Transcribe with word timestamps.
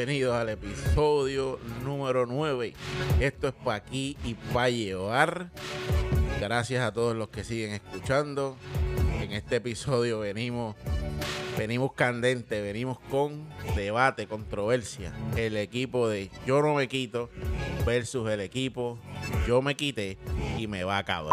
bienvenidos 0.00 0.34
al 0.34 0.48
episodio 0.48 1.60
número 1.84 2.24
9. 2.24 2.72
Esto 3.20 3.48
es 3.48 3.52
pa' 3.52 3.74
aquí 3.74 4.16
y 4.24 4.32
pa' 4.32 4.70
llevar. 4.70 5.50
Gracias 6.40 6.82
a 6.82 6.90
todos 6.90 7.14
los 7.14 7.28
que 7.28 7.44
siguen 7.44 7.72
escuchando. 7.72 8.56
En 9.20 9.32
este 9.32 9.56
episodio 9.56 10.20
venimos, 10.20 10.74
venimos 11.58 11.92
candente, 11.92 12.62
venimos 12.62 12.98
con 13.10 13.46
debate, 13.76 14.26
controversia. 14.26 15.12
El 15.36 15.58
equipo 15.58 16.08
de 16.08 16.30
Yo 16.46 16.62
no 16.62 16.76
me 16.76 16.88
quito 16.88 17.28
versus 17.84 18.30
el 18.30 18.40
equipo 18.40 18.98
Yo 19.46 19.60
me 19.60 19.76
quité 19.76 20.16
y 20.56 20.66
me 20.66 20.82
va 20.82 20.96
a 20.96 21.00
acabar. 21.00 21.32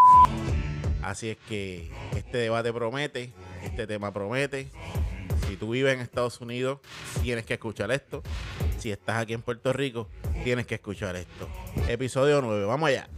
Así 1.00 1.30
es 1.30 1.38
que 1.48 1.90
este 2.14 2.36
debate 2.36 2.70
promete, 2.70 3.32
este 3.64 3.86
tema 3.86 4.12
promete. 4.12 4.68
Si 5.46 5.56
tú 5.56 5.70
vives 5.70 5.94
en 5.94 6.00
Estados 6.00 6.40
Unidos, 6.40 6.80
tienes 7.22 7.44
que 7.44 7.54
escuchar 7.54 7.90
esto. 7.90 8.22
Si 8.78 8.90
estás 8.90 9.22
aquí 9.22 9.34
en 9.34 9.42
Puerto 9.42 9.72
Rico, 9.72 10.08
tienes 10.44 10.66
que 10.66 10.76
escuchar 10.76 11.16
esto. 11.16 11.48
Episodio 11.88 12.40
9, 12.42 12.64
vamos 12.64 12.88
allá. 12.88 13.08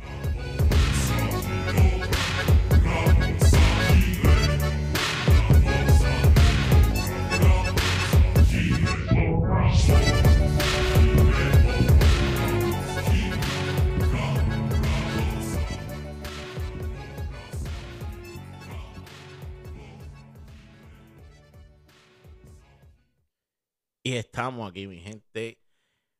Y 24.02 24.14
estamos 24.14 24.70
aquí, 24.70 24.86
mi 24.86 24.98
gente. 24.98 25.58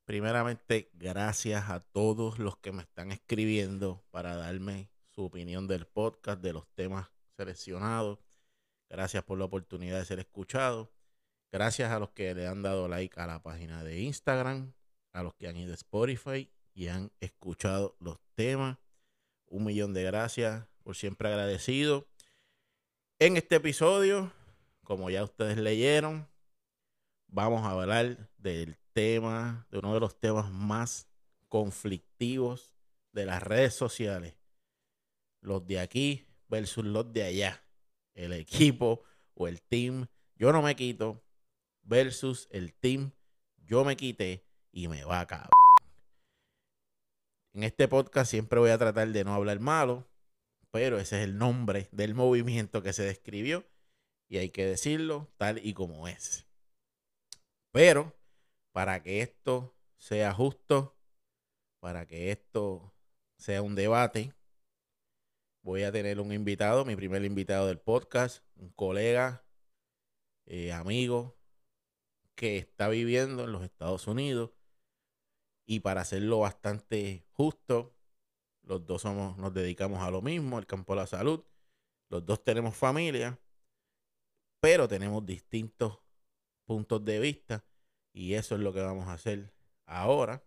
Primeramente, 0.05 0.91
gracias 0.93 1.71
a 1.71 1.81
todos 1.81 2.39
los 2.39 2.59
que 2.59 2.73
me 2.73 2.83
están 2.83 3.11
escribiendo 3.11 4.05
para 4.11 4.37
darme 4.37 4.91
su 5.09 5.25
opinión 5.25 5.67
del 5.67 5.87
podcast, 5.87 6.43
de 6.43 6.53
los 6.53 6.69
temas 6.75 7.11
seleccionados. 7.39 8.19
Gracias 8.91 9.25
por 9.25 9.39
la 9.39 9.47
oportunidad 9.47 9.99
de 9.99 10.05
ser 10.05 10.19
escuchado. 10.19 10.93
Gracias 11.51 11.91
a 11.91 11.99
los 11.99 12.11
que 12.11 12.35
le 12.35 12.47
han 12.47 12.63
dado 12.63 12.87
like 12.87 13.19
a 13.19 13.27
la 13.27 13.43
página 13.43 13.83
de 13.83 14.01
Instagram, 14.01 14.75
a 15.15 15.23
los 15.23 15.35
que 15.35 15.49
han 15.49 15.57
ido 15.57 15.73
a 15.73 15.77
Spotify 15.77 16.51
y 16.75 16.89
han 16.89 17.11
escuchado 17.21 17.97
los 17.99 18.19
temas. 18.35 18.77
Un 19.47 19.65
millón 19.65 19.95
de 19.95 20.03
gracias 20.03 20.67
por 20.83 20.97
siempre 20.97 21.29
agradecido. 21.29 22.07
En 23.19 23.39
este 23.39 23.57
episodio, 23.57 24.33
como 24.85 25.09
ya 25.09 25.25
ustedes 25.25 25.57
leyeron, 25.57 26.30
vamos 27.33 27.65
a 27.65 27.71
hablar 27.71 28.29
del 28.39 28.77
tema, 28.93 29.67
de 29.71 29.79
uno 29.79 29.95
de 29.95 30.01
los 30.01 30.19
temas 30.19 30.51
más 30.51 31.09
conflictivos 31.49 32.75
de 33.13 33.27
las 33.27 33.43
redes 33.43 33.75
sociales. 33.75 34.37
Los 35.41 35.67
de 35.67 35.81
aquí 35.81 36.27
versus 36.49 36.85
los 36.85 37.13
de 37.13 37.25
allá. 37.25 37.65
El 38.15 38.33
equipo 38.33 39.03
o 39.35 39.49
el 39.49 39.63
team, 39.63 40.07
yo 40.35 40.53
no 40.53 40.63
me 40.63 40.77
quito, 40.77 41.23
versus 41.83 42.49
el 42.51 42.75
team, 42.75 43.13
yo 43.57 43.85
me 43.85 43.97
quité 43.97 44.45
y 44.73 44.89
me 44.89 45.05
va 45.05 45.19
a 45.19 45.23
acabar. 45.23 45.51
En 47.53 47.63
este 47.65 47.89
podcast 47.89 48.31
siempre 48.31 48.61
voy 48.61 48.71
a 48.71 48.79
tratar 48.79 49.09
de 49.09 49.25
no 49.25 49.35
hablar 49.35 49.61
malo, 49.61 50.09
pero 50.71 50.99
ese 50.99 51.19
es 51.19 51.25
el 51.25 51.39
nombre 51.39 51.89
del 51.91 52.15
movimiento 52.15 52.83
que 52.83 52.93
se 52.93 53.03
describió 53.03 53.65
y 54.29 54.39
hay 54.39 54.51
que 54.51 54.67
decirlo 54.67 55.33
tal 55.37 55.65
y 55.65 55.73
como 55.73 56.07
es. 56.07 56.50
Pero 57.73 58.17
para 58.73 59.03
que 59.03 59.23
esto 59.23 59.75
sea 59.97 60.33
justo, 60.33 60.97
para 61.81 62.07
que 62.07 62.33
esto 62.33 62.95
sea 63.39 63.63
un 63.63 63.75
debate, 63.75 64.35
voy 65.63 65.83
a 65.85 65.93
tener 65.93 66.21
un 66.21 66.33
invitado, 66.33 66.85
mi 66.85 66.97
primer 66.97 67.25
invitado 67.25 67.69
del 67.69 67.79
podcast, 67.79 68.45
un 68.57 68.71
colega, 68.71 69.45
eh, 70.47 70.73
amigo, 70.73 71.39
que 72.35 72.59
está 72.59 72.89
viviendo 72.89 73.45
en 73.45 73.53
los 73.53 73.63
Estados 73.63 74.07
Unidos. 74.07 74.51
Y 75.67 75.81
para 75.81 76.01
hacerlo 76.01 76.41
bastante 76.41 77.25
justo, 77.33 77.95
los 78.63 78.85
dos 78.87 79.03
somos, 79.03 79.37
nos 79.39 79.55
dedicamos 79.55 80.03
a 80.03 80.11
lo 80.11 80.23
mismo, 80.23 80.59
al 80.59 80.67
campo 80.67 80.95
de 80.95 81.01
la 81.03 81.07
salud. 81.07 81.45
Los 82.09 82.27
dos 82.27 82.43
tenemos 82.43 82.77
familia, 82.77 83.39
pero 84.61 84.89
tenemos 84.89 85.25
distintos 85.25 86.01
puntos 86.71 87.05
de 87.05 87.19
vista 87.19 87.65
y 88.13 88.35
eso 88.35 88.55
es 88.55 88.61
lo 88.61 88.73
que 88.73 88.81
vamos 88.81 89.09
a 89.09 89.15
hacer 89.15 89.53
ahora. 89.87 90.45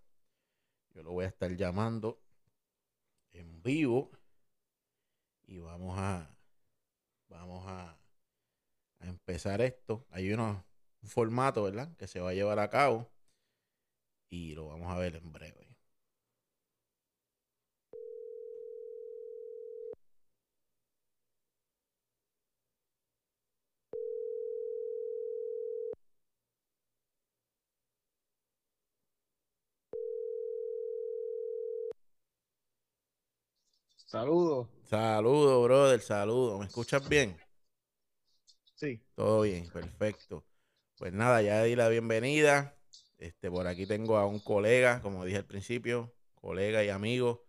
Yo 0.92 1.04
lo 1.04 1.12
voy 1.12 1.26
a 1.26 1.28
estar 1.28 1.52
llamando 1.58 2.24
en 3.34 3.62
vivo 3.62 4.10
y 5.46 5.60
vamos 5.60 6.00
a 6.00 6.34
vamos 7.28 7.66
a, 7.68 8.00
empezar 9.02 9.60
esto. 9.60 10.06
Hay 10.12 10.32
uno, 10.32 10.64
un 11.02 11.10
formato, 11.10 11.62
¿verdad? 11.64 11.94
Que 11.98 12.08
se 12.08 12.22
va 12.22 12.30
a 12.30 12.34
llevar 12.34 12.60
a 12.60 12.70
cabo 12.70 13.12
y 14.30 14.56
lo 14.56 14.68
vamos 14.68 14.90
a 14.94 14.98
ver 14.98 15.18
en 15.18 15.30
breve. 15.34 15.73
Saludos. 34.14 34.68
Saludos, 34.84 35.64
brother, 35.64 36.00
saludos. 36.00 36.60
¿Me 36.60 36.68
escuchas 36.68 37.10
bien? 37.10 37.36
Sí. 38.76 39.02
Todo 39.16 39.42
bien, 39.42 39.68
perfecto. 39.72 40.46
Pues 41.00 41.12
nada, 41.12 41.42
ya 41.42 41.64
di 41.64 41.76
la 41.76 41.90
bienvenida. 41.90 42.78
Este, 43.18 43.50
por 43.50 43.66
aquí 43.66 43.88
tengo 43.88 44.18
a 44.18 44.28
un 44.28 44.40
colega, 44.40 45.02
como 45.02 45.26
dije 45.26 45.40
al 45.40 45.48
principio, 45.48 46.14
colega 46.36 46.84
y 46.84 46.90
amigo, 46.90 47.44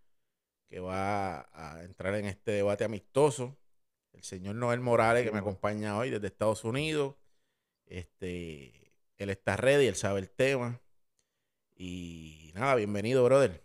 que 0.66 0.80
va 0.80 1.40
a 1.52 1.82
entrar 1.84 2.14
en 2.14 2.24
este 2.24 2.52
debate 2.52 2.84
amistoso. 2.84 3.58
El 4.14 4.22
señor 4.22 4.54
Noel 4.54 4.80
Morales, 4.80 5.22
que 5.22 5.32
me 5.32 5.40
acompaña 5.40 5.98
hoy 5.98 6.08
desde 6.08 6.28
Estados 6.28 6.64
Unidos. 6.64 7.14
Este, 7.84 8.94
él 9.18 9.28
está 9.28 9.58
ready, 9.58 9.86
él 9.86 9.96
sabe 9.96 10.20
el 10.20 10.30
tema. 10.30 10.80
Y 11.76 12.52
nada, 12.54 12.74
bienvenido, 12.76 13.22
brother. 13.22 13.62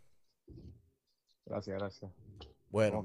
Gracias, 1.46 1.78
gracias. 1.78 2.29
Bueno, 2.70 3.04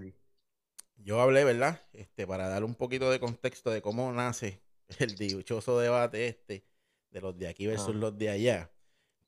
yo 0.96 1.20
hablé, 1.20 1.44
¿verdad? 1.44 1.82
Este, 1.92 2.26
para 2.26 2.48
dar 2.48 2.64
un 2.64 2.74
poquito 2.74 3.10
de 3.10 3.20
contexto 3.20 3.70
de 3.70 3.82
cómo 3.82 4.12
nace 4.12 4.62
el 4.98 5.16
dichoso 5.16 5.78
debate 5.78 6.26
este 6.28 6.64
de 7.10 7.20
los 7.20 7.36
de 7.38 7.48
aquí 7.48 7.66
versus 7.66 7.94
Ah. 7.94 7.98
los 7.98 8.18
de 8.18 8.30
allá. 8.30 8.70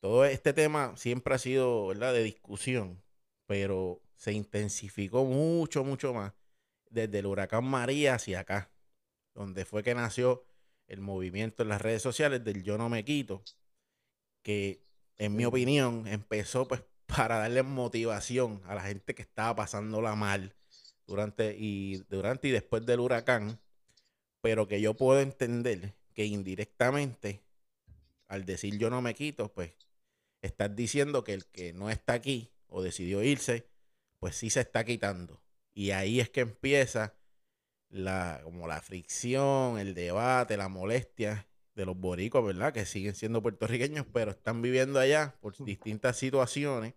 Todo 0.01 0.25
este 0.25 0.53
tema 0.53 0.97
siempre 0.97 1.35
ha 1.35 1.39
sido, 1.39 1.87
¿verdad?, 1.89 2.13
de 2.13 2.23
discusión, 2.23 3.03
pero 3.47 4.03
se 4.17 4.33
intensificó 4.33 5.25
mucho, 5.25 5.85
mucho 5.85 6.13
más 6.13 6.33
desde 6.91 7.19
el 7.19 7.27
huracán 7.27 7.65
María 7.65 8.15
hacia 8.15 8.41
acá, 8.41 8.71
donde 9.35 9.65
fue 9.65 9.83
que 9.83 9.95
nació 9.95 10.45
el 10.87 11.01
movimiento 11.01 11.63
en 11.63 11.69
las 11.71 11.81
redes 11.83 12.03
sociales 12.03 12.45
del 12.45 12.63
yo 12.63 12.79
no 12.79 12.89
me 12.89 13.05
quito, 13.05 13.43
que 14.43 14.83
en 15.17 15.35
mi 15.35 15.45
opinión 15.45 16.07
empezó 16.07 16.69
pues 16.69 16.83
para 17.17 17.39
darle 17.39 17.63
motivación 17.63 18.61
a 18.67 18.75
la 18.75 18.83
gente 18.83 19.15
que 19.15 19.23
estaba 19.23 19.57
pasándola 19.57 20.15
mal 20.15 20.55
durante 21.07 21.57
y 21.57 21.99
durante 22.11 22.49
y 22.49 22.51
después 22.51 22.85
del 22.85 23.01
huracán, 23.01 23.59
pero 24.43 24.69
que 24.69 24.81
yo 24.81 24.95
puedo 24.95 25.21
entender 25.21 25.95
que 26.13 26.27
indirectamente 26.27 27.43
al 28.29 28.45
decir 28.45 28.79
yo 28.79 28.91
no 28.91 29.01
me 29.01 29.15
quito, 29.15 29.53
pues 29.53 29.73
estás 30.43 30.75
diciendo 30.77 31.25
que 31.25 31.35
el 31.35 31.47
que 31.47 31.73
no 31.73 31.91
está 31.91 32.13
aquí 32.15 32.53
o 32.67 32.83
decidió 32.83 33.23
irse, 33.23 33.67
pues 34.19 34.37
sí 34.37 34.51
se 34.51 34.61
está 34.61 34.85
quitando. 34.85 35.41
Y 35.73 35.93
ahí 35.93 36.21
es 36.21 36.29
que 36.29 36.41
empieza 36.41 37.15
la 37.89 38.41
como 38.45 38.67
la 38.67 38.81
fricción, 38.83 39.79
el 39.79 39.95
debate, 39.95 40.57
la 40.57 40.69
molestia 40.69 41.47
de 41.75 41.87
los 41.87 41.97
boricuas, 41.97 42.45
¿verdad? 42.45 42.73
Que 42.73 42.85
siguen 42.85 43.15
siendo 43.15 43.43
puertorriqueños, 43.43 44.07
pero 44.13 44.33
están 44.33 44.61
viviendo 44.61 44.99
allá 44.99 45.37
por 45.41 45.57
distintas 45.65 46.17
situaciones. 46.19 46.95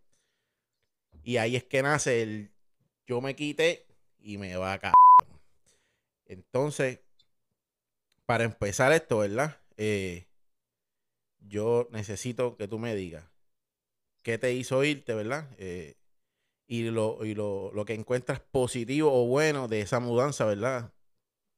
Y 1.24 1.38
ahí 1.38 1.56
es 1.56 1.64
que 1.64 1.82
nace 1.82 2.22
el 2.22 2.52
yo 3.06 3.22
me 3.22 3.36
quité 3.36 3.88
y 4.20 4.38
me 4.38 4.56
va 4.56 4.74
a 4.74 4.80
caer. 4.80 4.94
Entonces, 6.26 7.00
para 8.26 8.44
empezar 8.44 8.92
esto, 8.92 9.20
¿verdad? 9.20 9.58
Eh, 9.78 10.28
yo 11.40 11.88
necesito 11.92 12.56
que 12.56 12.68
tú 12.68 12.78
me 12.78 12.96
digas 12.96 13.26
qué 14.22 14.38
te 14.38 14.54
hizo 14.54 14.84
irte, 14.84 15.14
¿verdad? 15.16 15.50
Eh, 15.58 15.96
y 16.68 16.84
lo, 16.92 17.26
y 17.26 17.34
lo, 17.34 17.72
lo 17.74 17.86
que 17.86 17.96
encuentras 17.96 18.40
positivo 18.40 19.12
o 19.12 19.28
bueno 19.28 19.68
de 19.68 19.82
esa 19.82 20.00
mudanza, 20.00 20.46
¿verdad? 20.46 20.94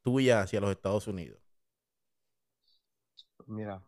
Tuya 0.04 0.42
hacia 0.42 0.62
los 0.62 0.72
Estados 0.72 1.08
Unidos. 1.08 1.42
Mira, 3.46 3.84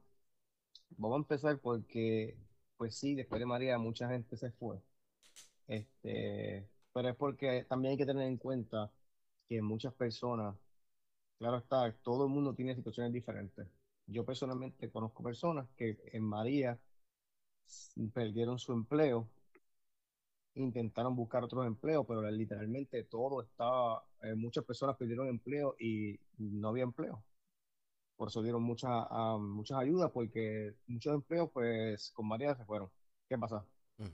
vamos 0.98 1.16
a 1.16 1.20
empezar 1.20 1.60
porque 1.60 2.38
pues 2.78 2.96
sí, 2.98 3.16
después 3.16 3.40
de 3.40 3.46
María 3.46 3.78
mucha 3.78 4.10
gente 4.10 4.36
se 4.36 4.52
fue. 4.52 4.82
Este, 5.68 6.68
pero 6.94 7.10
es 7.10 7.16
porque 7.16 7.66
también 7.68 7.94
hay 7.94 7.98
que 7.98 8.06
tener 8.06 8.28
en 8.28 8.38
cuenta 8.38 8.92
que 9.48 9.62
muchas 9.62 9.94
personas, 9.94 10.56
claro 11.40 11.58
está, 11.58 11.92
todo 12.04 12.26
el 12.26 12.32
mundo 12.32 12.54
tiene 12.54 12.76
situaciones 12.76 13.14
diferentes. 13.14 13.68
Yo 14.08 14.26
personalmente 14.26 14.92
conozco 14.92 15.24
personas 15.24 15.68
que 15.78 15.98
en 16.12 16.24
María 16.24 16.78
perdieron 18.14 18.60
su 18.60 18.74
empleo, 18.74 19.30
intentaron 20.56 21.16
buscar 21.16 21.44
otros 21.44 21.66
empleos, 21.66 22.06
pero 22.08 22.22
literalmente 22.30 23.04
todo 23.06 23.42
estaba, 23.42 24.04
eh, 24.22 24.36
muchas 24.36 24.64
personas 24.66 24.98
perdieron 24.98 25.28
empleo 25.28 25.76
y 25.80 26.20
no 26.38 26.70
había 26.70 26.84
empleo. 26.84 27.24
Por 28.16 28.28
eso 28.30 28.42
dieron 28.44 28.64
muchas 28.64 28.92
ah, 28.92 29.38
muchas 29.40 29.80
ayudas, 29.80 30.12
porque 30.12 30.76
muchos 30.88 31.14
empleos, 31.14 31.50
pues, 31.52 32.12
con 32.12 32.28
María 32.28 32.56
se 32.56 32.66
fueron. 32.66 32.90
¿Qué 33.28 33.38
pasa? 33.38 33.66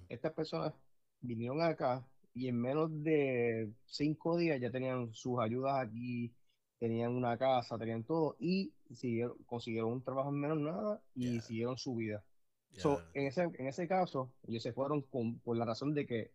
Estas 0.08 0.34
personas 0.34 0.74
vinieron 1.22 1.62
acá 1.62 2.06
y 2.34 2.48
en 2.48 2.60
menos 2.60 2.90
de 3.04 3.72
cinco 3.86 4.38
días 4.38 4.60
ya 4.62 4.72
tenían 4.72 5.14
sus 5.14 5.40
ayudas 5.40 5.86
aquí, 5.86 6.34
tenían 6.80 7.12
una 7.12 7.38
casa, 7.38 7.78
tenían 7.78 8.04
todo 8.04 8.36
y 8.40 8.74
siguieron, 8.94 9.38
consiguieron 9.46 9.92
un 9.92 10.04
trabajo 10.04 10.30
en 10.30 10.40
menos 10.40 10.60
nada 10.60 11.02
y 11.16 11.40
siguieron 11.42 11.78
su 11.78 11.96
vida. 11.96 12.24
ya. 12.72 12.82
So, 12.82 13.02
en 13.14 13.28
ese, 13.28 13.44
en 13.44 13.68
ese 13.68 13.88
caso, 13.88 14.32
ellos 14.48 14.64
se 14.64 14.74
fueron 14.74 15.02
con, 15.02 15.40
por 15.40 15.58
la 15.58 15.66
razón 15.66 15.94
de 15.94 16.06
que 16.06 16.32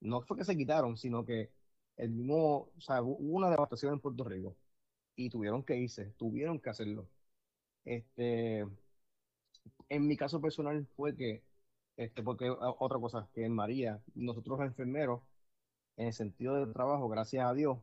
no 0.00 0.22
fue 0.22 0.36
que 0.36 0.44
se 0.44 0.56
quitaron, 0.56 0.96
sino 0.96 1.24
que 1.24 1.50
el 1.96 2.10
mismo, 2.10 2.70
o 2.76 2.80
sea, 2.80 3.02
hubo 3.02 3.16
una 3.36 3.50
devastación 3.50 3.94
en 3.94 4.00
Puerto 4.00 4.24
Rico 4.24 4.56
y 5.14 5.30
tuvieron 5.30 5.62
que 5.62 5.76
irse, 5.76 6.12
tuvieron 6.16 6.60
que 6.60 6.70
hacerlo. 6.70 7.08
Este, 7.84 8.66
en 9.88 10.06
mi 10.06 10.16
caso 10.16 10.40
personal 10.40 10.86
fue 10.96 11.16
que, 11.16 11.42
este, 11.96 12.22
porque 12.22 12.46
a- 12.48 12.74
otra 12.78 12.98
cosa, 12.98 13.28
que 13.34 13.44
en 13.44 13.52
María, 13.52 14.00
nosotros 14.14 14.58
los 14.58 14.66
enfermeros, 14.68 15.20
en 15.96 16.08
el 16.08 16.12
sentido 16.12 16.54
del 16.56 16.72
trabajo, 16.72 17.08
gracias 17.08 17.46
a 17.46 17.54
Dios, 17.54 17.78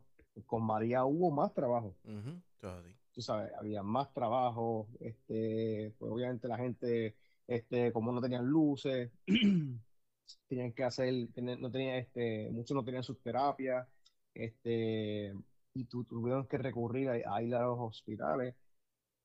con 0.45 0.63
María 0.63 1.06
hubo 1.06 1.31
más 1.31 1.54
trabajo. 1.54 1.95
Así. 2.04 2.95
Tú 3.13 3.21
sabes, 3.21 3.51
había 3.60 3.83
más 3.83 4.12
trabajo, 4.13 4.88
este, 5.00 5.94
pues 6.00 6.12
obviamente 6.12 6.48
la 6.48 6.57
gente, 6.57 7.15
este, 7.48 7.92
como 7.92 8.12
no 8.12 8.21
tenían 8.21 8.45
luces, 8.45 9.12
tenían 10.48 10.71
que 10.74 10.83
hacer, 10.83 11.13
no 11.36 11.69
tenían, 11.71 11.95
este, 11.98 12.50
muchos 12.51 12.75
no 12.75 12.83
tenían 12.83 13.04
sus 13.04 13.19
terapias, 13.21 13.88
este, 14.33 15.33
y 15.75 15.86
tu- 15.86 16.04
tuvieron 16.06 16.48
que 16.48 16.57
recurrir 16.57 17.09
a, 17.09 17.36
a 17.36 17.42
ir 17.44 17.54
a 17.56 17.63
los 17.63 17.77
hospitales, 17.80 18.56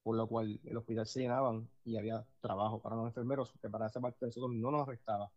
por 0.02 0.16
lo 0.16 0.26
cual 0.26 0.60
el 0.64 0.76
hospital 0.76 1.06
se 1.06 1.20
llenaban 1.20 1.68
y 1.84 1.96
había 1.96 2.24
trabajo 2.40 2.80
para 2.80 2.96
los 2.96 3.06
enfermeros, 3.06 3.52
que 3.60 3.68
para 3.68 3.86
esa 3.86 4.00
parte 4.00 4.18
de 4.20 4.26
nosotros 4.28 4.52
no 4.54 4.70
nos 4.70 4.86
restaba. 4.86 5.30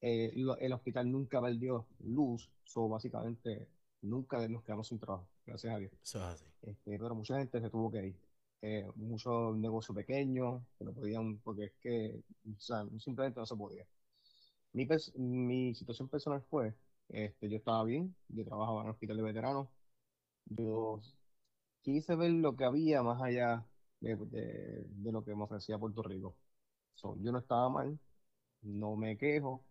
Eh, 0.00 0.32
el 0.60 0.72
hospital 0.72 1.10
nunca 1.10 1.40
perdió 1.40 1.86
luz, 2.00 2.50
so 2.64 2.88
básicamente 2.88 3.68
nunca 4.02 4.46
nos 4.48 4.62
quedamos 4.62 4.88
sin 4.88 4.98
trabajo, 4.98 5.26
gracias 5.44 5.74
a 5.74 5.78
Dios. 5.78 5.92
Así. 6.14 6.44
Este, 6.62 6.98
pero 6.98 7.14
mucha 7.14 7.38
gente 7.38 7.60
se 7.60 7.70
tuvo 7.70 7.90
que 7.90 8.06
ir. 8.08 8.16
Eh, 8.62 8.90
muchos 8.96 9.56
negocios 9.56 9.94
pequeños 9.94 10.62
que 10.78 10.84
no 10.84 10.92
podían, 10.92 11.38
porque 11.38 11.64
es 11.64 11.72
que 11.80 12.22
o 12.46 12.60
sea, 12.60 12.84
simplemente 12.98 13.38
no 13.38 13.46
se 13.46 13.56
podía. 13.56 13.86
Mi, 14.72 14.86
mi 15.16 15.74
situación 15.74 16.08
personal 16.08 16.42
fue, 16.42 16.74
este, 17.08 17.48
yo 17.48 17.56
estaba 17.58 17.84
bien, 17.84 18.14
yo 18.28 18.44
trabajaba 18.44 18.80
en 18.80 18.86
el 18.86 18.92
hospital 18.92 19.16
de 19.18 19.22
veteranos, 19.22 19.68
yo 20.46 21.00
quise 21.82 22.16
ver 22.16 22.32
lo 22.32 22.56
que 22.56 22.64
había 22.64 23.02
más 23.02 23.22
allá 23.22 23.66
de, 24.00 24.16
de- 24.16 25.12
lo 25.12 25.24
que 25.24 25.34
me 25.34 25.44
ofrecía 25.44 25.78
Puerto 25.78 26.02
Rico. 26.02 26.36
So, 26.94 27.16
yo 27.20 27.32
no 27.32 27.38
estaba 27.38 27.68
mal, 27.70 27.98
no 28.62 28.96
me 28.96 29.18
quejo, 29.18 29.64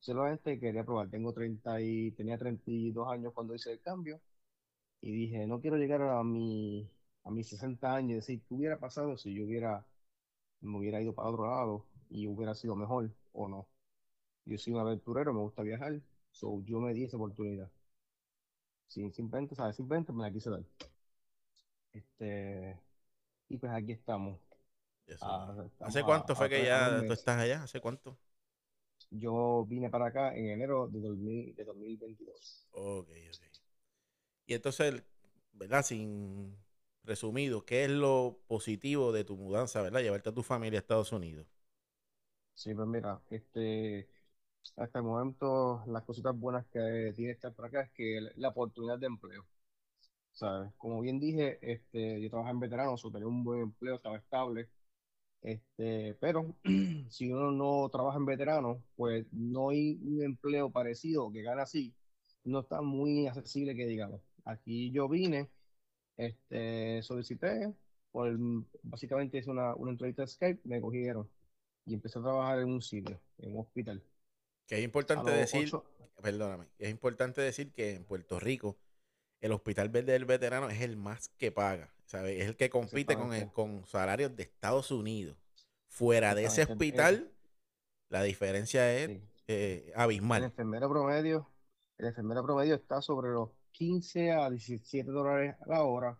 solamente 0.00 0.60
quería 0.60 0.84
probar. 0.84 1.10
Tengo 1.10 1.32
30 1.34 1.80
y, 1.82 2.12
tenía 2.12 2.38
32 2.38 3.08
años 3.10 3.32
cuando 3.34 3.54
hice 3.54 3.72
el 3.72 3.80
cambio 3.82 4.20
y 5.00 5.12
dije, 5.12 5.46
no 5.46 5.60
quiero 5.60 5.76
llegar 5.76 6.02
a 6.02 6.22
mi, 6.24 6.90
a 7.24 7.30
mis 7.30 7.48
60 7.48 7.94
años 7.94 8.10
y 8.12 8.14
decir, 8.16 8.42
¿qué 8.48 8.54
hubiera 8.54 8.78
pasado 8.78 9.16
si 9.16 9.34
yo 9.34 9.44
hubiera, 9.44 9.86
me 10.60 10.78
hubiera 10.78 11.00
ido 11.02 11.14
para 11.14 11.30
otro 11.30 11.46
lado 11.50 11.86
y 12.10 12.26
hubiera 12.28 12.54
sido 12.54 12.76
mejor 12.76 13.12
o 13.32 13.48
no? 13.48 13.68
Yo 14.46 14.58
soy 14.58 14.74
un 14.74 14.80
aventurero, 14.80 15.34
me 15.34 15.40
gusta 15.40 15.62
viajar, 15.62 16.00
so 16.32 16.62
yo 16.64 16.80
me 16.80 16.94
di 16.94 17.04
esa 17.04 17.16
oportunidad. 17.18 17.70
Sin, 18.88 19.10
simplemente, 19.12 19.54
¿sabes? 19.54 19.76
Simplemente 19.76 20.12
me 20.12 20.22
la 20.22 20.30
quise 20.32 20.50
dar. 20.50 20.62
Este, 21.92 22.80
y 23.50 23.58
pues 23.58 23.72
aquí 23.72 23.92
estamos. 23.92 24.40
Eso. 25.06 25.26
Ah, 25.26 25.64
estamos 25.66 25.94
¿Hace 25.94 26.04
cuánto 26.04 26.32
a 26.32 26.36
fue 26.36 26.48
que 26.48 26.64
ya 26.64 27.04
tú 27.06 27.12
estás 27.12 27.38
allá? 27.38 27.64
¿Hace 27.64 27.80
cuánto? 27.80 28.16
Yo 29.10 29.66
vine 29.68 29.90
para 29.90 30.06
acá 30.06 30.34
en 30.36 30.50
enero 30.50 30.88
de, 30.88 31.00
2000 31.00 31.54
de 31.56 31.64
2022. 31.64 32.68
Ok, 32.70 33.08
ok. 33.08 33.44
Y 34.46 34.54
entonces, 34.54 35.02
¿verdad? 35.52 35.82
Sin 35.82 36.56
resumido, 37.02 37.64
¿qué 37.64 37.84
es 37.84 37.90
lo 37.90 38.38
positivo 38.46 39.10
de 39.10 39.24
tu 39.24 39.36
mudanza, 39.36 39.82
¿verdad? 39.82 40.00
Llevarte 40.00 40.28
a 40.28 40.34
tu 40.34 40.44
familia 40.44 40.78
a 40.78 40.82
Estados 40.82 41.10
Unidos. 41.12 41.46
Sí, 42.54 42.74
pues 42.74 42.86
mira, 42.86 43.20
este, 43.30 44.08
hasta 44.76 44.98
el 44.98 45.04
momento 45.04 45.82
las 45.86 46.04
cositas 46.04 46.38
buenas 46.38 46.66
que 46.66 47.12
tiene 47.16 47.32
estar 47.32 47.52
por 47.52 47.66
acá 47.66 47.82
es 47.82 47.90
que 47.92 48.20
la 48.36 48.48
oportunidad 48.48 48.98
de 48.98 49.06
empleo, 49.06 49.44
¿sabes? 50.40 50.72
Como 50.78 51.00
bien 51.02 51.20
dije, 51.20 51.58
este, 51.60 52.20
yo 52.20 52.30
trabajaba 52.30 52.54
en 52.54 52.60
veteranos, 52.60 53.04
o 53.04 53.10
tenía 53.12 53.28
un 53.28 53.44
buen 53.44 53.60
empleo, 53.60 53.96
estaba 53.96 54.16
estable, 54.16 54.70
este, 55.42 56.14
pero 56.18 56.56
si 57.10 57.30
uno 57.30 57.52
no 57.52 57.88
trabaja 57.90 58.16
en 58.16 58.24
veteranos, 58.24 58.78
pues 58.96 59.26
no 59.32 59.68
hay 59.68 59.98
un 60.02 60.22
empleo 60.22 60.70
parecido 60.70 61.30
que 61.30 61.42
gane 61.42 61.60
así, 61.60 61.94
no 62.44 62.60
está 62.60 62.80
muy 62.80 63.26
accesible 63.26 63.76
que 63.76 63.86
digamos. 63.86 64.22
Aquí 64.46 64.90
yo 64.92 65.08
vine, 65.10 65.50
este, 66.16 67.02
solicité, 67.02 67.74
por, 68.10 68.34
básicamente 68.82 69.38
hice 69.38 69.50
una, 69.50 69.74
una 69.74 69.92
entrevista 69.92 70.22
de 70.22 70.28
Skype, 70.28 70.60
me 70.64 70.80
cogieron 70.80 71.28
y 71.84 71.92
empecé 71.92 72.18
a 72.18 72.22
trabajar 72.22 72.60
en 72.60 72.70
un 72.70 72.80
sitio, 72.80 73.20
en 73.38 73.52
un 73.52 73.60
hospital. 73.60 74.02
Que 74.66 74.78
es 74.78 74.84
importante 74.84 75.30
decir, 75.32 75.66
ocho, 75.66 75.84
perdóname, 76.22 76.66
es 76.78 76.88
importante 76.88 77.42
decir 77.42 77.72
que 77.72 77.94
en 77.94 78.04
Puerto 78.04 78.40
Rico 78.40 78.78
el 79.40 79.52
Hospital 79.52 79.88
Verde 79.88 80.12
del 80.12 80.24
Veterano 80.24 80.68
es 80.68 80.80
el 80.80 80.96
más 80.96 81.28
que 81.38 81.50
paga, 81.52 81.92
¿sabes? 82.04 82.40
Es 82.40 82.48
el 82.48 82.56
que 82.56 82.70
compite 82.70 83.16
con, 83.16 83.32
el- 83.34 83.50
con 83.50 83.86
salarios 83.86 84.34
de 84.36 84.42
Estados 84.42 84.90
Unidos. 84.90 85.36
Fuera 85.88 86.34
de 86.34 86.44
ese 86.44 86.62
hospital, 86.62 87.32
la 88.08 88.22
diferencia 88.22 88.92
es 88.94 89.08
sí. 89.08 89.22
eh, 89.48 89.92
El 89.94 90.00
abismal. 90.00 90.44
enfermero 90.44 90.88
promedio, 90.88 91.48
el 91.98 92.06
enfermero 92.06 92.44
promedio 92.44 92.74
está 92.74 93.02
sobre 93.02 93.30
los 93.30 93.50
15 93.72 94.32
a 94.32 94.48
17 94.50 95.10
dólares 95.10 95.56
a 95.60 95.68
la 95.68 95.82
hora 95.84 96.18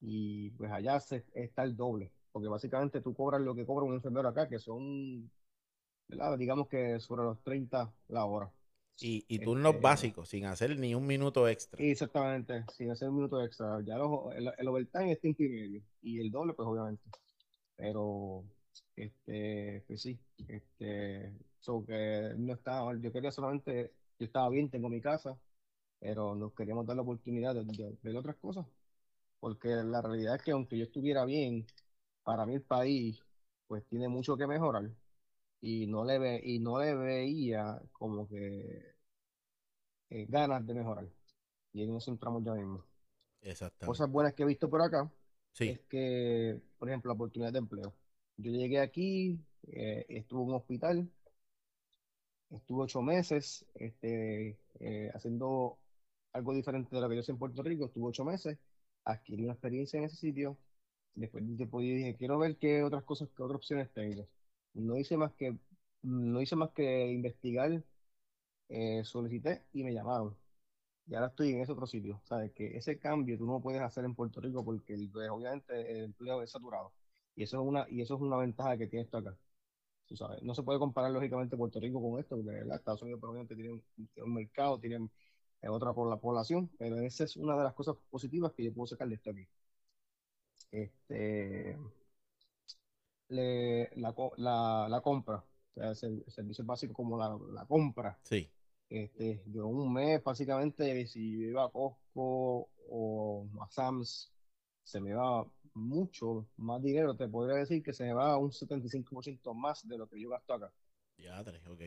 y 0.00 0.50
pues 0.50 0.70
allá 0.72 0.98
se, 1.00 1.24
está 1.34 1.62
el 1.62 1.76
doble, 1.76 2.12
porque 2.32 2.48
básicamente 2.48 3.00
tú 3.00 3.14
cobras 3.14 3.40
lo 3.40 3.54
que 3.54 3.64
cobra 3.66 3.86
un 3.86 3.94
enfermero 3.94 4.28
acá, 4.28 4.48
que 4.48 4.58
son, 4.58 5.30
¿verdad? 6.08 6.36
Digamos 6.38 6.68
que 6.68 6.98
sobre 7.00 7.22
los 7.24 7.40
30 7.42 7.92
la 8.08 8.24
hora. 8.24 8.50
Y, 9.00 9.24
y 9.28 9.38
turnos 9.40 9.80
Este, 9.80 9.80
básicos, 9.80 10.28
sin 10.28 10.44
hacer 10.46 10.78
ni 10.78 10.94
un 10.94 11.06
minuto 11.06 11.48
extra. 11.48 11.88
exactamente, 11.90 12.64
sin 12.76 12.90
hacer 12.90 13.08
un 13.08 13.16
minuto 13.16 13.42
extra. 13.42 13.80
Ya 13.82 13.96
los- 13.98 14.34
el, 14.34 14.50
el 14.56 14.68
overtime 14.68 15.12
es 15.12 15.20
tiempo 15.20 15.42
y 15.42 15.48
medio 15.48 15.82
y 16.02 16.20
el 16.20 16.30
doble 16.30 16.54
pues 16.54 16.66
obviamente. 16.68 17.02
Pero, 17.76 18.44
este, 18.96 19.84
pues 19.88 20.02
sí, 20.02 20.20
este, 20.48 21.32
so 21.60 21.84
que 21.86 22.34
no 22.38 22.54
estaba. 22.54 22.96
Yo 23.00 23.12
quería 23.12 23.32
solamente, 23.32 23.94
yo 24.18 24.26
estaba 24.26 24.50
bien, 24.50 24.70
tengo 24.70 24.88
mi 24.88 25.00
casa, 25.02 25.38
pero 26.00 26.34
nos 26.36 26.54
queríamos 26.54 26.86
dar 26.86 26.96
la 26.96 27.02
oportunidad 27.02 27.54
de, 27.56 27.64
de 27.64 27.98
ver 28.02 28.16
otras 28.16 28.36
cosas, 28.38 28.66
porque 29.40 29.68
la 29.70 30.02
realidad 30.02 30.36
es 30.36 30.42
que 30.42 30.52
aunque 30.52 30.78
yo 30.78 30.84
estuviera 30.84 31.24
bien, 31.24 31.66
para 32.24 32.46
mí 32.46 32.54
el 32.54 32.62
país, 32.62 33.24
pues 33.68 33.84
tiene 33.88 34.08
mucho 34.08 34.36
que 34.36 34.46
mejorar 34.46 34.90
y 35.60 35.86
no 35.86 36.04
le 36.04 36.18
ve, 36.18 36.40
y 36.44 36.58
no 36.60 36.78
le 36.80 36.94
veía 36.94 37.80
como 37.92 38.28
que 38.28 38.94
eh, 40.10 40.26
ganas 40.28 40.66
de 40.66 40.74
mejorar. 40.74 41.06
Y 41.72 41.82
ahí 41.82 41.86
nos 41.88 42.04
centramos 42.04 42.44
ya 42.44 42.54
mismo. 42.54 42.84
Cosas 43.84 44.10
Exactamente. 44.10 44.12
buenas 44.12 44.34
que 44.34 44.42
he 44.42 44.46
visto 44.46 44.68
por 44.68 44.82
acá 44.82 45.10
Sí, 45.52 45.70
es 45.72 45.80
que, 45.88 46.60
por 46.78 46.88
ejemplo, 46.88 47.10
la 47.10 47.14
oportunidad 47.14 47.52
de 47.52 47.58
empleo. 47.60 47.94
Yo 48.38 48.52
llegué 48.52 48.80
aquí, 48.80 49.38
eh, 49.68 50.06
estuve 50.08 50.42
en 50.42 50.48
un 50.50 50.54
hospital, 50.56 51.10
estuve 52.50 52.84
ocho 52.84 53.02
meses 53.02 53.64
este, 53.74 54.58
eh, 54.80 55.10
haciendo 55.14 55.78
algo 56.32 56.54
diferente 56.54 56.94
de 56.94 57.00
lo 57.00 57.08
que 57.08 57.16
yo 57.16 57.22
sé 57.22 57.32
en 57.32 57.38
Puerto 57.38 57.62
Rico, 57.62 57.86
estuve 57.86 58.08
ocho 58.08 58.24
meses, 58.24 58.58
adquirí 59.04 59.44
una 59.44 59.54
experiencia 59.54 59.98
en 59.98 60.04
ese 60.04 60.16
sitio, 60.16 60.56
después 61.14 61.46
de 61.48 61.56
tiempo 61.56 61.80
yo 61.80 61.88
dije, 61.94 62.16
quiero 62.16 62.38
ver 62.38 62.56
qué 62.58 62.82
otras 62.82 63.04
cosas, 63.04 63.28
qué 63.36 63.42
otras 63.42 63.56
opciones 63.58 63.90
tengo. 63.92 64.28
No 64.76 64.96
hice 64.98 65.16
más 65.16 65.32
que, 65.34 65.56
no 66.02 66.40
hice 66.40 66.56
más 66.56 66.70
que 66.70 67.10
investigar, 67.12 67.82
eh, 68.68 69.04
solicité 69.04 69.64
y 69.72 69.84
me 69.84 69.92
llamaron. 69.94 70.36
Y 71.06 71.14
ahora 71.14 71.28
estoy 71.28 71.50
en 71.52 71.60
ese 71.62 71.72
otro 71.72 71.86
sitio. 71.86 72.20
Sabes 72.24 72.52
que 72.52 72.76
ese 72.76 72.98
cambio 72.98 73.38
tú 73.38 73.46
no 73.46 73.60
puedes 73.60 73.80
hacer 73.82 74.04
en 74.04 74.14
Puerto 74.14 74.40
Rico 74.40 74.64
porque 74.64 74.96
pues, 75.12 75.30
obviamente 75.30 75.90
el 75.92 76.04
empleo 76.06 76.42
es 76.42 76.50
saturado. 76.50 76.92
Y 77.36 77.44
eso 77.44 77.60
es 77.62 77.68
una, 77.68 77.86
y 77.90 78.00
eso 78.02 78.16
es 78.16 78.20
una 78.20 78.36
ventaja 78.38 78.76
que 78.78 78.86
tiene 78.88 79.04
esto 79.04 79.18
acá. 79.18 79.36
tú 80.06 80.16
sabes. 80.16 80.42
No 80.42 80.54
se 80.54 80.62
puede 80.62 80.78
comparar 80.78 81.10
lógicamente 81.12 81.56
Puerto 81.56 81.80
Rico 81.80 82.00
con 82.02 82.20
esto, 82.20 82.36
porque. 82.36 82.60
Estados 82.74 83.02
Unidos 83.02 83.20
probablemente 83.20 83.56
tiene 83.56 83.82
un, 84.24 84.34
mercado, 84.34 84.78
tiene 84.80 85.08
eh, 85.62 85.68
otra 85.68 85.92
por 85.94 86.08
la 86.10 86.18
población, 86.18 86.70
pero 86.78 86.98
esa 87.00 87.24
es 87.24 87.36
una 87.36 87.56
de 87.56 87.64
las 87.64 87.74
cosas 87.74 87.96
positivas 88.10 88.52
que 88.52 88.64
yo 88.64 88.74
puedo 88.74 88.86
sacar 88.88 89.08
de 89.08 89.14
esto 89.16 89.30
aquí. 89.30 89.48
Este, 90.70 91.76
le- 93.28 93.90
la, 93.96 94.14
la, 94.36 94.86
la 94.88 95.00
compra, 95.00 95.36
o 95.74 95.94
sea, 95.94 96.08
el, 96.08 96.22
el 96.26 96.32
servicio 96.32 96.64
básico 96.64 96.94
como 96.94 97.16
la, 97.18 97.36
la 97.52 97.64
compra. 97.66 98.18
Sí. 98.22 98.48
Este, 98.88 99.42
yo 99.48 99.66
un 99.66 99.92
mes, 99.92 100.22
básicamente, 100.22 101.06
si 101.06 101.32
yo 101.42 101.48
iba 101.48 101.64
a 101.64 101.68
Costco 101.70 102.68
o 102.88 103.46
a 103.60 103.68
Sam's, 103.68 104.32
se 104.84 105.00
me 105.00 105.12
va 105.12 105.44
mucho 105.74 106.46
más 106.56 106.80
dinero. 106.82 107.16
Te 107.16 107.28
podría 107.28 107.56
decir 107.56 107.82
que 107.82 107.92
se 107.92 108.04
me 108.04 108.12
va 108.14 108.38
un 108.38 108.52
75% 108.52 109.54
más 109.54 109.86
de 109.88 109.98
lo 109.98 110.08
que 110.08 110.20
yo 110.20 110.30
gasto 110.30 110.54
acá. 110.54 110.72
Ya, 111.18 111.42
tres, 111.42 111.66
ok. 111.66 111.80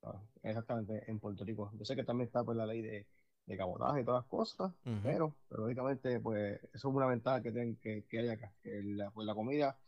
¿sabes? 0.00 0.20
Exactamente, 0.42 1.10
en 1.10 1.18
Puerto 1.20 1.44
Rico. 1.44 1.70
Yo 1.74 1.84
sé 1.84 1.94
que 1.94 2.04
también 2.04 2.26
está 2.28 2.42
pues, 2.42 2.56
la 2.56 2.66
ley 2.66 2.80
de, 2.80 3.06
de 3.46 3.56
cabotaje 3.56 4.00
y 4.00 4.04
todas 4.04 4.22
las 4.22 4.30
cosas, 4.30 4.72
pero, 5.02 5.34
pero 5.48 5.62
lógicamente, 5.64 6.20
pues, 6.20 6.58
eso 6.72 6.88
es 6.88 6.94
una 6.94 7.06
ventaja 7.06 7.42
que, 7.42 7.52
ten- 7.52 7.76
que, 7.76 8.04
que 8.08 8.18
hay 8.20 8.28
acá. 8.30 8.52
Que 8.62 8.82
la, 8.82 9.10
pues, 9.10 9.26
la 9.26 9.34
comida, 9.34 9.78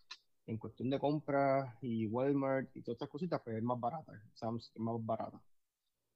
en 0.47 0.59
cuestión 0.59 0.91
de 0.91 0.99
compras 0.99 1.75
y 1.83 2.07
Walmart 2.07 2.75
y 2.77 2.83
todas 2.83 2.97
estas 2.97 3.09
cositas, 3.09 3.41
pues 3.43 3.57
es 3.57 3.63
más 3.63 3.79
barata. 3.81 4.13
Sam's 4.35 4.71
es 4.75 4.81
más 4.81 4.95
barata. 5.05 5.41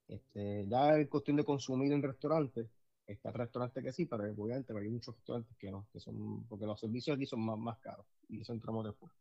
Este, 0.08 0.66
ya 0.68 0.96
en 0.96 1.06
cuestión 1.06 1.36
de 1.36 1.44
consumir 1.44 1.92
en 1.92 2.02
restaurantes, 2.02 2.68
está 3.06 3.30
restaurantes 3.32 3.82
que 3.82 3.92
sí, 3.92 4.06
pero 4.06 4.24
obviamente 4.36 4.72
hay 4.76 4.88
muchos 4.88 5.14
restaurantes 5.16 5.56
que 5.56 5.70
no, 5.70 5.86
que 5.92 6.00
son, 6.00 6.44
porque 6.48 6.66
los 6.66 6.78
servicios 6.78 7.16
aquí 7.16 7.26
son 7.26 7.40
más, 7.40 7.58
más 7.58 7.78
caros, 7.78 8.06
y 8.28 8.40
eso 8.40 8.52
entramos 8.52 8.84
después. 8.84 9.12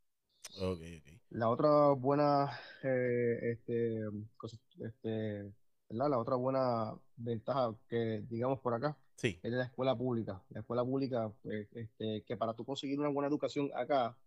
Ok, 0.58 0.80
ok. 0.98 1.20
La 1.32 1.50
otra 1.50 1.92
buena, 1.92 2.50
eh, 2.84 3.40
este, 3.52 4.02
cosa- 4.36 4.58
este, 4.80 5.52
¿verdad? 5.90 6.10
La 6.10 6.18
otra 6.20 6.36
buena 6.36 6.96
ventaja 7.18 7.76
que 7.88 8.24
digamos 8.30 8.60
por 8.60 8.74
acá 8.74 8.98
Sí. 9.16 9.40
es 9.44 9.52
de 9.52 9.58
la 9.58 9.66
escuela 9.66 9.96
pública. 9.96 10.42
La 10.50 10.62
escuela 10.62 10.84
pública, 10.84 11.32
pues, 11.44 11.68
este, 11.74 12.24
que 12.24 12.36
para 12.38 12.54
tú 12.56 12.66
conseguir 12.66 13.00
una 13.00 13.10
buena 13.10 13.28
educación 13.28 13.70
acá, 13.76 14.18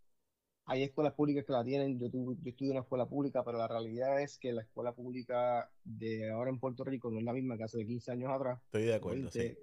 hay 0.64 0.82
escuelas 0.84 1.14
públicas 1.14 1.44
que 1.44 1.52
la 1.52 1.64
tienen. 1.64 1.98
Yo, 1.98 2.10
tu- 2.10 2.34
yo 2.42 2.50
estudié 2.50 2.70
en 2.70 2.76
una 2.76 2.82
escuela 2.82 3.06
pública, 3.06 3.44
pero 3.44 3.58
la 3.58 3.68
realidad 3.68 4.20
es 4.22 4.38
que 4.38 4.52
la 4.52 4.62
escuela 4.62 4.92
pública 4.92 5.70
de 5.84 6.30
ahora 6.30 6.50
en 6.50 6.58
Puerto 6.60 6.84
Rico 6.84 7.10
no 7.10 7.18
es 7.18 7.24
la 7.24 7.32
misma 7.32 7.56
que 7.56 7.64
hace 7.64 7.84
15 7.86 8.12
años 8.12 8.30
atrás, 8.30 8.60
Estoy 8.66 8.84
de 8.84 8.94
acuerdo, 8.94 9.30
sí. 9.30 9.38
20, 9.40 9.60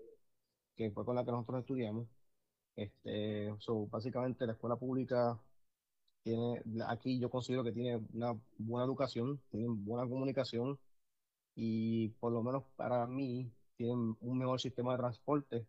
que 0.76 0.92
fue 0.92 1.06
con 1.06 1.16
la 1.16 1.26
que 1.26 1.32
nosotros 1.32 1.62
estudiamos. 1.62 2.08
Este, 2.76 3.54
so, 3.60 3.88
básicamente 3.88 4.46
la 4.46 4.54
escuela 4.54 4.76
pública 4.78 5.38
tiene, 6.24 6.62
aquí 6.88 7.20
yo 7.20 7.30
considero 7.30 7.64
que 7.64 7.72
tiene 7.72 8.02
una 8.14 8.38
buena 8.58 8.86
educación, 8.86 9.40
tienen 9.50 9.84
buena 9.86 10.08
comunicación 10.08 10.78
y 11.56 12.10
por 12.20 12.32
lo 12.32 12.44
menos 12.44 12.64
para 12.76 13.06
mí 13.08 13.52
tienen 13.78 14.16
un 14.22 14.38
mejor 14.38 14.62
sistema 14.62 14.94
de 14.94 14.98
transporte 15.00 15.66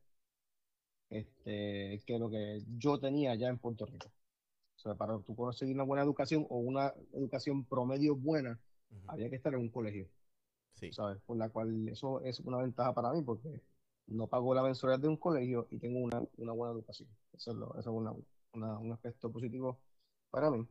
este, 1.08 2.00
que 2.06 2.18
lo 2.18 2.30
que 2.30 2.62
yo 2.78 2.98
tenía 2.98 3.34
ya 3.34 3.48
en 3.48 3.58
Puerto 3.58 3.86
Rico. 3.86 4.10
O 4.80 4.82
sea, 4.82 4.94
para 4.94 5.18
tú 5.18 5.36
conseguir 5.36 5.74
una 5.74 5.84
buena 5.84 6.02
educación 6.02 6.46
o 6.48 6.56
una 6.56 6.94
educación 7.12 7.64
promedio 7.66 8.16
buena, 8.16 8.58
había 9.08 9.28
que 9.28 9.36
estar 9.36 9.52
en 9.52 9.60
un 9.60 9.68
colegio, 9.68 10.08
Sí. 10.74 10.90
¿sabes? 10.90 11.20
Por 11.26 11.36
la 11.36 11.50
cual 11.50 11.86
eso 11.90 12.22
es 12.22 12.40
una 12.40 12.56
ventaja 12.56 12.94
para 12.94 13.12
mí 13.12 13.20
porque 13.20 13.60
no 14.06 14.26
pago 14.26 14.54
la 14.54 14.62
mensualidad 14.62 14.98
de 15.00 15.08
un 15.08 15.18
colegio 15.18 15.66
y 15.70 15.78
tengo 15.78 15.98
una, 15.98 16.22
una 16.38 16.52
buena 16.52 16.72
educación. 16.72 17.10
Eso 17.34 17.50
es, 17.50 17.56
lo- 17.58 17.72
eso 17.72 17.80
es 17.80 17.86
una- 17.88 18.14
una- 18.54 18.78
un 18.78 18.90
aspecto 18.92 19.30
positivo 19.30 19.78
para 20.30 20.50
mí. 20.50 20.66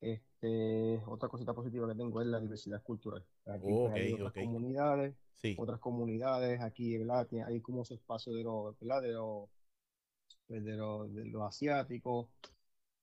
Este, 0.00 1.00
otra 1.06 1.28
cosita 1.28 1.54
positiva 1.54 1.86
que 1.88 1.94
tengo 1.94 2.20
es 2.20 2.26
la 2.26 2.40
diversidad 2.40 2.82
cultural. 2.82 3.24
Aquí 3.46 3.62
pues, 3.66 3.92
hay 3.94 4.12
otras 4.14 4.32
comunidades, 4.32 5.14
Sí. 5.34 5.54
otras 5.56 5.78
comunidades 5.78 6.60
aquí, 6.60 6.98
¿verdad? 6.98 7.28
Hay 7.46 7.60
como 7.60 7.82
ese 7.82 7.94
espacio 7.94 8.32
de 8.34 8.42
los, 8.42 8.76
¿verdad? 8.80 9.00
De 9.02 9.12
los, 9.12 9.48
pues, 10.46 10.64
de 10.64 10.72
los, 10.76 11.14
de 11.14 11.24
los 11.26 11.42
asiáticos, 11.42 12.28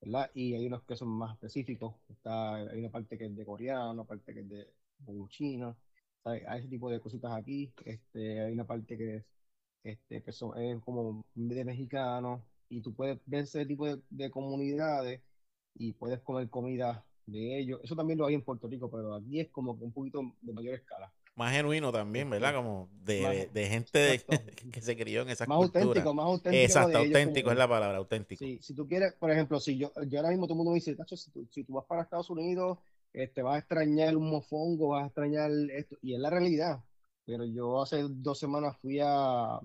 ¿verdad? 0.01 0.29
Y 0.33 0.53
hay 0.55 0.67
unos 0.67 0.83
que 0.83 0.95
son 0.95 1.09
más 1.09 1.33
específicos. 1.33 1.95
Está, 2.09 2.55
hay 2.55 2.79
una 2.79 2.89
parte 2.89 3.17
que 3.17 3.25
es 3.25 3.35
de 3.35 3.45
coreano, 3.45 3.91
una 3.91 4.03
parte 4.05 4.33
que 4.33 4.41
es 4.41 4.49
de, 4.49 4.67
China. 5.29 5.75
¿sabes? 6.23 6.43
Hay 6.47 6.59
ese 6.59 6.69
tipo 6.69 6.89
de 6.89 6.99
cositas 6.99 7.31
aquí. 7.33 7.73
Este, 7.85 8.41
hay 8.41 8.53
una 8.53 8.65
parte 8.67 8.97
que 8.97 9.17
es, 9.17 9.25
este, 9.83 10.23
que 10.23 10.31
es 10.31 10.39
como 10.83 11.25
de 11.35 11.65
mexicanos. 11.65 12.41
Y 12.69 12.81
tú 12.81 12.93
puedes 12.93 13.19
ver 13.25 13.43
ese 13.43 13.65
tipo 13.65 13.87
de, 13.87 14.01
de 14.09 14.29
comunidades 14.31 15.21
y 15.75 15.93
puedes 15.93 16.19
comer 16.21 16.49
comida 16.49 17.05
de 17.25 17.59
ellos. 17.59 17.79
Eso 17.83 17.95
también 17.95 18.19
lo 18.19 18.25
hay 18.27 18.35
en 18.35 18.43
Puerto 18.43 18.67
Rico, 18.67 18.89
pero 18.91 19.15
aquí 19.15 19.39
es 19.39 19.49
como 19.49 19.73
un 19.73 19.91
poquito 19.93 20.21
de 20.41 20.53
mayor 20.53 20.75
escala. 20.75 21.11
Más 21.39 21.53
genuino 21.53 21.89
también, 21.93 22.29
¿verdad? 22.29 22.53
Como 22.53 22.89
de, 23.05 23.15
de, 23.21 23.47
de 23.53 23.65
gente 23.67 23.97
de- 23.97 24.19
que 24.73 24.81
se 24.81 24.97
crió 24.97 25.21
en 25.21 25.29
esas 25.29 25.47
Más 25.47 25.57
culturas. 25.57 25.85
auténtico, 25.85 26.13
más 26.13 26.25
auténtico 26.25 26.63
Exacto, 26.63 26.89
de 26.89 27.05
ellos 27.05 27.17
auténtico 27.17 27.51
es 27.51 27.57
la 27.57 27.67
palabra, 27.67 27.97
auténtico. 27.97 28.43
Sí, 28.43 28.59
si 28.61 28.73
tú 28.75 28.85
quieres, 28.87 29.13
por 29.13 29.31
ejemplo, 29.31 29.57
si 29.61 29.77
yo, 29.77 29.89
yo 30.05 30.19
ahora 30.19 30.31
mismo 30.31 30.45
todo 30.47 30.55
el 30.55 30.57
mundo 30.57 30.71
me 30.71 30.75
dice, 30.75 30.95
"Tacho, 30.95 31.15
si 31.15 31.31
tú, 31.31 31.47
si 31.49 31.63
tú 31.63 31.73
vas 31.73 31.85
para 31.85 32.01
Estados 32.03 32.29
Unidos, 32.29 32.77
este, 33.13 33.41
vas 33.41 33.55
a 33.55 33.59
extrañar 33.59 34.17
un 34.17 34.29
mofongo, 34.29 34.89
vas 34.89 35.03
a 35.03 35.07
extrañar 35.07 35.49
esto, 35.73 35.95
y 36.01 36.13
es 36.13 36.19
la 36.19 36.29
realidad. 36.29 36.83
Pero 37.25 37.45
yo 37.45 37.81
hace 37.81 38.03
dos 38.09 38.37
semanas 38.37 38.77
fui 38.81 38.99
a, 39.01 39.59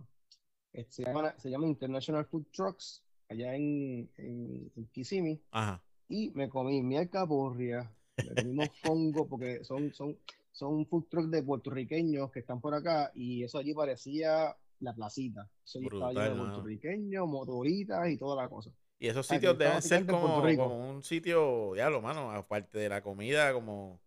este, 0.73 0.93
se 0.93 1.03
llama, 1.05 1.35
se 1.39 1.51
llama 1.51 1.67
International 1.67 2.25
Food 2.27 2.47
Trucks, 2.53 3.03
allá 3.29 3.55
en, 3.55 4.09
en, 4.17 4.71
en 4.77 4.87
Kissimmee, 4.93 5.41
Ajá. 5.51 5.83
y 6.09 6.31
me 6.31 6.49
comí 6.49 6.83
mi 6.83 6.97
alcaporria, 6.97 7.91
me 8.23 8.35
comí 8.35 8.53
mofongo, 8.53 9.27
porque 9.27 9.65
son, 9.65 9.93
son, 9.93 10.17
son 10.55 10.87
food 10.87 11.07
trucks 11.11 11.31
de 11.33 11.43
puertorriqueños 11.43 12.31
que 12.31 12.39
están 12.39 12.61
por 12.61 12.75
acá, 12.75 13.11
y 13.15 13.43
eso 13.43 13.59
allí 13.59 13.75
parecía 13.75 14.57
la 14.79 14.95
placita. 14.95 15.51
Eso 15.65 15.79
allí 15.79 15.89
estaba 15.89 16.13
lleno 16.13 16.31
de 16.31 16.35
Brutal, 16.35 16.37
mano. 16.37 16.53
puertorriqueños, 16.53 17.27
motoritas 17.29 18.09
y 18.09 18.17
toda 18.17 18.41
la 18.41 18.49
cosa. 18.49 18.71
Y 19.01 19.09
esos 19.09 19.27
sitios 19.27 19.59
deben 19.59 19.83
ser 19.83 20.07
como, 20.07 20.41
como 20.57 20.91
un 20.91 21.03
sitio, 21.03 21.75
ya 21.75 21.91
lo 21.91 22.01
mano, 22.01 22.31
aparte 22.31 22.79
de 22.79 22.89
la 22.89 23.03
comida, 23.03 23.53
como, 23.53 24.01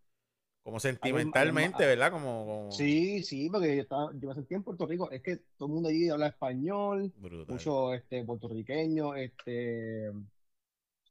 como 0.63 0.79
Hay 1.01 1.11
hay 1.13 1.23
sentimentalmente, 1.23 1.85
¿verdad? 1.85 2.11
Como, 2.11 2.45
como 2.45 2.71
Sí, 2.71 3.23
sí, 3.23 3.49
porque 3.49 3.75
yo, 3.75 3.81
estaba, 3.81 4.11
yo 4.13 4.29
me 4.29 4.35
sentí 4.35 4.55
en 4.55 4.63
Puerto 4.63 4.85
Rico. 4.85 5.11
Es 5.11 5.21
que 5.21 5.37
todo 5.57 5.67
el 5.67 5.73
mundo 5.73 5.89
allí 5.89 6.09
habla 6.09 6.27
español, 6.27 7.13
brutal. 7.17 7.55
mucho 7.55 7.93
este, 7.93 8.23
puertorriqueño, 8.23 9.15
este, 9.15 10.11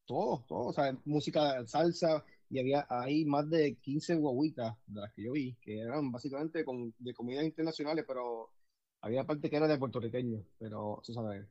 todo, 0.06 0.44
todo. 0.48 0.66
O 0.68 0.72
sea, 0.72 0.96
música 1.04 1.66
salsa. 1.66 2.24
Y 2.48 2.60
había 2.60 2.86
ahí 2.88 3.24
más 3.24 3.48
de 3.50 3.76
15 3.76 4.14
guaguitas 4.16 4.76
de 4.86 5.00
las 5.00 5.12
que 5.12 5.24
yo 5.24 5.32
vi, 5.32 5.54
que 5.60 5.80
eran 5.80 6.12
básicamente 6.12 6.64
con, 6.64 6.94
de 6.98 7.14
comidas 7.14 7.44
internacionales, 7.44 8.04
pero 8.06 8.50
había 9.00 9.24
parte 9.24 9.50
que 9.50 9.56
era 9.56 9.68
de 9.68 9.78
puertorriqueños, 9.78 10.44
pero, 10.58 11.00
tú 11.04 11.12
sabes, 11.12 11.46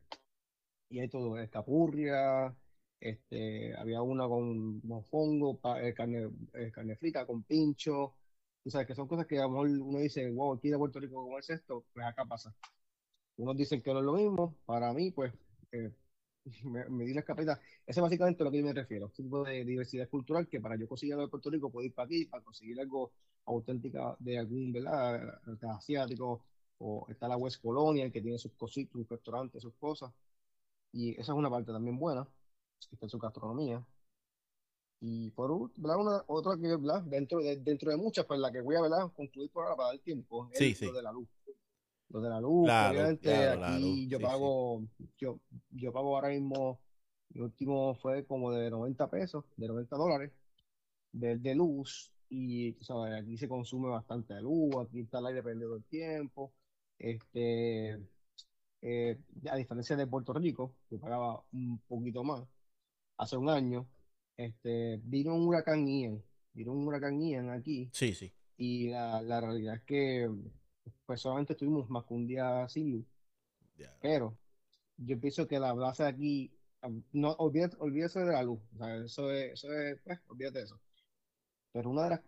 y 0.88 1.00
hay 1.00 1.08
todo, 1.08 1.38
escapurria, 1.38 2.54
este, 3.00 3.76
había 3.76 4.02
una 4.02 4.26
con 4.28 4.80
mofongo, 4.86 5.60
eh, 5.80 5.94
carne, 5.94 6.30
eh, 6.54 6.70
carne 6.72 6.96
frita 6.96 7.26
con 7.26 7.42
pincho, 7.42 8.14
tú 8.62 8.70
sabes 8.70 8.86
que 8.86 8.94
son 8.94 9.08
cosas 9.08 9.26
que 9.26 9.38
a 9.38 9.42
lo 9.42 9.50
mejor 9.50 9.68
uno 9.68 9.98
dice, 9.98 10.30
wow, 10.30 10.54
aquí 10.54 10.70
de 10.70 10.78
Puerto 10.78 11.00
Rico 11.00 11.22
¿cómo 11.22 11.38
es 11.38 11.50
esto? 11.50 11.84
Pues 11.92 12.06
acá 12.06 12.24
pasa. 12.24 12.54
Unos 13.36 13.56
dicen 13.56 13.82
que 13.82 13.92
no 13.92 14.00
es 14.00 14.04
lo 14.04 14.14
mismo, 14.14 14.56
para 14.64 14.92
mí, 14.92 15.10
pues, 15.10 15.32
eh, 15.72 15.92
me, 16.64 16.88
me 16.88 17.04
di 17.04 17.14
la 17.14 17.20
escapeta. 17.20 17.60
Ese 17.86 18.00
es 18.00 18.02
básicamente 18.02 18.42
a 18.42 18.44
lo 18.44 18.50
que 18.50 18.58
yo 18.58 18.64
me 18.64 18.72
refiero, 18.72 19.06
este 19.06 19.22
tipo 19.22 19.44
de 19.44 19.64
diversidad 19.64 20.08
cultural 20.08 20.48
que 20.48 20.60
para 20.60 20.76
yo 20.76 20.88
conseguir 20.88 21.14
algo 21.14 21.26
de 21.26 21.30
Puerto 21.30 21.50
Rico 21.50 21.70
puedo 21.70 21.84
ir 21.86 21.94
para 21.94 22.06
aquí, 22.06 22.26
para 22.26 22.42
conseguir 22.42 22.80
algo 22.80 23.12
auténtica 23.46 24.16
de 24.18 24.38
algún, 24.38 24.72
¿verdad? 24.72 25.40
asiático, 25.76 26.42
o 26.78 27.06
está 27.08 27.28
la 27.28 27.36
West 27.36 27.62
Colonial 27.62 28.12
que 28.12 28.20
tiene 28.20 28.38
sus 28.38 28.52
cositas, 28.52 28.92
sus 28.92 29.08
restaurantes, 29.08 29.62
sus 29.62 29.74
cosas. 29.74 30.12
Y 30.92 31.12
esa 31.12 31.32
es 31.32 31.38
una 31.38 31.50
parte 31.50 31.72
también 31.72 31.98
buena, 31.98 32.24
que 32.88 32.94
está 32.96 33.06
en 33.06 33.10
su 33.10 33.18
gastronomía. 33.18 33.84
Y 35.00 35.30
por. 35.30 35.50
Una, 35.52 36.24
otra 36.26 36.56
que, 36.56 36.68
¿verdad? 36.68 37.02
Dentro 37.02 37.40
de, 37.40 37.56
dentro 37.56 37.90
de 37.90 37.96
muchas, 37.96 38.24
pues 38.24 38.40
la 38.40 38.50
que 38.50 38.60
voy 38.60 38.76
a 38.76 38.82
¿verdad? 38.82 39.12
concluir 39.14 39.50
por 39.50 39.64
ahora 39.64 39.76
para 39.76 39.88
dar 39.90 39.98
tiempo, 39.98 40.48
es 40.52 40.58
Sí, 40.58 40.74
sí. 40.74 40.90
de 40.90 41.02
la 41.02 41.12
luz. 41.12 41.28
Lo 42.10 42.20
de 42.20 42.28
la 42.30 42.40
luz, 42.40 42.64
Claro, 42.66 42.92
obviamente 42.98 43.30
claro, 43.30 43.64
aquí 43.64 44.08
yo 44.08 44.18
sí, 44.18 44.24
sí. 44.24 44.30
pago, 44.30 44.82
yo, 45.18 45.40
yo 45.70 45.92
pago 45.92 46.14
ahora 46.14 46.28
mismo, 46.28 46.80
mi 47.30 47.40
último 47.40 47.94
fue 47.96 48.24
como 48.24 48.52
de 48.52 48.70
90 48.70 49.10
pesos, 49.10 49.44
de 49.56 49.66
90 49.68 49.96
dólares 49.96 50.32
de, 51.12 51.36
de 51.38 51.54
luz 51.54 52.12
y 52.28 52.74
sabes, 52.80 53.14
aquí 53.20 53.36
se 53.36 53.48
consume 53.48 53.88
bastante 53.88 54.40
luz, 54.40 54.74
aquí 54.76 55.00
está 55.00 55.18
el 55.18 55.26
aire 55.26 55.42
prendido 55.42 55.70
todo 55.70 55.78
el 55.78 55.84
tiempo. 55.84 56.52
Este, 56.98 57.98
eh, 58.82 59.18
a 59.50 59.56
diferencia 59.56 59.96
de 59.96 60.06
Puerto 60.06 60.32
Rico, 60.32 60.74
que 60.88 60.98
pagaba 60.98 61.42
un 61.52 61.78
poquito 61.88 62.22
más, 62.24 62.44
hace 63.18 63.36
un 63.36 63.48
año, 63.48 63.86
este, 64.36 65.00
vino 65.04 65.34
un 65.34 65.46
huracán 65.48 65.86
Ian, 65.86 66.22
vino 66.52 66.72
un 66.72 66.86
huracán 66.86 67.20
Ian 67.20 67.50
aquí 67.50 67.88
Sí, 67.92 68.14
sí. 68.14 68.32
y 68.56 68.88
la, 68.90 69.20
la 69.22 69.40
realidad 69.40 69.74
es 69.76 69.82
que 69.82 70.30
pues 71.06 71.20
solamente 71.20 71.52
estuvimos 71.52 71.88
más 71.90 72.04
que 72.04 72.14
un 72.14 72.26
día 72.26 72.68
sin 72.68 72.92
luz, 72.92 73.06
Ya. 73.78 73.94
pero 74.00 74.36
yo 74.96 75.18
pienso 75.20 75.46
que 75.46 75.58
la 75.58 75.74
plaza 75.74 76.08
aquí 76.08 76.50
no, 77.12 77.32
olvídate, 77.32 77.76
olvídese 77.80 78.20
de 78.20 78.32
la 78.32 78.42
luz, 78.42 78.60
o 78.74 78.78
sea, 78.78 78.96
eso 78.96 79.30
es, 79.32 79.52
eso 79.54 79.72
es, 79.72 79.98
pues, 80.04 80.18
olvídate 80.28 80.58
de 80.58 80.64
eso. 80.66 80.78
Pero 81.72 81.90
una 81.90 82.04
de 82.04 82.10
las 82.10 82.20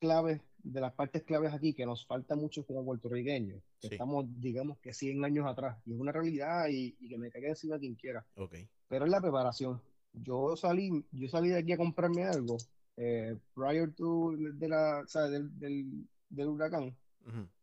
claves, 0.00 0.40
de 0.62 0.80
las 0.80 0.92
partes 0.92 1.22
claves 1.22 1.52
aquí 1.54 1.72
que 1.74 1.86
nos 1.86 2.04
falta 2.06 2.34
mucho 2.34 2.64
como 2.66 2.84
puertorriqueños, 2.84 3.62
que 3.80 3.88
Sí, 3.88 3.94
estamos, 3.94 4.26
digamos 4.40 4.78
que 4.78 4.92
100 4.92 5.24
años 5.24 5.46
atrás, 5.46 5.78
y 5.86 5.92
es 5.94 6.00
una 6.00 6.12
realidad 6.12 6.66
y, 6.68 6.96
y 6.98 7.08
que 7.08 7.18
me 7.18 7.30
caiga 7.30 7.48
encima 7.50 7.78
quien 7.78 7.94
quiera, 7.94 8.26
ok. 8.34 8.54
pero 8.88 9.04
es 9.04 9.10
la 9.10 9.20
preparación. 9.20 9.80
Yo 10.12 10.56
salí, 10.56 11.04
yo 11.12 11.28
salí 11.28 11.50
de 11.50 11.58
aquí 11.58 11.72
a 11.72 11.76
comprarme 11.76 12.24
algo 12.24 12.56
eh, 12.96 13.36
prior 13.54 13.92
to 13.94 14.32
de 14.36 14.68
la, 14.68 15.02
o 15.04 15.06
sea, 15.06 15.22
del, 15.28 15.56
del, 15.58 16.08
del 16.28 16.48
huracán 16.48 16.96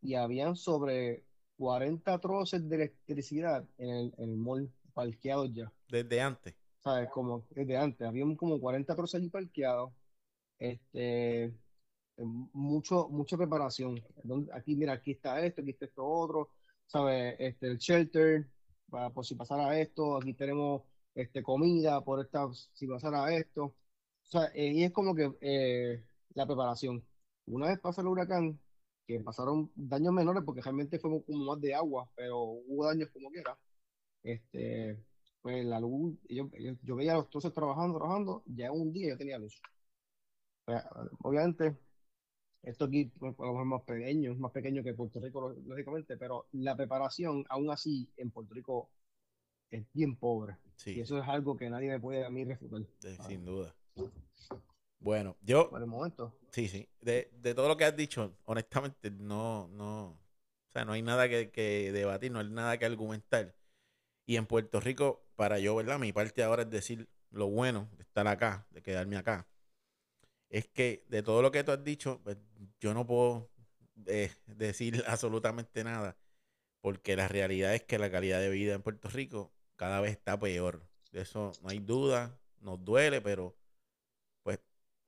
Y 0.01 0.13
habían 0.15 0.55
sobre 0.55 1.25
40 1.57 2.19
troces 2.19 2.67
de 2.69 2.75
electricidad 2.75 3.67
en 3.77 3.89
el, 3.89 4.13
en 4.17 4.29
el 4.29 4.37
mall 4.37 4.71
parqueados 4.93 5.53
ya. 5.53 5.71
Desde 5.89 6.21
antes. 6.21 6.55
¿Sabes? 6.79 7.09
Como 7.09 7.45
desde 7.49 7.77
antes, 7.77 8.07
habían 8.07 8.35
como 8.35 8.59
40 8.59 8.95
troces 8.95 9.19
allí 9.19 9.29
parqueados. 9.29 9.91
Este, 10.59 11.53
mucho, 12.23 13.09
mucha 13.09 13.37
preparación. 13.37 14.01
Aquí, 14.53 14.75
mira, 14.75 14.93
aquí 14.93 15.11
está 15.11 15.43
esto, 15.45 15.61
aquí 15.61 15.71
está 15.71 15.85
esto 15.85 16.05
otro, 16.05 16.49
¿sabes? 16.85 17.35
Este, 17.39 17.67
el 17.67 17.77
shelter, 17.77 18.47
para, 18.89 19.09
por 19.09 19.25
si 19.25 19.35
pasara 19.35 19.79
esto, 19.79 20.17
aquí 20.17 20.33
tenemos 20.33 20.83
este, 21.13 21.43
comida, 21.43 22.01
por 22.01 22.21
esta, 22.21 22.47
si 22.73 22.87
pasara 22.87 23.33
esto. 23.35 23.65
O 23.65 24.29
sea, 24.29 24.51
eh, 24.53 24.71
y 24.73 24.83
es 24.83 24.91
como 24.91 25.15
que 25.15 25.31
eh, 25.41 26.03
la 26.33 26.45
preparación. 26.45 27.03
Una 27.45 27.67
vez 27.67 27.79
pasó 27.79 28.01
el 28.01 28.07
huracán, 28.07 28.59
que 29.07 29.21
pasaron 29.21 29.71
daños 29.75 30.13
menores, 30.13 30.43
porque 30.45 30.61
realmente 30.61 30.99
fue 30.99 31.23
como 31.23 31.45
más 31.45 31.61
de 31.61 31.73
agua, 31.73 32.09
pero 32.15 32.41
hubo 32.41 32.85
daños 32.85 33.09
como 33.11 33.31
quiera. 33.31 33.57
Este, 34.21 35.01
pues 35.41 35.65
la 35.65 35.79
luz, 35.79 36.17
yo, 36.29 36.49
yo, 36.59 36.73
yo 36.83 36.95
veía 36.95 37.13
a 37.13 37.15
los 37.15 37.29
troces 37.29 37.53
trabajando, 37.53 37.97
trabajando, 37.97 38.43
ya 38.45 38.71
un 38.71 38.91
día 38.91 39.09
yo 39.09 39.17
tenía 39.17 39.39
luz. 39.39 39.61
Pues, 40.65 40.83
obviamente. 41.23 41.77
Esto 42.63 42.85
aquí 42.85 43.05
pues, 43.17 43.31
mejor 43.39 43.65
más 43.65 43.83
pequeño, 43.83 44.35
más 44.35 44.51
pequeño 44.51 44.83
que 44.83 44.93
Puerto 44.93 45.21
Rico, 45.21 45.55
lógicamente, 45.65 46.17
pero 46.17 46.47
la 46.51 46.75
preparación, 46.75 47.45
aún 47.47 47.71
así, 47.71 48.09
en 48.17 48.29
Puerto 48.29 48.53
Rico 48.53 48.89
es 49.69 49.85
bien 49.93 50.17
pobre. 50.17 50.57
Sí, 50.75 50.95
Y 50.95 50.99
eso 50.99 51.17
es 51.17 51.27
algo 51.29 51.55
que 51.55 51.69
nadie 51.69 51.87
me 51.87 51.99
puede 51.99 52.25
a 52.25 52.29
mí 52.29 52.43
refutar. 52.43 52.81
Ah, 53.19 53.23
sin 53.23 53.45
duda. 53.45 53.73
Bueno, 54.99 55.37
yo, 55.41 55.69
Por 55.69 55.81
el 55.81 55.87
momento. 55.87 56.33
sí, 56.51 56.67
sí. 56.67 56.89
De, 57.01 57.29
de 57.41 57.53
todo 57.55 57.67
lo 57.67 57.77
que 57.77 57.85
has 57.85 57.95
dicho, 57.95 58.35
honestamente, 58.45 59.11
no, 59.11 59.67
no. 59.69 60.09
O 60.09 60.71
sea, 60.71 60.85
no 60.85 60.93
hay 60.93 61.01
nada 61.01 61.29
que, 61.29 61.51
que 61.51 61.91
debatir, 61.91 62.31
no 62.31 62.39
hay 62.39 62.49
nada 62.49 62.77
que 62.77 62.85
argumentar. 62.85 63.55
Y 64.27 64.37
en 64.37 64.47
Puerto 64.47 64.79
Rico, 64.81 65.25
para 65.35 65.59
yo, 65.59 65.75
¿verdad? 65.75 65.99
Mi 65.99 66.13
parte 66.13 66.43
ahora 66.43 66.63
es 66.63 66.71
decir 66.71 67.09
lo 67.31 67.47
bueno 67.49 67.89
de 67.97 68.03
estar 68.03 68.27
acá, 68.27 68.67
de 68.71 68.83
quedarme 68.83 69.17
acá. 69.17 69.47
Es 70.49 70.67
que 70.67 71.05
de 71.09 71.23
todo 71.23 71.41
lo 71.41 71.51
que 71.51 71.63
tú 71.63 71.71
has 71.71 71.83
dicho, 71.83 72.21
pues, 72.23 72.37
yo 72.79 72.93
no 72.93 73.05
puedo 73.05 73.49
eh, 74.07 74.31
decir 74.47 75.03
absolutamente 75.07 75.83
nada. 75.83 76.17
Porque 76.81 77.17
la 77.17 77.29
realidad 77.29 77.75
es 77.75 77.83
que 77.85 77.99
la 77.99 78.11
calidad 78.11 78.41
de 78.41 78.51
vida 78.51 78.75
en 78.75 78.83
Puerto 78.83 79.09
Rico 79.09 79.53
cada 79.77 80.01
vez 80.01 80.13
está 80.13 80.39
peor. 80.39 80.87
De 81.11 81.23
eso 81.23 81.59
no 81.63 81.69
hay 81.69 81.79
duda, 81.79 82.39
nos 82.61 82.85
duele, 82.85 83.21
pero 83.21 83.56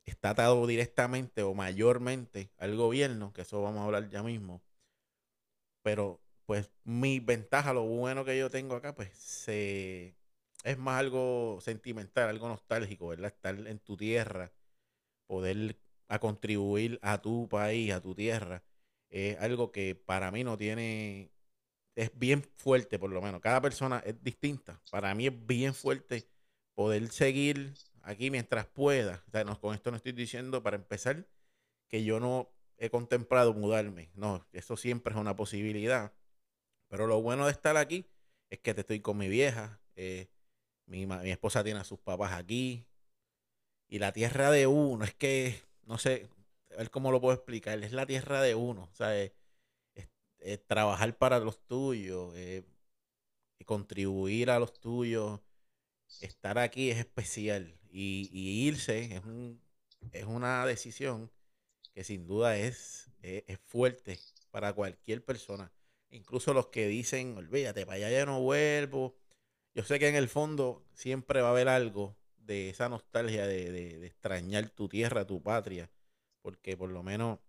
está 0.09 0.31
atado 0.31 0.67
directamente 0.67 1.43
o 1.43 1.53
mayormente 1.53 2.51
al 2.57 2.75
gobierno, 2.75 3.33
que 3.33 3.41
eso 3.43 3.61
vamos 3.61 3.81
a 3.81 3.85
hablar 3.85 4.09
ya 4.09 4.23
mismo. 4.23 4.61
Pero 5.83 6.21
pues 6.45 6.71
mi 6.83 7.19
ventaja, 7.19 7.73
lo 7.73 7.83
bueno 7.83 8.25
que 8.25 8.37
yo 8.37 8.49
tengo 8.49 8.75
acá, 8.75 8.95
pues 8.95 9.09
se, 9.17 10.15
es 10.63 10.77
más 10.77 10.99
algo 10.99 11.59
sentimental, 11.61 12.29
algo 12.29 12.47
nostálgico, 12.49 13.09
¿verdad? 13.09 13.27
Estar 13.27 13.55
en 13.67 13.79
tu 13.79 13.95
tierra, 13.97 14.51
poder 15.27 15.77
a 16.07 16.19
contribuir 16.19 16.99
a 17.03 17.21
tu 17.21 17.47
país, 17.49 17.93
a 17.93 18.01
tu 18.01 18.15
tierra, 18.15 18.63
es 19.09 19.37
algo 19.39 19.71
que 19.71 19.95
para 19.95 20.31
mí 20.31 20.43
no 20.43 20.57
tiene, 20.57 21.31
es 21.95 22.11
bien 22.17 22.43
fuerte 22.57 22.99
por 22.99 23.11
lo 23.11 23.21
menos. 23.21 23.41
Cada 23.41 23.61
persona 23.61 23.99
es 24.05 24.21
distinta. 24.23 24.81
Para 24.91 25.13
mí 25.15 25.27
es 25.27 25.45
bien 25.45 25.73
fuerte 25.73 26.27
poder 26.75 27.09
seguir 27.11 27.73
aquí 28.03 28.31
mientras 28.31 28.65
pueda. 28.67 29.23
O 29.27 29.31
sea, 29.31 29.43
no, 29.43 29.59
con 29.59 29.75
esto 29.75 29.91
no 29.91 29.97
estoy 29.97 30.12
diciendo 30.13 30.63
para 30.63 30.75
empezar 30.77 31.27
que 31.89 32.03
yo 32.03 32.19
no 32.19 32.49
he 32.77 32.89
contemplado 32.91 33.53
mudarme. 33.53 34.12
No, 34.15 34.47
eso 34.53 34.77
siempre 34.77 35.13
es 35.13 35.19
una 35.19 35.35
posibilidad. 35.35 36.13
Pero 36.89 37.07
lo 37.07 37.21
bueno 37.21 37.45
de 37.47 37.51
estar 37.53 37.77
aquí 37.77 38.07
es 38.49 38.59
que 38.59 38.73
te 38.73 38.81
estoy 38.81 39.01
con 39.01 39.17
mi 39.17 39.29
vieja. 39.29 39.81
eh, 39.97 40.29
mi, 40.88 41.03
esposa 41.31 41.63
tiene 41.63 41.79
a 41.81 41.85
sus 41.85 41.99
papás 41.99 42.33
aquí. 42.33 42.85
Y 43.88 43.99
la 43.99 44.12
tierra 44.13 44.51
de 44.51 44.67
uno, 44.67 45.03
es 45.05 45.13
que, 45.15 45.62
no 45.83 45.97
sé, 45.97 46.29
a 46.71 46.77
ver 46.77 46.91
cómo 46.91 47.12
lo 47.12 47.19
puedo 47.21 47.33
explicar. 47.35 47.83
Es 47.83 47.91
la 47.93 48.05
tierra 48.05 48.41
de 48.41 48.55
uno. 48.55 48.83
O 48.91 48.95
sea, 48.95 49.17
es- 49.19 49.31
es- 49.95 50.09
es 50.39 50.65
trabajar 50.67 51.17
para 51.17 51.39
los 51.39 51.59
tuyos, 51.67 52.33
eh, 52.38 52.65
y 53.59 53.65
contribuir 53.65 54.51
a 54.51 54.59
los 54.59 54.79
tuyos. 54.81 55.41
Estar 56.21 56.59
aquí 56.59 56.91
es 56.91 56.99
especial. 56.99 57.78
Y, 57.91 58.30
irse 58.67 59.15
es, 59.15 59.23
un, 59.25 59.62
es 60.12 60.25
una 60.25 60.65
decisión 60.65 61.32
que 61.93 62.04
sin 62.04 62.28
duda 62.28 62.58
es, 62.58 63.12
es, 63.21 63.60
fuerte 63.65 64.19
para 64.52 64.73
cualquier 64.73 65.23
persona. 65.25 65.71
Incluso 66.12 66.54
los 66.54 66.67
que 66.67 66.88
dicen, 66.88 67.38
olvídate, 67.38 67.86
para 67.86 67.97
allá 67.97 68.10
ya 68.12 68.25
no 68.25 68.41
vuelvo. 68.41 69.15
Yo 69.75 69.84
sé 69.84 69.99
que 69.99 70.08
en 70.10 70.15
el 70.15 70.30
fondo 70.30 70.86
siempre 70.93 71.41
va 71.41 71.49
a 71.49 71.52
haber 71.52 71.69
algo 71.69 72.17
de 72.38 72.69
esa 72.69 72.89
nostalgia 72.89 73.45
de, 73.47 73.71
de- 73.71 73.99
de 73.99 74.08
extrañar 74.08 74.69
tu 74.69 74.89
tierra, 74.89 75.25
tu 75.28 75.41
patria, 75.41 75.91
porque 76.41 76.75
por 76.78 76.89
lo 76.91 77.04
menos 77.04 77.39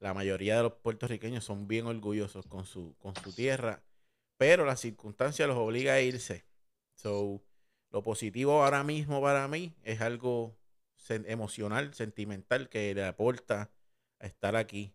la 0.00 0.14
mayoría 0.14 0.56
de 0.56 0.64
los 0.64 0.74
puertorriqueños 0.74 1.44
son 1.44 1.66
bien 1.68 1.86
orgullosos 1.86 2.46
con 2.46 2.64
su, 2.66 2.94
con 2.98 3.14
su 3.16 3.32
tierra, 3.34 3.82
pero 4.36 4.64
la 4.64 4.76
circunstancia 4.76 5.46
los 5.46 5.56
obliga 5.56 5.94
a 5.94 6.00
irse. 6.00 6.44
So, 6.94 7.42
lo 7.94 8.02
positivo 8.02 8.64
ahora 8.64 8.82
mismo 8.82 9.22
para 9.22 9.46
mí 9.46 9.72
es 9.84 10.00
algo 10.00 10.58
emocional, 11.08 11.94
sentimental, 11.94 12.68
que 12.68 12.92
le 12.92 13.04
aporta 13.04 13.70
a 14.18 14.26
estar 14.26 14.56
aquí. 14.56 14.92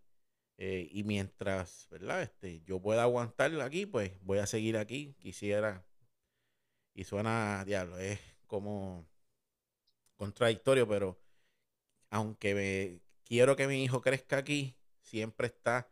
Eh, 0.58 0.90
y 0.92 1.06
mientras, 1.06 1.88
¿verdad? 1.90 2.24
Este, 2.24 2.60
yo 2.64 2.82
pueda 2.82 3.04
aguantar 3.04 3.58
aquí, 3.62 3.86
pues 3.86 4.12
voy 4.20 4.40
a 4.40 4.48
seguir 4.48 4.76
aquí. 4.76 5.16
Quisiera, 5.18 5.86
y 6.94 7.06
suena, 7.06 7.64
diablo, 7.64 7.98
es 8.00 8.20
como 8.48 9.08
contradictorio, 10.18 10.86
pero 10.86 11.18
aunque 12.10 12.54
me, 12.54 13.00
quiero 13.24 13.56
que 13.56 13.68
mi 13.68 13.82
hijo 13.82 14.02
crezca 14.02 14.40
aquí, 14.40 14.76
siempre 15.04 15.48
está 15.48 15.90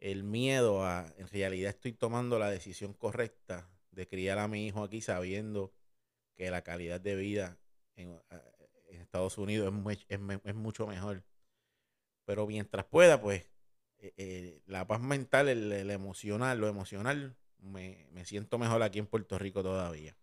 el 0.00 0.22
miedo 0.22 0.84
a, 0.84 1.14
en 1.16 1.28
realidad 1.28 1.70
estoy 1.70 1.94
tomando 1.94 2.38
la 2.38 2.50
decisión 2.50 2.92
correcta 2.92 3.70
de 3.90 4.06
criar 4.06 4.38
a 4.38 4.48
mi 4.48 4.66
hijo 4.66 4.82
aquí 4.82 5.00
sabiendo 5.00 5.72
que 6.34 6.50
la 6.50 6.62
calidad 6.62 7.00
de 7.00 7.14
vida 7.16 7.58
en, 7.96 8.20
en 8.88 9.00
Estados 9.00 9.38
Unidos 9.38 9.72
es 10.08 10.54
mucho 10.54 10.86
mejor. 10.86 11.24
Pero 12.24 12.46
mientras 12.46 12.84
pueda, 12.86 13.20
pues 13.20 13.48
eh, 13.98 14.14
eh, 14.16 14.62
la 14.66 14.86
paz 14.86 15.00
mental, 15.00 15.48
el, 15.48 15.72
el 15.72 15.90
emocional, 15.90 16.58
lo 16.58 16.68
emocional, 16.68 17.36
me, 17.58 18.06
me 18.12 18.24
siento 18.24 18.58
mejor 18.58 18.82
aquí 18.82 18.98
en 18.98 19.06
Puerto 19.06 19.38
Rico 19.38 19.62
todavía. 19.62 20.16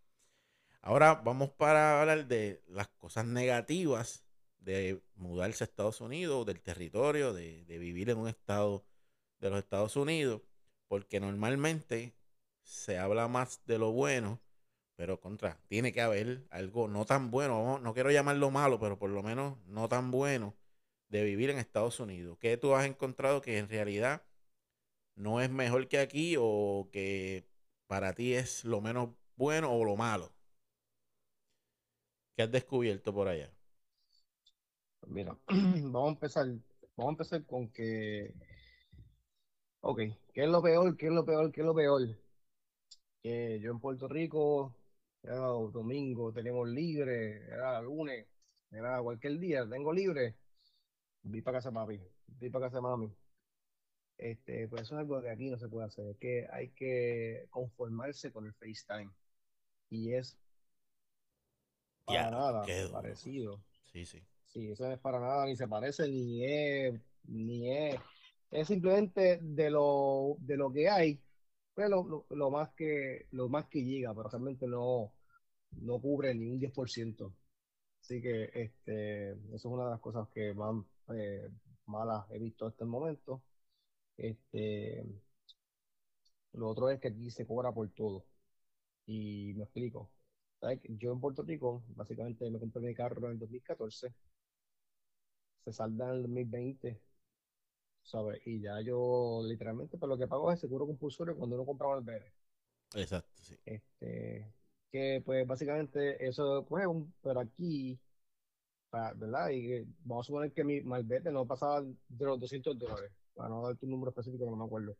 Ahora 0.81 1.15
vamos 1.15 1.51
para 1.51 1.99
hablar 1.99 2.27
de 2.27 2.63
las 2.67 2.87
cosas 2.87 3.25
negativas 3.25 4.23
de 4.59 5.01
mudarse 5.15 5.63
a 5.63 5.67
Estados 5.67 6.01
Unidos, 6.01 6.45
del 6.45 6.61
territorio, 6.61 7.33
de, 7.33 7.65
de 7.65 7.77
vivir 7.77 8.09
en 8.09 8.17
un 8.17 8.27
estado 8.27 8.85
de 9.39 9.49
los 9.49 9.59
Estados 9.59 9.95
Unidos, 9.95 10.41
porque 10.87 11.19
normalmente 11.19 12.13
se 12.63 12.97
habla 12.97 13.27
más 13.27 13.65
de 13.65 13.77
lo 13.77 13.91
bueno, 13.91 14.41
pero 14.99 15.17
contra, 15.21 15.57
tiene 15.69 15.93
que 15.93 16.01
haber 16.01 16.45
algo 16.49 16.89
no 16.89 17.05
tan 17.05 17.31
bueno, 17.31 17.79
no 17.79 17.93
quiero 17.93 18.11
llamarlo 18.11 18.51
malo, 18.51 18.81
pero 18.81 18.99
por 18.99 19.09
lo 19.09 19.23
menos 19.23 19.57
no 19.65 19.87
tan 19.87 20.11
bueno 20.11 20.57
de 21.07 21.23
vivir 21.23 21.49
en 21.49 21.57
Estados 21.57 22.01
Unidos. 22.01 22.37
¿Qué 22.37 22.57
tú 22.57 22.75
has 22.75 22.85
encontrado 22.85 23.39
que 23.39 23.59
en 23.59 23.69
realidad 23.69 24.23
no 25.15 25.39
es 25.39 25.49
mejor 25.49 25.87
que 25.87 25.99
aquí 25.99 26.35
o 26.37 26.89
que 26.91 27.47
para 27.87 28.13
ti 28.13 28.33
es 28.33 28.65
lo 28.65 28.81
menos 28.81 29.11
bueno 29.37 29.71
o 29.73 29.85
lo 29.85 29.95
malo? 29.95 30.33
¿Qué 32.35 32.43
has 32.43 32.51
descubierto 32.51 33.13
por 33.13 33.29
allá? 33.29 33.49
Mira, 35.07 35.37
vamos 35.47 36.09
a 36.09 36.11
empezar. 36.11 36.45
Vamos 36.97 37.11
a 37.11 37.13
empezar 37.13 37.45
con 37.45 37.69
que, 37.69 38.33
ok, 39.79 39.99
¿qué 40.33 40.43
es 40.43 40.49
lo 40.49 40.61
peor? 40.61 40.97
¿Qué 40.97 41.05
es 41.05 41.13
lo 41.13 41.23
peor? 41.23 41.53
¿Qué 41.53 41.61
es 41.61 41.65
lo 41.65 41.73
peor? 41.73 42.01
Que 43.23 43.61
yo 43.61 43.71
en 43.71 43.79
Puerto 43.79 44.09
Rico, 44.09 44.75
era 45.23 45.37
domingo, 45.37 46.31
tenemos 46.33 46.67
libre, 46.67 47.45
era 47.45 47.81
lunes, 47.81 48.27
era 48.71 49.01
cualquier 49.01 49.39
día, 49.39 49.67
tengo 49.67 49.93
libre, 49.93 50.35
vi 51.23 51.41
para 51.41 51.57
casa 51.57 51.71
papi, 51.71 51.99
vi 52.27 52.49
para 52.49 52.65
casa 52.65 52.81
mami. 52.81 53.11
Este, 54.17 54.67
pues 54.67 54.81
eso 54.81 54.95
es 54.95 54.99
algo 54.99 55.21
que 55.21 55.29
aquí 55.29 55.49
no 55.49 55.57
se 55.57 55.69
puede 55.69 55.87
hacer, 55.87 56.07
es 56.07 56.17
que 56.17 56.47
hay 56.51 56.69
que 56.71 57.47
conformarse 57.49 58.31
con 58.31 58.45
el 58.45 58.53
FaceTime. 58.53 59.11
Y 59.89 60.13
es 60.13 60.37
para 62.05 62.25
Ya, 62.25 62.31
nada 62.31 62.65
parecido. 62.91 63.63
Sí, 63.85 64.05
sí. 64.05 64.21
Sí, 64.45 64.71
eso 64.71 64.87
no 64.87 64.93
es 64.93 64.99
para 64.99 65.19
nada, 65.19 65.45
ni 65.45 65.55
se 65.55 65.67
parece, 65.67 66.07
ni 66.09 66.43
es, 66.43 66.99
ni 67.23 67.71
es, 67.71 67.95
es 68.51 68.67
simplemente 68.67 69.39
de 69.41 69.69
lo, 69.69 70.35
de 70.39 70.57
lo 70.57 70.71
que 70.73 70.89
hay, 70.89 71.21
pues 71.79 72.27
lo, 72.29 72.49
más 72.51 72.69
que, 72.75 73.27
lo 73.31 73.47
más 73.49 73.67
que 73.67 73.83
llega, 73.83 74.13
pero 74.13 74.29
realmente 74.29 74.67
no, 74.67 75.13
no 75.81 75.99
cubre 76.01 76.35
ni 76.35 76.49
un 76.49 76.59
10%. 76.59 77.33
Así 78.01 78.21
que 78.21 78.49
este, 78.53 79.31
eso 79.31 79.55
es 79.55 79.65
una 79.65 79.85
de 79.85 79.91
las 79.91 79.99
cosas 80.01 80.27
que 80.29 80.53
más 80.53 80.75
eh, 81.15 81.49
malas 81.85 82.25
he 82.31 82.39
visto 82.39 82.67
hasta 82.67 82.83
el 82.83 82.89
momento. 82.89 83.43
Este, 84.17 85.05
lo 86.53 86.69
otro 86.69 86.89
es 86.89 86.99
que 86.99 87.09
aquí 87.09 87.31
se 87.31 87.47
cobra 87.47 87.71
por 87.71 87.89
todo. 87.91 88.25
Y 89.05 89.53
me 89.55 89.63
explico. 89.63 90.11
Yo 90.89 91.13
en 91.13 91.21
Puerto 91.21 91.43
Rico, 91.43 91.83
básicamente 91.95 92.49
me 92.51 92.59
compré 92.59 92.81
mi 92.81 92.93
carro 92.93 93.27
en 93.27 93.33
el 93.33 93.39
2014, 93.39 94.13
se 95.63 95.71
salda 95.73 96.09
en 96.09 96.15
el 96.15 96.21
2020, 96.23 96.99
¿sabes? 98.09 98.41
Y 98.45 98.61
ya 98.61 98.81
yo 98.81 99.41
literalmente, 99.43 99.97
por 99.97 100.09
lo 100.09 100.17
que 100.17 100.27
pago 100.27 100.51
es 100.51 100.55
el 100.55 100.61
seguro 100.61 100.87
compulsorio 100.87 101.37
cuando 101.37 101.55
uno 101.55 101.65
compra 101.65 101.87
malvete. 101.89 102.33
Exacto, 102.95 103.43
sí. 103.43 103.55
Este, 103.65 104.51
que 104.91 105.21
pues 105.25 105.45
básicamente 105.45 106.25
eso, 106.27 106.65
pues, 106.67 106.87
un, 106.87 107.13
pero 107.21 107.39
aquí, 107.41 107.99
¿verdad? 108.91 109.49
Y 109.51 109.85
vamos 110.03 110.25
a 110.25 110.27
suponer 110.27 110.51
que 110.51 110.63
mi 110.63 110.81
malvete 110.81 111.31
no 111.31 111.45
pasaba 111.45 111.81
de 111.81 112.25
los 112.25 112.39
200 112.39 112.77
dólares, 112.77 113.11
para 113.35 113.49
no 113.49 113.61
darte 113.61 113.85
un 113.85 113.91
número 113.91 114.09
específico 114.09 114.45
que 114.45 114.51
no 114.51 114.57
me 114.57 114.65
acuerdo. 114.65 114.97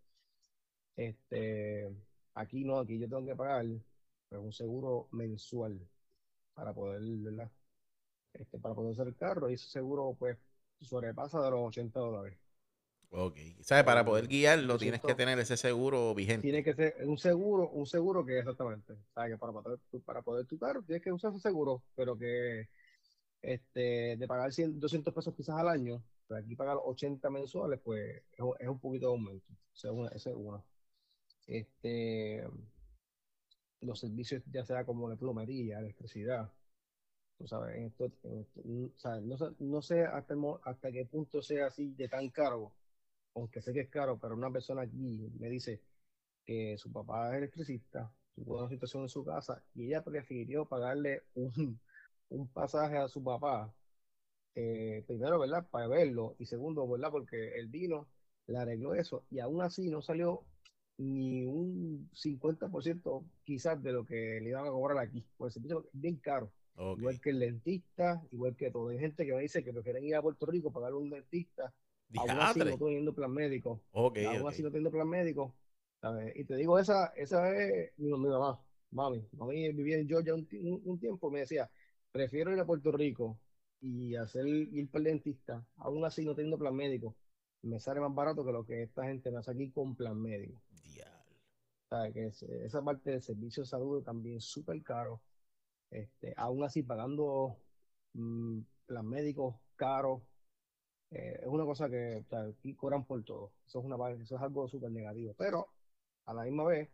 Este, 0.96 1.90
aquí 2.36 2.64
no, 2.64 2.80
aquí 2.80 3.00
yo 3.00 3.10
tengo 3.10 3.26
que 3.26 3.36
pagar 3.36 3.66
pues, 4.30 4.42
un 4.42 4.54
seguro 4.54 5.08
mensual 5.12 5.80
para 6.54 6.74
poder, 6.74 7.02
¿verdad? 7.02 7.52
Este, 8.34 8.60
para 8.60 8.76
poder 8.76 8.92
usar 8.92 9.08
el 9.08 9.16
carro 9.16 9.50
y 9.50 9.56
ese 9.56 9.68
seguro 9.70 10.16
pues 10.20 10.38
sobrepasa 10.82 11.42
de 11.42 11.52
los 11.52 11.62
80 11.62 12.00
dólares. 12.00 12.38
Ok. 13.12 13.38
¿Sabes? 13.62 13.84
Para 13.86 14.06
poder 14.06 14.28
guiarlo 14.28 14.74
yo 14.74 14.80
tienes 14.80 15.02
que 15.02 15.16
tener 15.16 15.40
ese 15.40 15.58
seguro 15.58 16.14
vigente. 16.14 16.42
tiene 16.44 16.64
que 16.64 16.74
ser 16.74 16.96
un 17.06 17.18
seguro, 17.18 17.70
un 17.70 17.86
seguro 17.86 18.26
que 18.26 18.40
exactamente, 18.40 18.96
¿sabes? 19.14 19.32
Que 19.34 19.38
para 19.38 19.52
poder, 19.54 19.80
para 20.06 20.22
poder 20.22 20.46
tu 20.46 20.58
carro 20.60 20.84
tienes 20.84 21.04
que 21.04 21.12
usar 21.12 21.32
ese 21.32 21.40
seguro, 21.42 21.84
pero 21.96 22.18
que 22.18 22.70
este, 23.42 24.18
de 24.18 24.28
pagar 24.28 24.54
100, 24.54 24.80
200 24.80 25.14
pesos 25.14 25.34
quizás 25.36 25.58
al 25.58 25.70
año, 25.70 26.04
pero 26.28 26.40
aquí 26.42 26.56
pagar 26.56 26.78
80 26.84 27.30
mensuales, 27.30 27.80
pues 27.84 28.24
es, 28.34 28.40
un- 28.40 28.56
es 28.60 28.68
un 28.70 28.80
poquito 28.80 29.08
de 29.08 29.14
aumento. 29.14 29.54
O 29.54 29.76
sea, 29.78 29.92
una, 29.92 30.10
esa 30.10 30.30
es 30.32 30.36
una. 30.38 30.64
Este, 31.48 32.44
los 33.82 34.00
servicios, 34.00 34.44
ya 34.52 34.66
sea 34.66 34.86
como 34.86 35.10
de 35.10 35.16
plomería, 35.18 35.80
electricidad, 35.80 36.52
tú 37.38 37.48
sabes, 37.48 37.78
en 37.78 37.86
esto, 37.86 38.12
en 38.24 38.40
esto, 38.42 38.62
sea, 38.98 39.20
no 39.22 39.38
sé, 39.38 39.46
no 39.60 39.82
sé 39.82 40.06
hasta, 40.06 40.36
hasta 40.64 40.92
qué 40.92 41.06
punto 41.06 41.42
sea 41.42 41.68
así 41.68 41.94
de 41.96 42.10
tan 42.10 42.30
caro, 42.30 42.74
aunque 43.36 43.62
sé 43.62 43.74
que 43.74 43.82
es 43.82 43.90
caro, 43.90 44.20
pero 44.20 44.36
una 44.36 44.52
persona 44.52 44.84
aquí 44.84 45.30
me 45.40 45.50
dice 45.50 45.82
que 46.46 46.78
su 46.78 46.92
papá 46.92 47.32
es 47.32 47.38
electricista, 47.40 48.12
tuvo 48.36 48.60
una 48.60 48.70
situación 48.70 49.04
en 49.04 49.10
su 49.10 49.24
casa 49.26 49.64
y 49.76 49.88
ella 49.88 50.04
prefirió 50.04 50.66
pagarle 50.66 51.24
un, 51.36 51.80
un 52.30 52.48
pasaje 52.50 52.98
a 52.98 53.08
su 53.08 53.24
papá 53.24 53.74
eh, 54.56 55.04
primero, 55.08 55.40
¿verdad? 55.40 55.66
Para 55.70 55.88
verlo, 55.88 56.36
y 56.40 56.46
segundo, 56.46 56.88
¿verdad? 56.88 57.12
Porque 57.12 57.58
el 57.60 57.68
vino 57.68 58.08
le 58.48 58.58
arregló 58.58 58.94
eso, 58.96 59.26
y 59.30 59.40
aún 59.40 59.62
así 59.62 59.90
no 59.90 60.02
salió 60.02 60.44
ni 60.98 61.46
un 61.46 62.10
50% 62.14 63.24
quizás 63.46 63.82
de 63.82 63.94
lo 63.94 64.06
que 64.06 64.40
le 64.42 64.50
iban 64.50 64.66
a 64.68 64.70
cobrar 64.70 64.98
aquí, 64.98 65.26
porque 65.38 65.50
el 65.50 65.54
servicio 65.54 65.80
es 65.94 66.02
bien 66.02 66.18
caro, 66.18 66.52
igual 66.98 67.22
que 67.22 67.30
el 67.30 67.40
dentista, 67.40 68.22
igual 68.32 68.56
que 68.56 68.72
todo. 68.72 68.90
Hay 68.90 69.00
gente 69.00 69.26
que 69.26 69.34
me 69.34 69.42
dice 69.42 69.64
que 69.64 69.72
prefieren 69.72 70.04
ir 70.04 70.16
a 70.16 70.22
Puerto 70.22 70.46
Rico 70.46 70.72
pagar 70.72 70.94
un 70.94 71.10
dentista, 71.10 71.74
aún 72.18 72.30
así 72.42 72.60
no 72.60 72.78
teniendo 72.78 73.14
plan 73.14 73.32
médico, 73.32 73.82
Ok, 73.92 74.18
aún 74.28 74.48
así 74.50 74.64
no 74.64 74.70
teniendo 74.70 74.92
plan 74.92 75.08
médico, 75.08 75.56
¿sabes? 76.02 76.36
Y 76.36 76.44
te 76.46 76.56
digo, 76.56 76.80
esa, 76.80 77.08
esa 77.16 77.56
es 77.56 77.92
mi, 77.98 78.10
mi 78.12 78.30
mamá, 78.30 78.60
mami, 78.92 79.28
mami 79.34 79.72
vivía 79.74 79.98
en 79.98 80.08
Georgia 80.08 80.34
un, 80.34 80.48
un- 80.54 80.82
un 80.86 81.00
tiempo, 81.00 81.30
me 81.30 81.40
decía, 81.40 81.70
prefiero 82.12 82.52
ir 82.54 82.60
a 82.60 82.66
Puerto 82.66 82.92
Rico 82.92 83.38
y 83.82 84.16
hacer 84.16 84.46
ir 84.48 84.90
para 84.90 85.00
el 85.00 85.06
dentista, 85.06 85.66
aún 85.78 86.04
así 86.06 86.26
no 86.26 86.36
teniendo 86.36 86.58
plan 86.58 86.76
médico, 86.76 87.16
me 87.62 87.80
sale 87.80 88.00
más 88.00 88.14
barato 88.14 88.46
que 88.46 88.52
lo 88.52 88.66
que 88.66 88.84
esta 88.84 89.04
gente 89.06 89.32
me 89.32 89.38
hace 89.40 89.52
aquí 89.52 89.70
con 89.72 89.96
plan 89.96 90.20
médico. 90.20 90.62
Diablo. 90.84 91.36
¿Sabes? 91.90 92.14
Que 92.14 92.26
es- 92.28 92.44
esa 92.44 92.82
parte 92.84 93.12
del 93.12 93.22
servicio 93.22 93.64
de 93.64 93.70
salud 93.70 94.04
también 94.04 94.40
súper 94.42 94.82
caro. 94.84 95.22
Este, 95.92 96.34
aún 96.38 96.64
así 96.64 96.84
pagando 96.84 97.58
mm, 98.14 98.60
plan 98.86 99.08
médico 99.08 99.60
caro, 99.76 100.22
eh, 101.12 101.40
es 101.42 101.48
una 101.48 101.66
cosa 101.66 101.90
que 101.90 102.18
o 102.26 102.30
sea, 102.30 102.42
aquí 102.44 102.74
cobran 102.76 103.06
por 103.06 103.24
todo. 103.24 103.52
Eso 103.68 103.80
es 103.80 103.86
una, 103.86 104.12
eso 104.12 104.36
es 104.36 104.42
algo 104.42 104.68
súper 104.68 104.92
negativo. 104.92 105.34
Pero 105.38 105.68
a 106.26 106.34
la 106.34 106.44
misma 106.44 106.66
vez, 106.66 106.90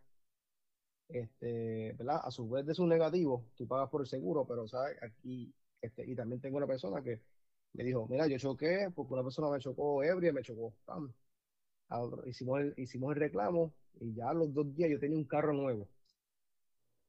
este, 1.08 1.92
¿verdad? 1.94 2.20
A 2.24 2.30
su 2.30 2.48
vez 2.48 2.66
de 2.66 2.74
su 2.74 2.86
negativo, 2.86 3.44
tú 3.56 3.66
pagas 3.66 3.88
por 3.90 4.00
el 4.00 4.06
seguro, 4.06 4.44
pero 4.46 4.66
sabes, 4.68 5.00
aquí, 5.02 5.52
este, 5.80 6.04
y 6.06 6.14
también 6.14 6.40
tengo 6.40 6.56
una 6.56 6.66
persona 6.66 7.02
que 7.02 7.20
me 7.74 7.84
dijo, 7.84 8.06
mira, 8.08 8.26
yo 8.26 8.38
choqué 8.38 8.90
porque 8.94 9.14
una 9.14 9.22
persona 9.22 9.50
me 9.50 9.58
chocó 9.60 10.02
ebria 10.02 10.32
me 10.32 10.42
chocó. 10.42 10.72
Pam. 10.84 11.12
Otro- 11.88 12.26
hicimos 12.26 12.60
el, 12.60 12.74
hicimos 12.76 13.14
el 13.14 13.20
reclamo 13.20 13.72
y 14.00 14.14
ya 14.14 14.30
a 14.30 14.34
los 14.34 14.52
dos 14.52 14.74
días 14.74 14.90
yo 14.90 14.98
tenía 14.98 15.18
un 15.18 15.24
carro 15.24 15.52
nuevo. 15.52 15.86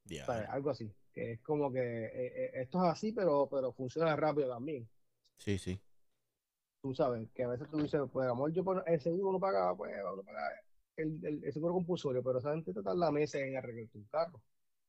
Diablo. 0.04 0.52
Algo 0.52 0.70
así. 0.70 0.92
Que 1.14 1.34
es 1.34 1.40
como 1.42 1.72
que 1.72 1.80
eh, 1.80 2.12
eh, 2.14 2.52
esto 2.56 2.84
es 2.84 2.92
así, 2.92 3.12
pero, 3.12 3.48
pero 3.50 3.72
funciona 3.74 4.16
rápido 4.16 4.50
también. 4.50 4.88
Sí, 5.38 5.58
sí. 5.58 5.80
Tú 6.88 6.96
sabes, 6.96 7.28
que 7.36 7.44
a 7.44 7.50
veces 7.50 7.68
tú 7.70 7.80
dices, 7.82 8.00
pues 8.14 8.30
amor, 8.30 8.50
yo 8.54 8.64
el 8.86 9.02
seguro 9.02 9.34
no 9.34 9.40
pagaba, 9.42 9.76
pues 9.76 9.92
el, 10.96 11.44
el, 11.44 11.52
seguro 11.52 11.74
compulsorio, 11.74 12.24
pero 12.24 12.40
esa 12.40 12.52
gente 12.54 12.74
te 12.74 12.82
tarda 12.82 13.12
meses 13.12 13.42
en 13.42 13.58
arreglar 13.58 13.90
tu 13.90 14.08
carro 14.08 14.42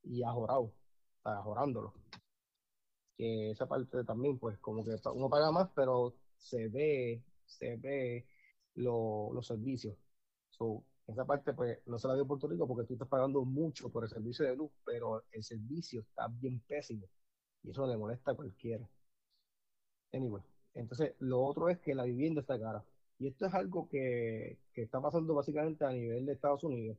y 0.04 0.22
ajorado, 0.22 0.72
ajorándolo. 1.24 1.92
Que 3.16 3.50
esa 3.50 3.66
parte 3.66 4.04
también, 4.04 4.38
pues 4.38 4.58
como 4.60 4.84
que 4.84 4.94
uno 5.12 5.28
paga 5.28 5.50
más, 5.50 5.68
pero 5.74 6.14
se 6.36 6.68
ve, 6.68 7.20
se 7.46 7.76
ve 7.78 8.24
lo- 8.76 9.32
los 9.32 9.44
servicios. 9.44 9.96
So, 10.50 10.84
esa 11.08 11.24
parte, 11.24 11.52
pues 11.52 11.80
no 11.86 11.98
se 11.98 12.06
la 12.06 12.14
dio 12.14 12.26
Puerto 12.28 12.46
Rico 12.46 12.68
porque 12.68 12.86
tú 12.86 12.92
estás 12.94 13.08
pagando 13.08 13.44
mucho 13.44 13.88
por 13.90 14.04
el 14.04 14.10
servicio 14.10 14.44
de 14.44 14.54
luz, 14.54 14.70
pero 14.84 15.24
el 15.32 15.42
servicio 15.42 16.02
está 16.02 16.28
bien 16.28 16.60
pésimo 16.60 17.08
y 17.64 17.70
eso 17.70 17.84
le 17.88 17.96
molesta 17.96 18.30
a 18.30 18.34
cualquiera. 18.36 18.88
Anyway, 20.12 20.42
entonces 20.78 21.14
lo 21.20 21.42
otro 21.42 21.68
es 21.68 21.78
que 21.80 21.94
la 21.94 22.04
vivienda 22.04 22.40
está 22.40 22.58
cara. 22.58 22.84
Y 23.18 23.28
esto 23.28 23.46
es 23.46 23.54
algo 23.54 23.88
que, 23.88 24.58
que 24.72 24.82
está 24.82 25.00
pasando 25.00 25.34
básicamente 25.34 25.84
a 25.84 25.90
nivel 25.92 26.24
de 26.26 26.32
Estados 26.32 26.62
Unidos. 26.64 26.96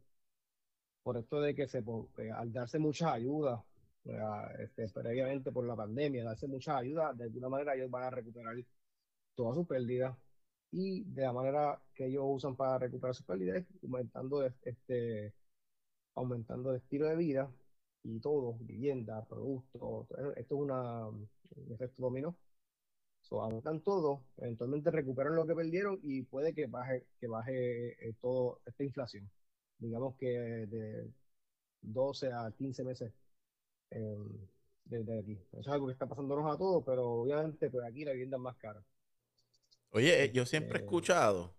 Por 1.03 1.17
esto 1.17 1.41
de 1.41 1.55
que 1.55 1.63
eh, 1.63 2.31
al 2.31 2.51
darse 2.51 2.77
muchas 2.77 3.13
ayudas, 3.13 3.61
eh, 4.05 4.19
este, 4.59 4.89
previamente 4.89 5.51
por 5.51 5.65
la 5.65 5.75
pandemia, 5.75 6.23
darse 6.25 6.47
muchas 6.47 6.75
ayudas, 6.75 7.17
de 7.17 7.25
alguna 7.25 7.49
manera 7.49 7.75
ellos 7.75 7.89
van 7.89 8.03
a 8.03 8.09
recuperar 8.11 8.57
todas 9.35 9.55
sus 9.55 9.67
pérdidas. 9.67 10.15
Y 10.71 11.03
de 11.05 11.23
la 11.23 11.33
manera 11.33 11.81
que 11.95 12.07
ellos 12.07 12.23
usan 12.27 12.55
para 12.55 12.77
recuperar 12.79 13.15
sus 13.15 13.25
pérdidas 13.25 13.65
aumentando, 13.83 14.45
este, 14.63 15.33
aumentando 16.15 16.71
el 16.71 16.77
estilo 16.77 17.07
de 17.07 17.15
vida 17.15 17.51
y 18.03 18.19
todo, 18.19 18.55
vivienda, 18.59 19.25
productos. 19.25 20.07
Esto 20.35 20.55
es 20.55 20.61
una, 20.61 21.07
un 21.07 21.29
efecto 21.73 22.03
dominó. 22.03 22.35
So, 23.29 23.47
todo, 23.83 24.23
eventualmente 24.37 24.89
recuperan 24.91 25.35
lo 25.35 25.45
que 25.45 25.53
perdieron 25.55 25.99
y 26.03 26.23
puede 26.23 26.53
que 26.53 26.65
baje, 26.67 27.05
que 27.19 27.27
baje 27.27 28.09
eh, 28.09 28.13
todo 28.21 28.59
esta 28.65 28.83
inflación. 28.83 29.29
Digamos 29.77 30.15
que 30.17 30.27
de 30.27 31.11
12 31.81 32.31
a 32.33 32.51
15 32.57 32.83
meses 32.83 33.13
eh, 33.91 34.17
desde 34.85 35.19
aquí. 35.19 35.33
Eso 35.53 35.61
es 35.61 35.67
algo 35.69 35.87
que 35.87 35.93
está 35.93 36.07
pasándonos 36.07 36.53
a 36.53 36.57
todos, 36.57 36.83
pero 36.85 37.07
obviamente 37.23 37.69
pues 37.71 37.85
aquí 37.85 38.05
la 38.05 38.13
vivienda 38.13 38.37
es 38.37 38.43
más 38.43 38.57
cara. 38.57 38.83
Oye, 39.91 40.23
eh, 40.23 40.31
yo 40.31 40.45
siempre 40.45 40.77
he 40.77 40.79
Este, 40.79 40.81
escuchado 40.81 41.55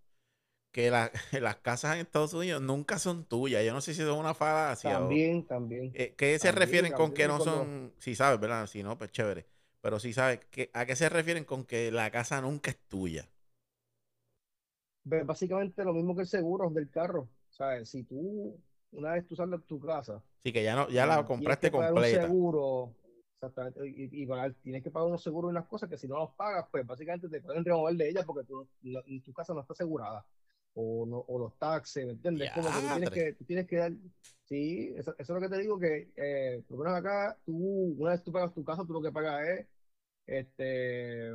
que 0.73 0.91
la- 0.91 1.13
las 1.41 1.59
casas 1.59 1.95
en 1.97 2.03
Estados 2.03 2.35
Unidos 2.35 2.63
nunca 2.63 2.99
son 2.99 3.25
tuyas. 3.27 3.65
Yo 3.65 3.73
no 3.75 3.81
sé 3.81 3.95
si 3.95 4.03
es 4.03 4.09
una 4.09 4.35
falacia 4.35 5.03
o... 5.05 5.23
también, 5.23 5.47
también, 5.47 5.95
eh, 5.95 6.15
¿Qué 6.17 6.39
se 6.39 6.53
también, 6.53 6.87
refieren 6.93 6.95
con 6.95 7.13
que 7.13 7.27
también 7.27 7.29
no 7.29 7.41
cuando 7.41 7.75
son... 7.81 7.95
Si 8.01 8.15
sabes, 8.17 8.41
¿verdad? 8.41 8.67
Si 8.69 8.83
no, 8.83 8.99
pues 8.99 9.13
chévere. 9.13 9.49
Pero 9.83 9.99
si 10.01 10.13
sabes, 10.13 10.41
¿qué- 10.51 10.71
¿a 10.75 10.87
qué 10.87 10.97
se 10.97 11.09
refieren 11.09 11.45
con 11.45 11.65
que 11.65 11.91
la 11.91 12.11
casa 12.11 12.41
nunca 12.41 12.71
es 12.71 12.79
tuya? 12.89 13.29
Ve, 15.05 15.23
Básicamente 15.25 15.85
lo 15.85 15.93
mismo 15.95 16.15
que 16.15 16.23
el 16.23 16.27
seguro 16.29 16.69
del 16.71 16.91
carro. 16.91 17.29
¿Sabes? 17.49 17.91
Si 17.91 18.05
tú, 18.05 18.59
una 18.93 19.13
vez 19.13 19.27
tú 19.27 19.35
sales 19.37 19.61
de 19.61 19.67
tu 19.67 19.81
casa 19.81 20.23
Sí, 20.45 20.53
que 20.53 20.63
ya 20.65 20.75
no, 20.77 20.89
ya 20.91 21.07
la 21.07 21.23
y 21.23 21.31
tienes 21.37 21.59
compraste 21.59 21.71
que 21.71 21.73
pagar 21.73 21.95
un 21.95 22.05
completa. 22.05 22.05
seguro, 22.05 22.97
exactamente, 23.35 23.81
y, 23.89 24.27
tienes 24.63 24.83
que 24.85 24.91
pagar 24.91 25.09
unos 25.09 25.23
seguros 25.23 25.51
y 25.51 25.53
unas 25.53 25.67
cosas 25.69 25.89
que 25.91 25.99
si 25.99 26.09
no 26.09 26.19
los 26.19 26.35
pagas, 26.35 26.67
pues 26.71 26.87
básicamente 26.87 27.29
te 27.29 27.41
pueden 27.43 27.65
remover 27.65 27.97
de 27.97 28.11
ellas 28.11 28.25
porque 28.27 28.45
tú, 28.47 28.69
no- 28.83 29.03
tu 29.25 29.33
casa 29.33 29.55
no 29.55 29.61
está 29.63 29.73
asegurada. 29.75 30.27
O, 30.75 31.07
no, 31.07 31.19
o 31.19 31.39
los 31.39 31.59
taxes, 31.59 32.07
¿me 32.07 32.13
entiendes? 32.13 32.51
Como 32.55 32.69
que 32.69 32.73
tú 32.73 32.89
tienes 32.89 33.11
que, 33.11 33.33
tú 33.33 33.45
tienes 33.45 33.67
que 33.67 33.77
dar, 33.77 33.93
sí, 34.45 34.93
eso, 34.97 35.15
eso, 35.19 35.37
es 35.37 35.41
lo 35.43 35.49
que 35.49 35.55
te 35.55 35.63
digo, 35.63 35.79
que 35.79 36.13
eh, 36.17 36.63
por 36.69 36.79
lo 36.79 36.85
menos 36.85 36.99
acá, 36.99 37.39
tú, 37.45 37.95
una 37.99 38.13
vez 38.13 38.23
tú 38.23 38.33
pagas 38.33 38.55
tu 38.55 38.65
casa, 38.65 38.85
tú 38.85 38.93
lo 38.93 39.03
que 39.03 39.13
pagas 39.13 39.49
es, 39.49 39.67
este... 40.27 41.31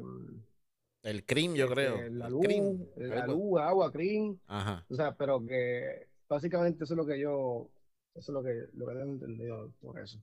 El 1.04 1.24
CRIM, 1.24 1.54
yo 1.54 1.66
este, 1.66 1.76
creo. 1.76 2.10
La 2.10 2.30
luz, 2.30 2.48
la 2.96 3.28
luz, 3.28 3.60
agua, 3.62 3.92
CRIM. 3.92 4.40
Ajá. 4.48 4.84
O 4.90 4.96
sea, 4.96 5.16
pero 5.16 5.46
que 5.46 6.08
básicamente 6.28 6.84
eso 6.84 6.96
es 6.96 6.98
lo 6.98 7.06
que 7.06 7.20
yo, 7.20 7.70
eso 8.16 8.32
es 8.32 8.34
lo 8.34 8.42
que, 8.42 8.70
lo 8.74 8.88
que 8.88 8.94
tengo 8.96 9.14
entendido 9.14 9.72
por 9.82 10.00
eso. 10.00 10.20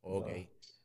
Ok. 0.00 0.30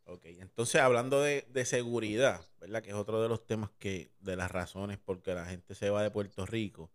Ok, 0.06 0.26
entonces 0.26 0.82
hablando 0.82 1.22
de, 1.22 1.66
seguridad, 1.66 2.46
¿verdad? 2.60 2.84
Que 2.84 2.90
es 2.90 2.96
otro 2.96 3.22
de 3.22 3.30
los 3.30 3.46
temas 3.46 3.72
que, 3.80 4.12
de 4.20 4.36
las 4.36 4.52
razones 4.52 4.98
por 5.00 5.22
que 5.22 5.34
la 5.34 5.46
gente 5.46 5.76
se 5.76 5.90
va 5.90 6.04
de 6.04 6.12
Puerto 6.12 6.46
Rico, 6.46 6.92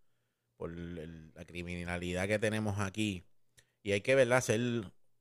por 0.56 0.70
la 0.76 1.44
criminalidad 1.46 2.28
que 2.28 2.38
tenemos 2.38 2.78
aquí. 2.80 3.24
Y 3.82 3.92
hay 3.92 4.02
que, 4.02 4.14
¿verdad? 4.14 4.42
Ser 4.42 4.60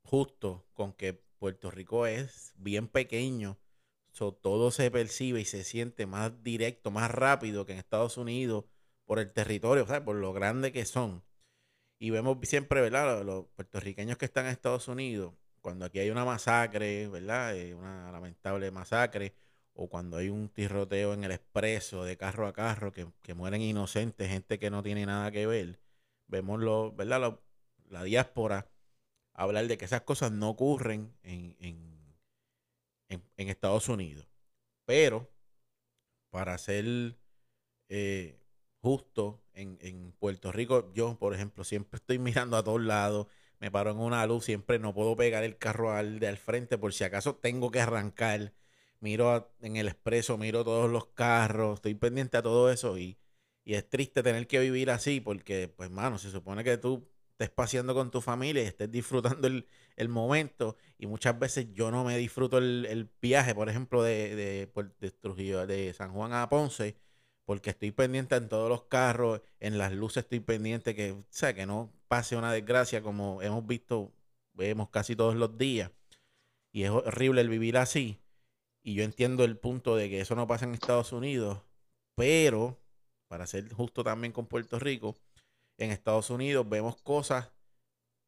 justo 0.04 0.68
con 0.74 0.94
que 0.94 1.14
Puerto 1.40 1.72
Rico 1.72 2.08
es 2.08 2.54
bien 2.58 2.88
pequeño, 2.88 3.58
todo 4.42 4.72
se 4.72 4.92
percibe 4.92 5.42
y 5.42 5.46
se 5.46 5.64
siente 5.64 6.06
más 6.08 6.44
directo, 6.44 6.92
más 6.92 7.12
rápido 7.12 7.66
que 7.66 7.74
en 7.74 7.80
Estados 7.80 8.18
Unidos 8.18 8.66
por 9.06 9.20
el 9.20 9.32
territorio, 9.32 9.84
o 9.84 9.88
sea, 9.88 10.04
por 10.04 10.16
lo 10.16 10.34
grande 10.34 10.72
que 10.72 10.86
son. 10.86 11.24
Y 12.00 12.10
vemos 12.12 12.38
siempre, 12.44 12.82
¿verdad? 12.82 13.24
los 13.24 13.48
puertorriqueños 13.56 14.18
que 14.18 14.26
están 14.26 14.46
en 14.46 14.52
Estados 14.52 14.88
Unidos 14.88 15.34
cuando 15.68 15.84
aquí 15.84 16.00
hay 16.00 16.10
una 16.10 16.24
masacre, 16.24 17.10
¿verdad? 17.10 17.54
Eh, 17.54 17.76
una 17.76 18.10
lamentable 18.10 18.72
masacre, 18.72 19.34
o 19.74 19.90
cuando 19.90 20.16
hay 20.16 20.30
un 20.30 20.48
tiroteo 20.48 21.14
en 21.14 21.26
el 21.26 21.32
expreso 21.32 22.06
de 22.06 22.16
carro 22.16 22.48
a 22.48 22.54
carro 22.54 22.94
que, 22.94 23.34
mueren 23.34 23.62
inocentes, 23.62 24.30
gente 24.30 24.60
que 24.60 24.70
no 24.70 24.82
tiene 24.82 25.06
nada 25.06 25.30
que 25.30 25.46
ver, 25.46 25.78
vemos 26.28 26.62
lo, 26.62 26.94
¿verdad? 26.94 27.38
la 27.90 28.04
diáspora 28.04 28.70
hablar 29.34 29.68
de 29.68 29.78
que 29.78 29.84
esas 29.84 30.04
cosas 30.04 30.32
no 30.32 30.52
ocurren 30.52 31.14
en, 31.24 31.58
en, 33.10 33.28
Estados 33.36 33.90
Unidos. 33.90 34.26
Pero, 34.86 35.30
para 36.30 36.58
ser 36.58 37.18
eh, 37.90 38.40
justo, 38.80 39.44
en, 39.52 39.78
en 39.82 40.14
Puerto 40.14 40.54
Rico, 40.54 40.94
yo, 40.94 41.20
por 41.20 41.34
ejemplo, 41.34 41.66
siempre 41.66 41.98
estoy 41.98 42.20
mirando 42.20 42.56
a 42.56 42.64
todos 42.64 42.82
lados 42.82 43.28
me 43.60 43.72
paro 43.72 43.92
en 43.92 44.00
una 44.00 44.26
luz, 44.26 44.46
siempre 44.46 44.80
no 44.80 44.94
puedo 44.94 45.16
pegar 45.16 45.44
el 45.44 45.58
carro 45.58 45.94
al 45.94 46.20
de 46.20 46.28
al 46.28 46.38
frente 46.38 46.78
por 46.78 46.94
si 46.94 47.04
acaso 47.04 47.36
tengo 47.36 47.72
que 47.72 47.82
arrancar. 47.82 48.54
Miro 49.00 49.54
en 49.62 49.78
el 49.78 49.88
expreso, 49.88 50.38
miro 50.38 50.64
todos 50.64 50.90
los 50.90 51.08
carros, 51.08 51.76
estoy 51.76 51.96
pendiente 51.96 52.38
a 52.38 52.42
todo 52.42 52.72
eso 52.72 52.98
y, 52.98 53.18
es 53.66 53.90
triste 53.90 54.24
tener 54.24 54.48
que 54.48 54.60
vivir 54.60 54.90
así 54.90 55.20
porque, 55.20 55.68
pues, 55.68 55.90
mano, 55.92 56.18
se 56.18 56.32
supone 56.32 56.64
que 56.64 56.78
tú 56.78 57.10
estés 57.32 57.50
paseando 57.50 57.94
con 57.94 58.12
tu 58.12 58.22
familia 58.22 58.64
y 58.64 58.68
estés 58.68 58.90
disfrutando 58.90 59.48
el, 59.48 60.10
momento 60.10 60.78
y 60.98 61.08
muchas 61.08 61.38
veces 61.38 61.68
yo 61.74 61.92
no 61.92 62.04
me 62.06 62.18
disfruto 62.18 62.60
el, 62.60 63.10
viaje, 63.22 63.54
por 63.54 63.70
ejemplo, 63.70 64.04
de, 64.04 64.36
de, 64.36 64.72
de, 65.04 65.68
de 65.68 65.94
San 65.94 66.14
Juan 66.14 66.34
a 66.34 66.50
Ponce 66.50 66.96
porque 67.48 67.70
estoy 67.70 67.92
pendiente 67.92 68.36
en 68.36 68.50
todos 68.50 68.68
los 68.68 68.84
carros, 68.84 69.42
en 69.62 69.78
las 69.78 69.94
luces 69.94 70.26
estoy 70.26 70.42
pendiente 70.42 70.94
que, 70.96 71.14
o 71.14 71.56
que 71.56 71.66
no 71.66 71.90
pase 72.10 72.36
una 72.36 72.52
desgracia 72.52 73.02
como 73.02 73.42
hemos 73.42 73.66
visto, 73.66 74.12
vemos 74.52 74.90
casi 74.90 75.16
todos 75.16 75.34
los 75.36 75.58
días. 75.58 75.90
Y 76.74 76.84
es 76.84 76.90
horrible 76.90 77.40
el 77.40 77.48
vivir 77.48 77.78
así. 77.78 78.20
Y 78.84 78.96
yo 78.96 79.04
entiendo 79.06 79.46
el 79.46 79.58
punto 79.58 79.96
de 79.96 80.10
que 80.10 80.20
eso 80.20 80.36
no 80.36 80.46
pasa 80.46 80.66
en 80.66 80.74
Estados 80.74 81.14
Unidos, 81.14 81.62
pero, 82.16 82.78
para 83.30 83.48
ser 83.48 83.72
justo 83.72 84.04
también 84.04 84.34
con 84.34 84.48
Puerto 84.48 84.78
Rico, 84.78 85.16
en 85.78 85.92
Estados 85.92 86.30
Unidos 86.30 86.68
vemos 86.68 86.98
cosas 87.02 87.54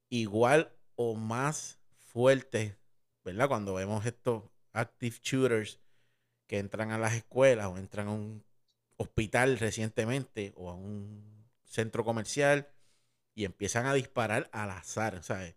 igual 0.10 0.71
o 0.95 1.15
más 1.15 1.77
fuertes, 1.97 2.77
¿verdad? 3.25 3.49
Cuando 3.49 3.73
vemos 3.73 4.05
estos 4.05 4.43
active 4.71 5.17
shooters 5.21 5.82
que 6.47 6.60
entran 6.60 6.91
a 6.91 6.97
las 6.97 7.15
escuelas 7.15 7.67
o 7.67 7.77
entran 7.77 8.08
a 8.08 8.12
un 8.12 8.48
hospital 8.99 9.57
recientemente 9.59 10.53
o 10.57 10.69
a 10.69 10.75
un 10.75 11.47
centro 11.63 12.03
comercial 12.03 12.67
y 13.33 13.45
empiezan 13.45 13.85
a 13.85 13.93
disparar 13.93 14.49
al 14.51 14.71
azar, 14.71 15.23
¿sabes? 15.23 15.55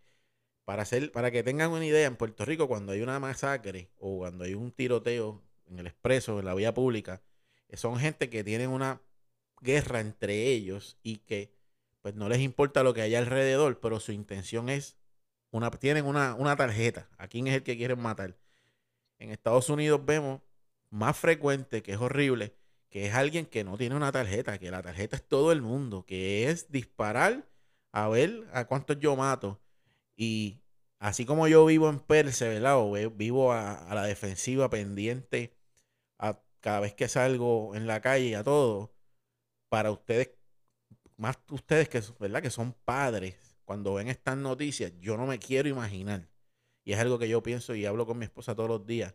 Para, 0.65 0.83
hacer, 0.83 1.11
para 1.11 1.33
que 1.33 1.43
tengan 1.43 1.73
una 1.73 1.85
idea, 1.85 2.07
en 2.07 2.17
Puerto 2.17 2.45
Rico 2.45 2.69
cuando 2.69 2.93
hay 2.93 3.03
una 3.03 3.19
masacre 3.19 3.91
o 3.99 4.19
cuando 4.19 4.45
hay 4.45 4.55
un 4.55 4.71
tiroteo 4.71 5.43
en 5.67 5.81
el 5.81 5.89
expreso, 5.89 6.39
en 6.39 6.45
la 6.45 6.55
vía 6.55 6.73
pública, 6.73 7.21
son 7.75 7.99
gente 7.99 8.31
que 8.31 8.45
tienen 8.45 8.71
una 8.71 9.03
guerra 9.61 10.01
entre 10.01 10.47
ellos 10.49 10.99
y 11.03 11.19
que 11.19 11.53
pues 12.01 12.15
no 12.15 12.29
les 12.29 12.41
importa 12.41 12.85
lo 12.85 12.95
que 12.95 13.03
hay 13.03 13.15
alrededor, 13.17 13.81
pero 13.81 13.99
su 13.99 14.13
intención 14.13 14.69
es, 14.69 14.97
una, 15.51 15.71
tienen 15.71 16.07
una, 16.07 16.35
una 16.35 16.57
tarjeta, 16.57 17.09
a 17.19 17.27
quién 17.29 17.49
es 17.49 17.55
el 17.55 17.63
que 17.65 17.77
quieren 17.77 18.01
matar. 18.01 18.37
En 19.19 19.31
Estados 19.31 19.69
Unidos 19.69 20.05
vemos 20.05 20.43
más 20.91 21.17
frecuente, 21.17 21.83
que 21.83 21.93
es 21.93 21.99
horrible, 21.99 22.55
que 22.93 23.07
es 23.07 23.15
alguien 23.15 23.47
que 23.47 23.65
no 23.65 23.79
tiene 23.79 23.97
una 23.97 24.13
tarjeta, 24.13 24.59
que 24.59 24.71
la 24.71 24.83
tarjeta 24.83 25.17
es 25.17 25.27
todo 25.27 25.51
el 25.53 25.63
mundo, 25.63 26.05
que 26.07 26.51
es 26.51 26.71
disparar 26.71 27.49
a 27.93 28.09
ver 28.09 28.47
a 28.53 28.67
cuántos 28.67 28.99
yo 29.01 29.17
mato. 29.17 29.63
Y 30.17 30.61
así 30.99 31.25
como 31.27 31.49
yo 31.49 31.65
vivo 31.67 31.89
en 31.89 32.01
Perse, 32.01 32.49
¿verdad? 32.49 32.79
O 32.79 32.93
vivo 33.13 33.53
a, 33.53 33.95
la 33.95 34.05
defensiva 34.05 34.69
pendiente 34.71 35.57
a 36.19 36.43
cada 36.61 36.81
vez 36.81 36.95
que 36.95 37.09
salgo 37.09 37.75
en 37.75 37.87
la 37.87 38.01
calle 38.03 38.37
a 38.37 38.45
todo, 38.45 38.95
para 39.71 39.91
ustedes, 39.91 40.33
más 41.17 41.39
ustedes 41.51 41.89
que, 41.89 42.03
¿verdad? 42.21 42.43
que 42.43 42.51
son 42.51 42.75
padres, 42.85 43.57
cuando 43.65 43.95
ven 43.95 44.09
estas 44.09 44.37
noticias, 44.37 44.93
yo 45.01 45.17
no 45.17 45.27
me 45.27 45.39
quiero 45.39 45.69
imaginar. 45.69 46.29
Y 46.85 46.93
es 46.93 47.01
algo 47.01 47.19
que 47.19 47.29
yo 47.29 47.43
pienso 47.43 47.75
y 47.75 47.87
hablo 47.87 48.07
con 48.07 48.19
mi 48.19 48.27
esposa 48.27 48.55
todos 48.55 48.69
los 48.69 48.87
días 48.87 49.15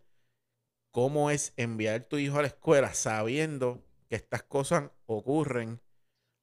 cómo 0.98 1.30
es 1.30 1.54
enviar 1.58 2.06
tu 2.06 2.18
hijo 2.18 2.40
a 2.40 2.42
la 2.42 2.48
escuela 2.48 2.92
sabiendo 2.96 3.86
que 4.10 4.16
estas 4.16 4.42
cosas 4.42 4.90
ocurren, 5.06 5.80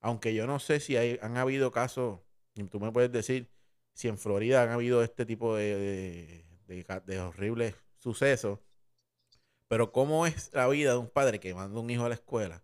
aunque 0.01 0.33
yo 0.33 0.47
no 0.47 0.61
sé 0.61 0.79
si 0.79 0.97
han 0.97 1.37
habido 1.37 1.73
casos, 1.73 2.21
y 2.55 2.63
tú 2.63 2.79
me 2.79 2.93
puedes 2.93 3.11
decir 3.11 3.51
si 3.95 4.07
en 4.07 4.17
Florida 4.17 4.63
han 4.63 4.69
habido 4.69 5.03
este 5.03 5.27
tipo 5.27 5.57
de, 5.57 6.45
de, 6.69 7.19
horribles 7.19 7.75
sucesos, 7.99 8.61
pero 9.67 9.91
cómo 9.91 10.25
es 10.25 10.53
la 10.55 10.69
vida 10.69 10.93
de 10.93 10.99
un 10.99 11.11
padre 11.11 11.41
que 11.41 11.53
manda 11.53 11.81
un 11.81 11.91
hijo 11.91 12.05
a 12.05 12.09
la 12.09 12.15
escuela 12.15 12.63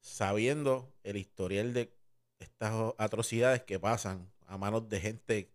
sabiendo 0.00 0.94
el 1.02 1.16
historial 1.16 1.74
de 1.74 1.92
estas 2.38 2.94
atrocidades 2.96 3.64
que 3.64 3.80
pasan 3.80 4.30
a 4.46 4.56
manos 4.56 4.88
de 4.88 5.00
gente 5.00 5.50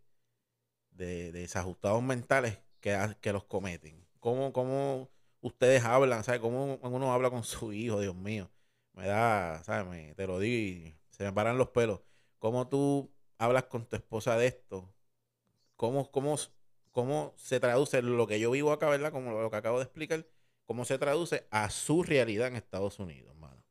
de, 0.91 1.31
desajustados 1.31 2.03
mentales 2.03 2.59
que, 2.81 3.15
que 3.21 3.31
los 3.31 3.45
cometen. 3.45 4.05
¿Cómo, 4.19 4.51
cómo 4.51 5.09
ustedes 5.41 5.83
hablan, 5.83 6.23
¿sabes? 6.23 6.41
Cómo 6.41 6.75
uno 6.81 7.13
habla 7.13 7.29
con 7.29 7.43
su 7.43 7.73
hijo, 7.73 7.99
Dios 8.01 8.15
mío. 8.15 8.49
Me 8.93 9.07
da, 9.07 9.63
¿sabes? 9.63 10.15
te 10.15 10.27
lo 10.27 10.39
digo 10.39 10.87
y 10.87 10.97
se 11.09 11.23
me 11.25 11.33
paran 11.33 11.57
los 11.57 11.69
pelos. 11.69 12.01
¿Cómo 12.39 12.67
tú 12.67 13.11
hablas 13.37 13.65
con 13.65 13.87
tu 13.87 13.95
esposa 13.95 14.37
de 14.37 14.47
esto? 14.47 14.93
¿Cómo, 15.75 16.11
cómo, 16.11 16.35
cómo 16.91 17.33
se 17.37 17.59
traduce 17.59 18.01
lo 18.01 18.27
que 18.27 18.39
yo 18.39 18.51
vivo 18.51 18.71
acá, 18.71 18.89
¿verdad? 18.89 19.11
Como 19.11 19.31
lo 19.41 19.49
que 19.51 19.57
acabo 19.57 19.79
de 19.79 19.85
explicar, 19.85 20.27
cómo 20.65 20.85
se 20.85 20.97
traduce 20.99 21.47
a 21.51 21.69
su 21.69 22.03
realidad 22.03 22.47
en 22.49 22.55
Estados 22.57 22.99
Unidos, 22.99 23.31
hermano. 23.33 23.63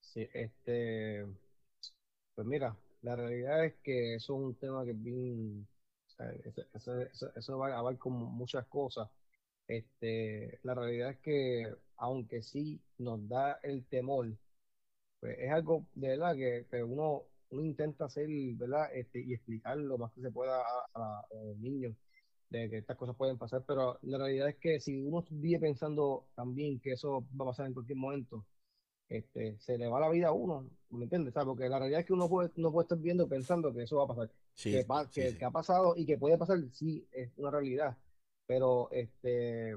Sí, 0.00 0.28
este, 0.32 1.26
pues 2.34 2.46
mira, 2.46 2.76
la 3.02 3.16
realidad 3.16 3.64
es 3.64 3.74
que 3.82 4.14
eso 4.16 4.34
es 4.34 4.40
un 4.40 4.54
tema 4.56 4.84
que 4.84 4.90
es 4.92 5.02
bien, 5.02 5.66
eso, 6.74 7.58
va 7.58 7.68
a 7.74 7.78
abarcar 7.78 8.12
muchas 8.12 8.66
cosas 8.66 9.08
este, 9.68 10.58
la 10.62 10.74
realidad 10.74 11.10
es 11.10 11.18
que, 11.18 11.74
aunque 11.96 12.42
sí 12.42 12.80
nos 12.98 13.26
da 13.28 13.58
el 13.62 13.84
temor, 13.86 14.36
pues 15.20 15.38
es 15.38 15.50
algo 15.50 15.86
de 15.94 16.08
verdad 16.08 16.34
que, 16.36 16.82
uno, 16.82 17.22
uno 17.50 17.62
intenta 17.62 18.06
hacer, 18.06 18.28
¿verdad? 18.56 18.94
Este, 18.94 19.20
y 19.20 19.34
explicar 19.34 19.76
lo 19.78 19.98
más 19.98 20.12
que 20.12 20.20
se 20.20 20.30
pueda 20.30 20.62
a, 20.94 21.26
los 21.32 21.56
niños 21.58 21.96
de 22.50 22.70
que 22.70 22.78
estas 22.78 22.96
cosas 22.96 23.16
pueden 23.16 23.38
pasar, 23.38 23.64
pero 23.66 23.98
la 24.02 24.18
realidad 24.18 24.48
es 24.48 24.56
que 24.56 24.80
si 24.80 25.00
uno 25.02 25.24
vive 25.30 25.60
pensando 25.60 26.28
también 26.36 26.78
que 26.78 26.92
eso 26.92 27.24
va 27.40 27.46
a 27.46 27.48
pasar 27.48 27.66
en 27.66 27.74
cualquier 27.74 27.98
momento, 27.98 28.44
este, 29.08 29.58
se 29.58 29.76
le 29.78 29.88
va 29.88 30.00
la 30.00 30.08
vida 30.10 30.28
a 30.28 30.32
uno, 30.32 30.68
¿me 30.90 31.04
entiendes? 31.04 31.34
Porque 31.34 31.68
la 31.68 31.78
realidad 31.78 32.00
es 32.00 32.06
que 32.06 32.12
uno 32.12 32.28
puede, 32.28 32.50
no 32.56 32.70
puede 32.70 32.84
estar 32.84 32.98
viendo 32.98 33.28
pensando 33.28 33.72
que 33.72 33.82
eso 33.82 33.96
va 33.96 34.04
a 34.04 34.08
pasar, 34.08 34.30
que, 34.54 34.86
que, 35.36 35.44
ha 35.44 35.50
pasado 35.50 35.94
y 35.96 36.06
que 36.06 36.18
puede 36.18 36.38
pasar, 36.38 36.58
sí, 36.70 37.06
es 37.12 37.32
una 37.36 37.50
realidad 37.50 37.96
pero 38.46 38.88
este 38.92 39.76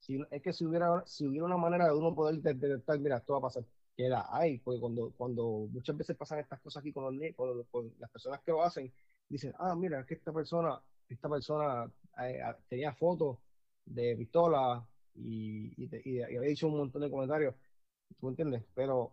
si, 0.00 0.20
es 0.30 0.42
que 0.42 0.52
si 0.52 0.64
hubiera 0.64 1.02
si 1.06 1.26
hubiera 1.26 1.46
una 1.46 1.56
manera 1.56 1.86
de 1.86 1.94
uno 1.94 2.14
poder 2.14 2.40
detectar, 2.40 2.98
mira, 3.00 3.18
esto 3.18 3.32
va 3.34 3.38
a 3.40 3.42
pasar, 3.42 3.64
que 3.96 4.08
la 4.08 4.26
hay, 4.30 4.58
porque 4.58 4.80
cuando, 4.80 5.12
cuando 5.16 5.68
muchas 5.70 5.96
veces 5.96 6.16
pasan 6.16 6.40
estas 6.40 6.60
cosas 6.60 6.80
aquí 6.82 6.92
con, 6.92 7.04
los, 7.04 7.66
con, 7.70 7.92
las 7.98 8.10
personas 8.10 8.40
que 8.42 8.52
lo 8.52 8.62
hacen, 8.62 8.92
dicen, 9.28 9.54
ah, 9.58 9.74
mira, 9.74 10.00
es 10.00 10.06
que 10.06 10.14
esta 10.14 10.32
persona, 10.32 10.80
esta 11.08 11.28
persona 11.28 11.90
eh, 12.22 12.40
ah, 12.42 12.56
tenía 12.68 12.92
fotos 12.94 13.38
de 13.84 14.16
pistola 14.16 14.86
y, 15.14 15.72
y, 15.76 16.20
había 16.20 16.40
dicho 16.42 16.68
un 16.68 16.78
montón 16.78 17.02
de 17.02 17.10
comentarios, 17.10 17.54
¿tú 18.20 18.28
entiendes? 18.28 18.64
Pero 18.74 19.12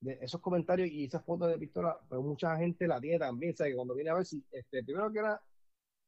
de 0.00 0.18
esos 0.22 0.40
comentarios 0.40 0.88
y 0.90 1.04
esas 1.04 1.24
fotos 1.24 1.48
de 1.48 1.58
pistola, 1.58 1.98
pero 2.08 2.22
mucha 2.22 2.56
gente 2.56 2.86
la 2.86 3.00
tiene 3.00 3.18
también, 3.18 3.54
que 3.54 3.74
cuando 3.74 3.94
viene 3.94 4.10
a 4.10 4.14
ver 4.14 4.26
si, 4.26 4.42
este, 4.52 4.82
primero 4.84 5.12
que 5.12 5.18
era, 5.18 5.40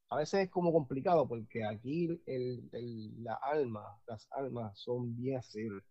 a 0.08 0.16
veces 0.18 0.44
es 0.44 0.50
como 0.50 0.72
complicado 0.72 1.26
porque 1.26 1.64
aquí 1.64 2.20
el, 2.26 2.68
el, 2.72 3.24
la 3.24 3.34
alma, 3.34 3.98
las 4.06 4.28
almas 4.32 4.78
son 4.78 5.16
bien 5.16 5.36
accesibles. 5.38 5.84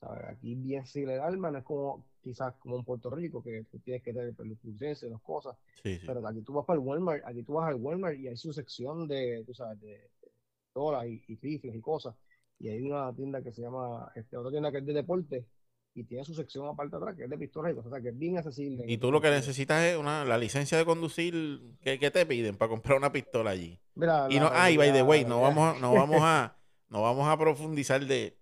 ¿sabes? 0.00 0.24
Aquí 0.28 0.54
bien 0.54 0.80
accesible 0.80 1.14
el 1.14 1.20
alma, 1.20 1.50
no 1.50 1.58
es 1.58 1.64
como 1.64 2.04
quizás 2.22 2.54
como 2.56 2.76
en 2.76 2.84
Puerto 2.84 3.10
Rico, 3.10 3.42
que 3.42 3.64
tú 3.70 3.78
tienes 3.80 4.02
que 4.02 4.12
tener 4.12 4.34
y 4.34 5.10
las 5.10 5.22
cosas. 5.22 5.56
Sí, 5.82 5.98
sí. 5.98 6.06
Pero 6.06 6.26
aquí 6.26 6.42
tú 6.42 6.52
vas 6.52 6.64
para 6.66 6.78
el 6.78 6.86
Walmart, 6.86 7.24
aquí 7.26 7.42
tú 7.42 7.54
vas 7.54 7.68
al 7.68 7.76
Walmart 7.76 8.18
y 8.18 8.28
hay 8.28 8.36
su 8.36 8.52
sección 8.52 9.06
de, 9.08 9.44
tú 9.46 9.54
sabes, 9.54 9.80
de 9.80 10.10
dólares 10.74 11.20
y, 11.26 11.32
y 11.32 11.36
rifles 11.36 11.74
y 11.74 11.80
cosas. 11.80 12.14
Y 12.58 12.68
hay 12.68 12.82
una 12.82 13.14
tienda 13.14 13.42
que 13.42 13.52
se 13.52 13.62
llama, 13.62 14.10
este, 14.14 14.36
otra 14.36 14.50
tienda 14.50 14.72
que 14.72 14.78
es 14.78 14.86
de 14.86 14.92
deporte 14.92 15.46
y 15.98 16.04
tiene 16.04 16.24
su 16.24 16.34
sección 16.34 16.66
aparte 16.66 16.96
atrás 16.96 17.16
que 17.16 17.24
es 17.24 17.30
de 17.30 17.38
pistolas 17.38 17.72
y 17.72 17.74
cosas, 17.74 17.90
o 17.92 17.94
sea, 17.94 18.02
que 18.02 18.08
es 18.10 18.18
bien 18.18 18.38
accesible. 18.38 18.84
Y 18.86 18.98
tú 18.98 19.10
lo 19.10 19.20
que 19.20 19.30
necesitas 19.30 19.82
es 19.84 19.96
una, 19.96 20.24
la 20.24 20.38
licencia 20.38 20.78
de 20.78 20.84
conducir 20.84 21.60
que, 21.80 21.98
que 21.98 22.10
te 22.10 22.24
piden 22.26 22.56
para 22.56 22.68
comprar 22.68 22.96
una 22.98 23.12
pistola 23.12 23.50
allí. 23.50 23.78
Mira, 23.94 24.26
Y 24.30 24.38
no, 24.40 24.50
ay, 24.52 24.76
by 24.76 24.92
the 24.92 25.02
way, 25.02 25.24
no 25.24 25.40
vamos, 25.40 25.76
a- 25.76 25.80
no 25.80 25.92
vamos 25.94 26.20
a, 26.22 26.56
no 26.88 27.02
vamos 27.02 27.28
a 27.28 27.36
profundizar 27.38 28.04
de 28.06 28.36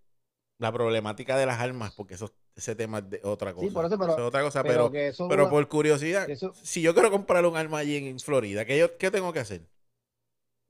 la 0.59 0.73
problemática 0.73 1.37
de 1.37 1.47
las 1.47 1.59
armas, 1.61 1.93
porque 1.95 2.15
eso, 2.15 2.33
ese 2.55 2.75
tema 2.75 2.99
es 2.99 3.11
de 3.11 3.21
otra 3.25 3.53
cosa. 3.53 3.67
Sí, 3.67 3.73
por 3.75 3.85
eso, 3.85 3.99
pero- 3.99 4.13
es 4.15 4.19
otra 4.21 4.43
cosa, 4.43 4.63
pero 4.63 4.91
pero, 4.91 5.43
una- 5.43 5.51
por 5.51 5.69
curiosidad, 5.69 6.29
eso- 6.31 6.53
si 6.55 6.81
yo 6.83 6.95
quiero 6.95 7.11
comprar 7.11 7.45
un 7.45 7.57
arma 7.57 7.79
allí 7.79 7.97
en, 7.97 8.05
en 8.07 8.19
Florida, 8.21 8.65
¿qué, 8.65 8.79
yo, 8.79 8.97
¿qué 8.97 9.11
tengo 9.11 9.33
que 9.33 9.41
hacer? 9.41 9.67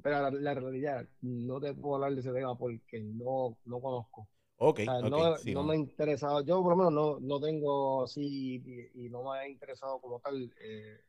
Pero 0.02 0.20
la, 0.22 0.30
la 0.30 0.54
realidad, 0.54 1.08
no 1.22 1.60
te 1.60 1.72
puedo 1.74 1.96
hablar 1.96 2.14
de 2.14 2.20
ese 2.20 2.32
tema 2.32 2.56
porque 2.56 3.00
no, 3.00 3.56
no 3.64 3.80
conozco. 3.80 4.28
Ok, 4.58 4.80
O 4.80 4.84
sea, 4.84 5.02
ok, 5.02 5.10
no, 5.10 5.36
sí, 5.36 5.54
no 5.54 5.64
me 5.64 5.74
ha 5.74 5.76
interesado, 5.76 6.42
yo 6.44 6.62
por 6.62 6.76
lo 6.76 6.76
menos 6.76 6.92
no, 6.92 7.18
no 7.20 7.40
tengo 7.40 8.04
así 8.04 8.62
y, 8.94 9.06
y 9.06 9.08
no 9.10 9.22
me 9.24 9.38
ha 9.38 9.48
interesado 9.48 10.00
como 10.00 10.20
tal. 10.20 10.52
eh, 10.60 11.00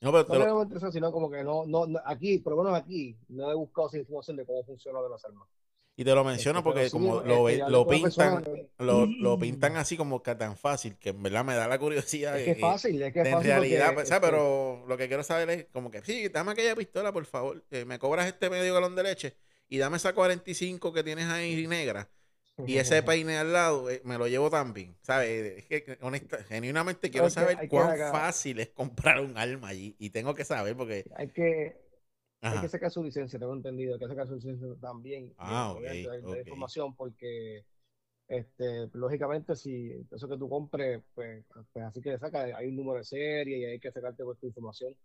No, 0.00 0.12
pero 0.12 0.24
no 0.26 0.32
te 0.32 0.38
me 0.38 0.44
lo- 0.44 0.48
ha 0.48 0.62
interesado, 0.64 0.92
sino 0.92 1.12
como 1.12 1.30
que 1.30 1.44
no, 1.44 1.66
no, 1.66 1.86
aquí, 2.06 2.38
por 2.40 2.54
lo 2.56 2.62
menos 2.64 2.78
aquí, 2.78 3.16
no 3.28 3.50
he 3.50 3.54
buscado 3.54 3.88
esa 3.88 3.98
información 3.98 4.36
de 4.38 4.46
cómo 4.46 4.64
funciona 4.64 5.02
de 5.02 5.10
las 5.10 5.24
armas. 5.24 5.48
y 5.96 6.04
te 6.04 6.14
lo 6.14 6.24
menciono 6.24 6.58
Este, 6.60 6.64
porque 6.64 6.90
sí, 6.90 6.90
como 6.90 7.20
este, 7.20 7.28
lo, 7.28 7.48
ya 7.58 7.70
lo 7.70 7.86
pintan, 7.86 8.42
persona- 8.42 8.42
lo, 8.78 9.06
lo 9.06 9.38
pintan 9.38 9.76
así 9.76 9.96
como 9.96 10.22
que 10.22 10.34
tan 10.34 10.56
fácil, 10.56 10.96
que 10.98 11.10
en 11.10 11.22
verdad 11.22 11.44
me 11.44 11.54
da 11.54 11.68
la 11.68 11.78
curiosidad. 11.78 12.36
Es 12.36 12.42
que 12.44 12.50
es 12.52 12.58
fácil, 12.60 13.00
es 13.02 13.12
que 13.12 13.20
es 13.20 13.28
en 13.28 13.30
fácil 13.30 13.50
realidad, 13.52 13.86
porque, 13.86 13.94
pues, 13.94 14.08
¿sabes? 14.08 14.22
este, 14.22 14.30
pero 14.30 14.84
lo 14.88 14.96
que 14.96 15.06
quiero 15.08 15.22
saber 15.22 15.50
es 15.50 15.66
como 15.72 15.90
que, 15.90 16.02
sí, 16.04 16.28
dame 16.28 16.52
aquella 16.52 16.74
pistola, 16.74 17.12
por 17.12 17.24
favor, 17.26 17.62
que 17.70 17.84
me 17.84 17.98
cobras 17.98 18.26
este 18.26 18.50
medio 18.50 18.74
galón 18.74 18.96
de 18.96 19.04
leche 19.04 19.36
y 19.68 19.78
dame 19.78 19.96
esa 19.98 20.12
45 20.14 20.92
que 20.92 21.04
tienes 21.04 21.26
ahí 21.26 21.66
negra 21.68 22.10
y 22.66 22.78
ese 22.78 23.02
peine 23.02 23.36
al 23.38 23.52
lado, 23.52 23.90
eh, 23.90 24.00
me 24.04 24.18
lo 24.18 24.26
llevo 24.28 24.50
también, 24.50 24.96
¿sabes? 25.02 25.58
Es 25.58 25.66
que, 25.66 25.98
honesta, 26.02 26.42
genuinamente 26.44 27.10
quiero 27.10 27.30
que- 27.30 27.30
saber 27.30 27.66
cuán 27.68 27.94
fácil 27.96 28.60
es 28.60 28.70
comprar 28.70 29.20
un 29.20 29.36
arma 29.36 29.68
allí 29.68 29.96
y 29.98 30.10
tengo 30.10 30.34
que 30.34 30.44
saber 30.44 30.76
porque, 30.76 31.06
hay 31.16 31.28
que, 31.28 31.76
hay 32.48 32.60
que 32.60 32.68
sacar 32.68 32.90
su 32.90 33.02
licencia, 33.04 33.38
tengo 33.38 33.54
entendido, 33.54 33.94
hay 33.94 34.00
que 34.00 34.08
sacar 34.08 34.26
su 34.28 34.34
licencia 34.36 34.68
también. 34.80 35.34
Ah, 35.38 35.70
obviamente, 35.72 36.08
ok, 36.08 36.08
dar- 36.08 36.26
dar 36.26 36.38
ok. 36.40 36.40
información 36.40 36.94
porque, 36.96 37.64
este, 38.28 38.88
lógicamente, 38.94 39.56
si 39.56 39.92
eso 40.12 40.28
que 40.28 40.38
tú 40.38 40.48
compres, 40.48 41.02
pues, 41.14 41.44
pues 41.72 41.86
así 41.86 42.00
que 42.02 42.12
le 42.12 42.18
saca, 42.18 42.44
hay 42.44 42.68
un 42.68 42.76
número 42.76 42.98
de 42.98 43.04
serie 43.04 43.58
y 43.58 43.64
hay 43.66 43.80
que 43.80 43.92
sacarte 43.92 44.24
tu 44.40 44.46
información. 44.48 44.96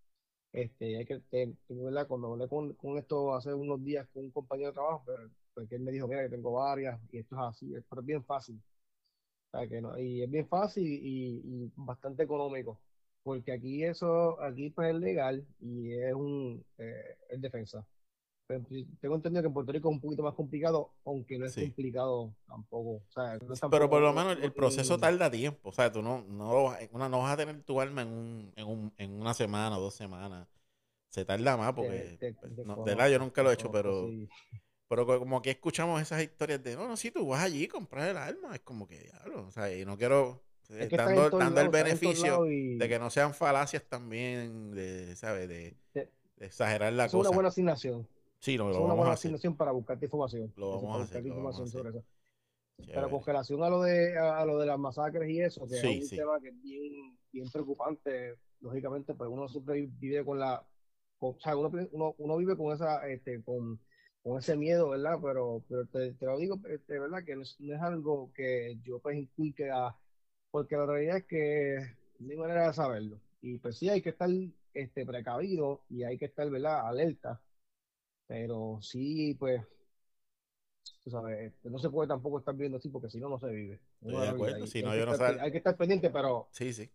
Este, 0.53 0.97
hay 0.97 1.05
que, 1.05 1.19
te- 1.31 1.53
¿verdad? 1.69 2.07
Cuando 2.07 2.33
hablé 2.33 2.47
con, 2.47 2.73
con 2.75 2.97
esto 2.97 3.35
hace 3.35 3.53
unos 3.53 3.83
días 3.83 4.07
con 4.13 4.25
un 4.25 4.31
compañero 4.31 4.69
de 4.71 4.73
trabajo, 4.75 5.03
pues, 5.05 5.19
pues, 5.59 5.69
que 5.69 5.75
él 5.75 5.81
me 5.81 5.91
dijo, 5.91 6.07
mira, 6.07 6.23
que 6.23 6.29
tengo 6.29 6.53
varias 6.53 6.99
y 7.11 7.19
esto 7.19 7.35
es 7.35 7.41
así, 7.41 7.73
pero 7.89 8.01
es 8.01 8.05
bien 8.07 8.23
fácil. 8.23 8.61
O 9.51 9.57
sea, 9.57 9.67
que 9.67 9.81
no- 9.81 9.97
y 9.99 10.23
es 10.23 10.29
bien 10.31 10.47
fácil 10.47 10.85
y, 10.87 11.41
y 11.43 11.71
bastante 11.75 12.23
económico, 12.23 12.79
porque 13.23 13.51
aquí 13.53 13.83
eso, 13.83 14.41
aquí 14.41 14.69
pues 14.69 14.89
es 14.93 14.99
legal 15.01 15.45
y 15.61 15.93
es 15.93 16.13
un, 16.13 16.63
eh, 16.77 17.17
es 17.29 17.41
defensa. 17.41 17.85
Pero 18.47 18.65
tengo 19.01 19.15
entendido 19.15 19.43
que 19.43 19.47
en 19.47 19.53
Puerto 19.53 19.71
Rico 19.71 19.89
es 19.89 19.95
un 19.95 20.01
poquito 20.01 20.23
más 20.23 20.33
complicado, 20.35 20.91
aunque 21.05 21.37
no 21.37 21.45
es 21.45 21.53
Sí. 21.53 21.61
complicado 21.63 22.33
tampoco. 22.47 22.91
O 22.97 23.11
sea, 23.11 23.37
no 23.37 23.53
es 23.53 23.59
pero 23.59 23.59
tampoco- 23.61 23.89
por 23.91 24.01
lo 24.01 24.13
no- 24.13 24.21
menos 24.21 24.37
no 24.39 24.43
el 24.45 24.53
proceso 24.53 24.97
tarda 24.97 25.29
tiempo, 25.31 25.69
o 25.69 25.71
sea, 25.73 25.91
tú 25.91 26.01
no, 26.01 26.23
no, 26.23 26.53
lo 26.53 26.63
vas- 26.65 26.89
una, 26.91 27.09
no 27.09 27.19
vas 27.19 27.33
a 27.33 27.37
tener 27.37 27.61
tu 27.63 27.79
arma 27.81 28.01
en, 28.03 28.07
un, 28.09 28.53
en, 28.55 28.67
un, 28.67 28.93
en 28.97 29.21
una 29.21 29.33
semana 29.33 29.77
o 29.77 29.81
dos 29.81 29.93
semanas. 29.95 30.47
Se 31.09 31.25
tarda 31.25 31.57
más 31.57 31.73
porque, 31.73 32.17
pues, 32.19 32.19
te 32.19 32.33
no, 32.35 32.35
de 32.53 32.55
conozco, 32.63 32.85
verdad, 32.85 33.09
yo 33.09 33.19
nunca 33.19 33.43
lo 33.43 33.51
he 33.51 33.53
hecho, 33.55 33.71
pero... 33.71 34.07
sí. 34.07 34.29
Pero 34.89 35.05
co- 35.07 35.19
como 35.19 35.41
que 35.43 35.51
escuchamos 35.51 36.01
esas 36.01 36.23
historias 36.23 36.63
de, 36.63 36.75
no, 36.75 36.87
no, 36.89 36.97
si 36.97 37.11
tú 37.11 37.27
vas 37.27 37.43
allí 37.43 37.65
a 37.65 37.69
comprar 37.69 38.09
el 38.09 38.17
arma, 38.17 38.55
es 38.55 38.61
como 38.61 38.87
que, 38.87 38.99
diablo, 39.01 39.47
o 39.47 39.51
sea, 39.51 39.73
y 39.75 39.85
no 39.85 39.97
quiero, 39.97 40.41
eh, 40.69 40.85
Es 40.85 40.89
que 40.89 40.97
dando, 40.97 41.61
el 41.61 41.69
beneficio 41.69 42.45
y 42.47 42.77
de 42.79 42.89
que 42.89 42.99
no 42.99 43.09
sean 43.11 43.33
falacias 43.35 43.83
también, 43.87 44.71
de, 44.71 45.15
¿sabes? 45.15 45.47
De, 45.49 45.77
exagerar 46.39 46.93
la 46.93 47.05
es 47.05 47.13
una 47.13 47.29
cosa. 47.29 47.35
buena 47.35 47.49
asignación. 47.49 48.07
Sí, 48.39 48.57
no, 48.57 48.69
Es 48.69 48.75
lo 48.75 48.81
una 48.83 48.93
vamos 48.93 48.95
buena 48.95 49.11
a 49.11 49.13
hacer. 49.13 49.31
asignación 49.31 49.55
para 49.57 49.71
buscarte 49.71 50.05
información. 50.05 50.53
Lo 50.55 50.69
vamos 50.71 50.99
a 50.99 51.03
hacer, 51.03 51.25
lo 51.25 51.35
vamos 51.35 51.59
a 51.59 51.63
eso. 51.63 51.83
Pero 52.93 53.09
con 53.09 53.23
relación 53.25 53.63
a 53.63 53.69
lo 53.69 53.81
de 53.81 54.17
a, 54.17 54.39
a 54.39 54.45
lo 54.45 54.57
de 54.59 54.65
las 54.67 54.79
masacres 54.79 55.29
y 55.29 55.41
eso, 55.41 55.67
que 55.67 55.75
Sí, 55.81 55.87
es 55.95 56.01
un 56.03 56.09
sí. 56.09 56.15
tema 56.15 56.39
que 56.41 56.49
es 56.49 56.61
bien, 56.61 57.17
bien 57.31 57.49
preocupante, 57.51 58.35
lógicamente, 58.61 59.13
pues 59.13 59.29
uno 59.29 59.47
siempre 59.47 59.87
vive 59.99 60.25
con 60.25 60.39
la, 60.39 60.65
con- 61.19 61.35
o 61.35 61.39
sea, 61.39 61.55
uno, 61.55 61.71
uno, 61.91 62.15
uno 62.17 62.37
vive 62.37 62.57
con 62.57 62.73
esa, 62.73 63.07
este, 63.07 63.43
con, 63.43 63.79
con 64.29 64.39
ese 64.39 64.55
miedo, 64.57 64.89
¿verdad? 64.89 65.17
Pero, 65.21 65.63
pero 65.67 65.85
te, 65.87 66.13
te 66.13 66.25
lo 66.25 66.37
digo, 66.37 66.59
este, 66.69 66.99
¿verdad? 66.99 67.23
Que 67.25 67.35
no 67.35 67.41
es, 67.43 67.55
no 67.59 67.75
es 67.75 67.81
algo 67.81 68.31
que 68.33 68.77
yo 68.83 68.99
pues 68.99 69.17
inculque 69.17 69.69
a, 69.71 69.95
porque 70.51 70.75
la 70.77 70.85
realidad 70.85 71.17
es 71.17 71.25
que 71.25 71.77
no 72.19 72.31
hay 72.31 72.37
manera 72.37 72.67
de 72.67 72.73
saberlo. 72.73 73.21
Y 73.41 73.57
pues 73.59 73.77
sí 73.77 73.89
hay 73.89 74.01
que 74.01 74.09
estar 74.09 74.29
este, 74.73 75.05
precavido 75.05 75.81
y 75.89 76.03
hay 76.03 76.17
que 76.17 76.25
estar, 76.25 76.49
¿verdad? 76.49 76.87
Alerta. 76.87 77.41
Pero 78.27 78.79
sí, 78.81 79.35
pues, 79.39 79.61
tú 81.03 81.09
sabes, 81.09 81.39
este, 81.51 81.69
no 81.69 81.79
se 81.79 81.89
puede 81.89 82.07
tampoco 82.07 82.39
estar 82.39 82.55
viendo 82.55 82.77
así 82.77 82.89
porque 82.89 83.09
si 83.09 83.19
no, 83.19 83.29
no 83.29 83.39
se 83.39 83.47
vive. 83.49 83.79
Estoy 84.01 84.21
de 84.21 84.29
acuerdo, 84.29 84.67
si 84.67 84.83
no, 84.83 84.89
hay 84.89 84.95
que 84.95 84.99
yo 84.99 85.05
no 85.05 85.11
estar, 85.13 85.31
sal- 85.31 85.39
hay 85.39 85.51
que 85.51 85.57
estar 85.57 85.77
pendiente, 85.77 86.09
pero 86.09 86.47
Sí, 86.51 86.73
sí. 86.73 86.89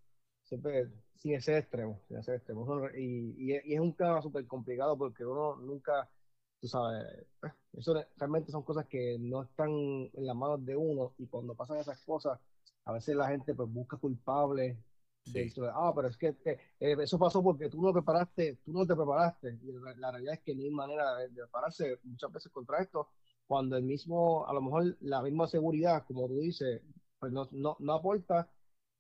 siempre 0.45 0.89
sin 1.17 1.35
ese 1.35 1.59
extremo, 1.59 2.01
sin 2.09 2.19
ese 2.19 2.35
extremo. 2.37 2.89
Y, 2.97 3.53
y 3.53 3.75
es 3.75 3.81
un 3.81 3.95
tema 3.95 4.21
súper 4.23 4.47
complicado 4.47 4.97
porque 4.97 5.25
uno 5.25 5.57
nunca, 5.57 6.09
tú 6.65 6.69
sabes, 6.69 7.27
eso 7.75 7.95
realmente 8.17 8.51
son 8.51 8.63
cosas 8.63 8.87
que 8.87 9.19
no 9.21 9.43
están 9.43 9.69
en 9.71 10.27
las 10.27 10.35
manos 10.35 10.65
de 10.65 10.75
uno 10.77 11.15
y 11.19 11.27
cuando 11.27 11.55
pasan 11.55 11.77
esas 11.79 12.03
cosas, 12.05 12.41
a 12.87 12.93
veces 12.93 13.15
la 13.17 13.29
gente 13.29 13.55
pues 13.55 13.69
busca 13.71 13.99
culpables 13.99 14.79
Sí. 15.27 15.33
de, 15.33 15.53
ah, 15.73 15.91
pero 15.95 16.09
es 16.09 16.17
que 16.19 16.37
eh, 16.47 16.97
eso 17.01 17.19
pasó 17.19 17.43
porque 17.43 17.71
tú 17.71 17.81
no 17.81 17.93
preparaste, 17.95 18.57
tú 18.65 18.73
no 18.73 18.87
te 18.87 18.95
preparaste. 18.95 19.59
Y 19.63 19.73
la, 19.73 19.95
la 19.97 20.11
realidad 20.13 20.35
es 20.35 20.41
que 20.43 20.55
no 20.55 20.63
hay 20.63 20.71
manera 20.71 21.17
de, 21.17 21.29
de 21.31 21.43
prepararse 21.43 21.99
muchas 22.03 22.31
veces 22.31 22.53
contra 22.53 22.83
esto, 22.83 23.09
cuando 23.47 23.77
el 23.79 23.85
mismo, 23.85 24.47
a 24.47 24.53
lo 24.53 24.61
mejor 24.63 24.97
la 25.01 25.23
misma 25.23 25.47
seguridad, 25.47 26.05
como 26.07 26.29
tú 26.29 26.41
dices, 26.41 26.83
pues 27.19 27.33
no, 27.33 27.49
no, 27.53 27.75
no 27.79 27.93
aporta 27.95 28.51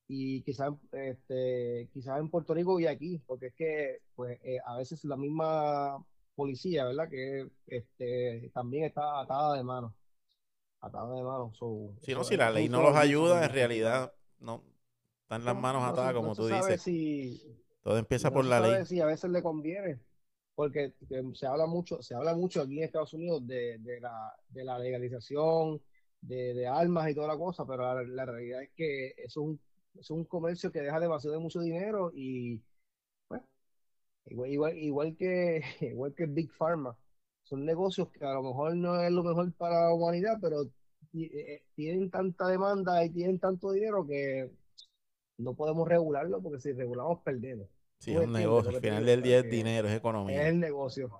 y 0.07 0.43
quizás 0.43 0.73
este, 0.93 1.91
quizás 1.93 2.19
en 2.21 2.31
Puerto 2.31 2.55
Rico 2.55 2.79
y 2.81 2.87
aquí, 2.87 3.19
porque 3.27 3.47
es 3.49 3.55
que 3.55 3.99
pues 4.15 4.39
eh, 4.43 4.59
a 4.65 4.77
veces 4.79 5.05
la 5.05 5.17
misma 5.17 6.05
policía, 6.35 6.85
¿verdad? 6.87 7.09
Que 7.11 7.49
este, 7.67 8.51
también 8.55 8.85
está 8.85 9.21
atada 9.21 9.57
de 9.57 9.65
mano, 9.65 9.95
atada 10.81 11.15
de 11.17 11.23
mano. 11.25 11.53
So, 11.55 11.95
Si 12.01 12.15
no, 12.15 12.25
si 12.25 12.37
la 12.37 12.51
ley 12.51 12.69
no 12.69 12.83
los 12.83 12.97
ayuda, 12.97 13.45
en 13.45 13.53
realidad 13.53 14.13
no 14.39 14.63
están 15.23 15.45
las 15.45 15.55
No- 15.55 15.61
manos 15.63 15.83
no 15.83 15.93
atadas, 15.93 16.15
como 16.15 16.35
no 16.35 16.35
tú 16.35 16.47
dices. 16.47 16.81
si, 16.83 17.41
Todo 17.83 17.99
empieza 17.99 18.33
por 18.33 18.45
la 18.45 18.61
ley. 18.61 18.87
si 18.87 19.01
a 19.01 19.07
veces 19.07 19.31
le 19.31 19.43
conviene, 19.43 20.01
porque 20.55 20.95
eh, 21.11 21.23
se 21.35 21.47
habla 21.47 21.67
mucho, 21.67 22.03
se 22.03 22.15
habla 22.15 22.35
mucho 22.35 22.63
aquí 22.63 22.79
en 22.79 22.85
Estados 22.85 23.15
Unidos 23.15 23.47
de, 23.47 23.79
de 23.79 24.01
la, 24.01 24.35
de 24.49 24.65
la 24.65 24.79
legalización 24.79 25.81
de, 26.21 26.55
de 26.55 26.67
armas 26.67 27.11
y 27.11 27.15
toda 27.15 27.29
la 27.29 27.37
cosa, 27.39 27.67
pero 27.67 27.83
la, 27.95 28.03
la 28.03 28.25
realidad 28.27 28.63
es 28.63 28.71
que 28.75 29.09
eso 29.19 29.25
es 29.25 29.37
un, 29.39 29.61
eso 29.95 30.01
es 30.01 30.11
un 30.11 30.25
comercio 30.25 30.73
que 30.73 30.81
deja 30.81 31.01
demasiado 31.01 31.37
de 31.37 31.43
mucho 31.43 31.61
dinero 31.61 32.11
y 32.15 32.61
igual, 34.27 34.51
igual, 34.51 34.79
igual 34.79 35.17
que 35.17 35.63
igual 35.81 36.15
que 36.15 36.27
Big 36.27 36.51
Pharma, 36.53 36.97
son 37.45 37.65
negocios 37.65 38.09
que 38.11 38.25
a 38.25 38.33
lo 38.35 38.43
mejor 38.43 38.77
no 38.77 39.01
es 39.01 39.11
lo 39.13 39.23
mejor 39.23 39.53
para 39.55 39.83
la 39.89 39.95
humanidad, 39.95 40.39
pero 40.41 40.65
ti- 41.13 41.31
eh, 41.33 41.65
tienen 41.75 42.11
tanta 42.11 42.47
demanda 42.49 43.05
y 43.05 43.11
tienen 43.11 43.39
tanto 43.39 43.73
dinero 43.73 44.07
que 44.07 44.51
no 45.39 45.55
podemos 45.55 45.89
regularlo 45.89 46.43
porque 46.43 46.61
si 46.61 46.73
regulamos 46.73 47.21
perdemos. 47.23 47.69
Sí, 47.99 48.13
es 48.13 48.21
un 48.21 48.33
negocio. 48.33 48.71
Al 48.71 48.81
final 48.83 49.05
del 49.07 49.23
día 49.23 49.39
es 49.39 49.49
dinero, 49.49 49.89
es 49.89 49.95
Es 49.95 49.99
economía. 49.99 50.49
el 50.49 50.61
negocio, 50.61 51.11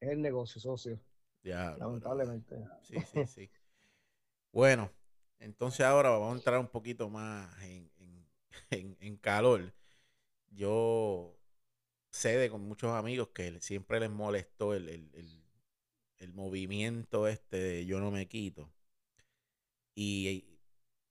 es 0.00 0.10
el 0.10 0.22
negocio, 0.22 0.60
socio, 0.60 0.98
lamentablemente. 1.78 2.56
Sí, 2.82 2.96
sí, 3.00 3.26
sí. 3.26 3.50
Bueno, 4.52 4.90
entonces 5.38 5.80
ahora 5.86 6.10
vamos 6.10 6.32
a 6.32 6.36
entrar 6.36 6.58
un 6.60 6.68
poquito 6.68 7.08
más 7.08 7.50
en, 7.62 7.90
en- 7.98 8.26
en- 8.70 8.96
en 9.00 9.16
calor. 9.16 9.72
Yo 10.50 11.36
sé 12.12 12.36
de 12.38 12.50
con 12.50 12.62
muchos 12.62 12.92
amigos 12.92 13.30
que 13.34 13.60
siempre 13.62 14.00
les 14.00 14.10
molestó 14.10 14.74
el, 14.74 14.88
el- 14.90 15.10
el- 15.14 15.42
el 16.18 16.32
movimiento 16.34 17.28
este 17.28 17.58
de 17.58 17.86
yo 17.86 18.00
no 18.00 18.10
me 18.12 18.28
quito. 18.28 18.72
Y 19.94 20.46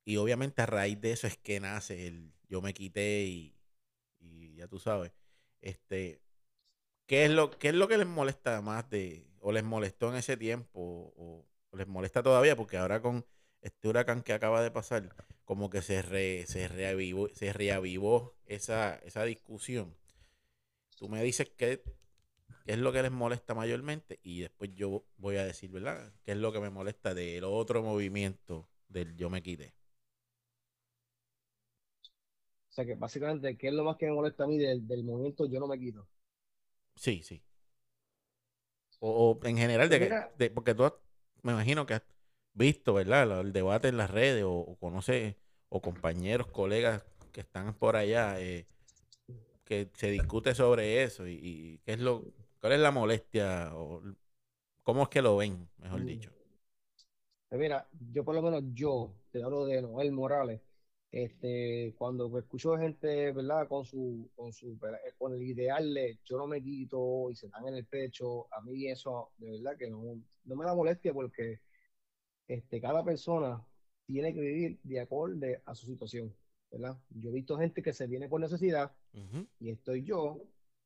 y 0.06 0.16
obviamente 0.18 0.62
a 0.62 0.66
raíz 0.66 1.00
de 1.00 1.12
eso 1.12 1.26
es 1.28 1.36
que 1.38 1.60
nace 1.60 2.08
el 2.08 2.32
yo 2.48 2.62
me 2.62 2.74
quité 2.74 3.24
y, 3.24 3.56
y 4.20 4.56
ya 4.56 4.68
tú 4.68 4.78
sabes. 4.80 5.12
Este, 5.62 6.22
¿qué 7.06 7.24
es 7.26 7.30
lo, 7.32 7.50
qué 7.52 7.68
es 7.70 7.74
lo 7.76 7.88
que 7.88 7.98
les 7.98 8.06
molesta 8.08 8.60
más 8.62 8.90
de, 8.90 9.28
o 9.40 9.52
les 9.52 9.64
molestó 9.64 10.10
en 10.10 10.16
ese 10.16 10.36
tiempo, 10.38 10.80
o, 11.16 11.46
o 11.72 11.76
les 11.78 11.88
molesta 11.88 12.22
todavía? 12.22 12.56
Porque 12.56 12.78
ahora 12.78 13.02
con 13.02 13.26
este 13.62 13.88
huracán 13.88 14.22
que 14.22 14.32
acaba 14.34 14.62
de 14.62 14.70
pasar, 14.72 15.14
como 15.46 15.70
que 15.70 15.82
se, 15.82 16.02
re- 16.02 16.46
se, 16.48 16.68
reavivó, 16.68 17.28
se 17.34 17.52
reavivó 17.54 18.36
esa, 18.46 18.96
esa 18.98 19.24
discusión. 19.24 19.96
Tú 21.02 21.08
me 21.08 21.20
dices 21.24 21.50
qué, 21.58 21.82
qué 22.64 22.72
es 22.74 22.78
lo 22.78 22.92
que 22.92 23.02
les 23.02 23.12
molesta 23.12 23.54
mayormente 23.54 24.20
y 24.22 24.40
después 24.42 24.72
yo 24.74 25.04
voy 25.18 25.36
a 25.36 25.44
decir, 25.44 25.70
¿verdad? 25.70 26.12
¿Qué 26.24 26.32
es 26.32 26.38
lo 26.38 26.52
que 26.52 26.60
me 26.60 26.70
molesta 26.70 27.14
del 27.14 27.44
otro 27.44 27.82
movimiento 27.82 28.68
del 28.88 29.16
yo 29.16 29.30
me 29.30 29.42
quité? 29.42 29.74
O 32.70 32.72
sea 32.74 32.84
que 32.84 32.96
básicamente, 32.96 33.56
¿qué 33.56 33.68
es 33.68 33.72
lo 33.74 33.84
más 33.84 33.96
que 33.96 34.06
me 34.06 34.12
molesta 34.14 34.42
a 34.44 34.46
mí 34.48 34.58
del, 34.58 34.84
del 34.88 35.04
movimiento 35.04 35.46
Yo 35.46 35.60
no 35.60 35.68
me 35.68 35.78
quito? 35.78 36.08
Sí, 36.96 37.22
sí. 37.22 37.42
O, 39.00 39.08
o 39.40 39.46
en 39.46 39.56
general, 39.56 39.88
de 39.88 39.98
Pues 39.98 40.08
que, 40.08 40.18
de- 40.38 40.50
porque 40.50 40.74
tú 40.74 40.84
has- 40.84 40.94
me 41.42 41.52
imagino 41.52 41.86
que 41.86 41.94
has 41.94 42.02
visto, 42.54 42.94
¿verdad? 42.94 43.40
El 43.40 43.52
debate 43.52 43.88
en 43.88 43.96
las 43.96 44.10
redes 44.10 44.44
o, 44.44 44.52
o 44.54 44.76
conoces, 44.78 45.36
o 45.68 45.80
compañeros, 45.82 46.46
colegas 46.48 47.04
que 47.32 47.40
están 47.40 47.74
por 47.74 47.96
allá, 47.96 48.38
eh, 48.40 48.66
que 49.72 49.90
se 49.94 50.10
discute 50.10 50.54
sobre 50.54 51.02
eso 51.02 51.26
y, 51.26 51.34
y 51.42 51.78
qué 51.78 51.92
es 51.94 52.00
lo, 52.00 52.24
cuál 52.60 52.74
es 52.74 52.80
la 52.80 52.90
molestia 52.90 53.70
o 53.74 54.02
cómo 54.82 55.04
es 55.04 55.08
que 55.08 55.22
lo 55.22 55.36
ven, 55.38 55.68
mejor 55.78 56.02
mm, 56.02 56.06
dicho. 56.06 56.30
pues 57.48 57.60
mira, 57.60 57.88
yo 58.12 58.24
por 58.24 58.34
lo 58.34 58.42
menos 58.42 58.62
yo, 58.74 59.14
te 59.30 59.42
hablo 59.42 59.66
de 59.66 59.82
Noel 59.82 60.12
Morales, 60.12 60.60
este, 61.10 61.94
cuando 61.98 62.38
escucho 62.38 62.76
gente, 62.78 63.32
¿verdad? 63.32 63.68
Con 63.68 63.84
su, 63.84 64.30
con 64.34 64.52
su, 64.52 64.78
con 65.18 65.34
el 65.34 65.42
ideal 65.42 65.92
de 65.94 66.18
yo 66.24 66.38
no 66.38 66.46
me 66.46 66.62
quito 66.62 67.30
y 67.30 67.36
se 67.36 67.48
dan 67.48 67.68
en 67.68 67.76
el 67.76 67.86
pecho, 67.86 68.48
a 68.54 68.60
mí 68.62 68.88
eso 68.88 69.32
de 69.38 69.52
verdad 69.52 69.76
que 69.78 69.90
no, 69.90 70.20
no 70.44 70.56
me 70.56 70.64
da 70.66 70.74
molestia 70.74 71.12
porque 71.14 71.60
este, 72.48 72.80
cada 72.80 73.04
persona 73.04 73.64
tiene 74.06 74.34
que 74.34 74.40
vivir 74.40 74.80
de 74.82 75.00
acorde 75.00 75.62
a 75.66 75.74
su 75.74 75.86
situación, 75.86 76.34
¿verdad? 76.72 76.98
Yo 77.10 77.30
he 77.30 77.34
visto 77.34 77.58
gente 77.58 77.82
que 77.82 77.92
se 77.94 78.06
viene 78.08 78.28
por 78.28 78.40
necesidad 78.40 78.92
Ujú, 79.14 79.46
y 79.60 79.70
estoy 79.70 80.04
yo, 80.04 80.38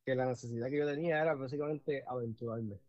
que 0.04 0.14
la 0.16 0.26
necesidad 0.26 0.68
que 0.68 0.78
yo 0.78 0.86
tenía 0.86 1.22
era 1.22 1.34
básicamente 1.34 2.04
aventurarme. 2.06 2.80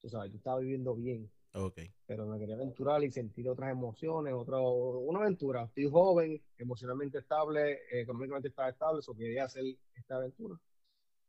Tú 0.00 0.08
sabes, 0.08 0.30
yo 0.32 0.38
estaba 0.38 0.60
viviendo 0.60 0.94
bien, 0.94 1.30
Ok. 1.54 1.78
pero 2.06 2.26
me 2.26 2.38
quería 2.38 2.56
aventurar 2.56 3.04
y 3.04 3.10
sentir 3.12 3.48
otras 3.48 3.70
emociones, 3.72 4.34
otra, 4.34 4.58
una 4.60 5.20
aventura. 5.20 5.64
Estoy 5.64 5.90
joven, 5.90 6.42
emocionalmente 6.58 7.18
estable, 7.18 7.80
económicamente 7.92 8.48
estaba 8.48 8.70
estable, 8.70 9.00
eso 9.00 9.14
quería 9.16 9.44
hacer 9.44 9.64
esta 9.94 10.16
aventura. 10.16 10.58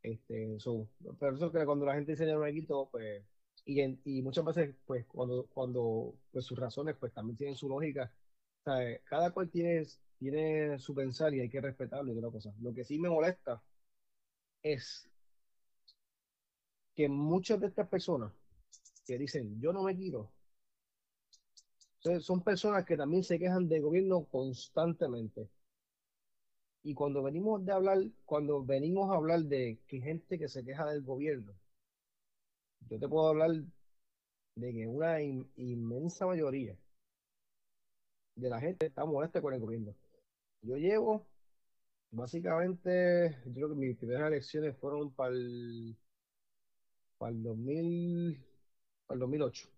Este, 0.02 0.60
so, 0.60 0.88
pero 1.20 1.36
eso 1.36 1.52
que 1.52 1.66
cuando 1.66 1.86
la 1.86 1.96
gente 1.96 2.14
dice 2.14 2.26
quito, 2.54 2.90
pues, 2.92 3.24
y, 3.66 3.82
en- 3.82 4.02
y 4.06 4.22
muchas 4.22 4.46
veces, 4.46 4.76
pues, 4.86 5.06
cuando, 5.08 5.46
cuando 5.48 6.16
pues, 6.32 6.46
sus 6.46 6.58
razones, 6.58 6.96
pues, 7.00 7.14
también 7.14 7.38
tienen 7.38 7.56
su 7.56 7.68
lógica. 7.70 8.12
Cada 9.06 9.32
cual 9.32 9.50
tiene, 9.50 9.84
tiene 10.20 10.80
su 10.80 10.94
pensar 10.96 11.34
y 11.34 11.42
hay 11.42 11.50
que 11.50 11.62
respetarlo 11.62 12.14
y 12.14 12.18
otra 12.18 12.32
cosa. 12.32 12.54
Lo 12.62 12.74
que 12.74 12.86
sí 12.86 13.00
me 13.00 13.10
molesta 13.10 13.64
es 14.64 15.10
que 16.96 17.10
muchas 17.10 17.60
de 17.60 17.68
estas 17.68 17.88
personas 17.88 18.32
que 19.06 19.18
dicen 19.18 19.60
yo 19.62 19.74
no 19.74 19.84
me 19.84 19.96
quito, 19.98 20.32
son 22.00 22.20
son 22.20 22.42
personas 22.44 22.84
que 22.84 22.98
también 22.98 23.24
se 23.24 23.40
quejan 23.40 23.70
del 23.70 23.82
gobierno 23.84 24.26
constantemente. 24.26 25.48
Y 26.84 26.94
cuando 26.94 27.24
venimos 27.24 27.64
de 27.64 27.72
hablar, 27.72 28.00
cuando 28.26 28.62
venimos 28.66 29.10
a 29.10 29.16
hablar 29.16 29.44
de 29.44 29.80
que 29.88 30.02
gente 30.02 30.38
que 30.38 30.50
se 30.50 30.66
queja 30.66 30.86
del 30.88 31.04
gobierno, 31.04 31.54
yo 32.90 33.00
te 33.00 33.08
puedo 33.08 33.30
hablar 33.30 33.52
de 34.56 34.74
que 34.74 34.86
una 34.88 35.22
in- 35.24 35.52
inmensa 35.56 36.28
mayoría 36.28 36.78
de 38.36 38.50
la 38.50 38.60
gente 38.60 38.88
está 38.88 39.06
molesta 39.06 39.40
con 39.42 39.54
el 39.54 39.60
gobierno. 39.60 39.96
Yo 40.62 40.76
llevo, 40.78 41.26
básicamente, 42.12 43.38
yo 43.46 43.54
creo 43.54 43.70
que 43.70 43.76
mis 43.76 43.98
primeras 43.98 44.28
elecciones 44.28 44.78
fueron 44.78 45.12
para 45.14 45.34
el, 45.34 45.96
para 47.18 47.32
el 47.32 47.44
2000, 47.44 48.46
para 49.06 49.16
el 49.16 49.20
2008. 49.20 49.70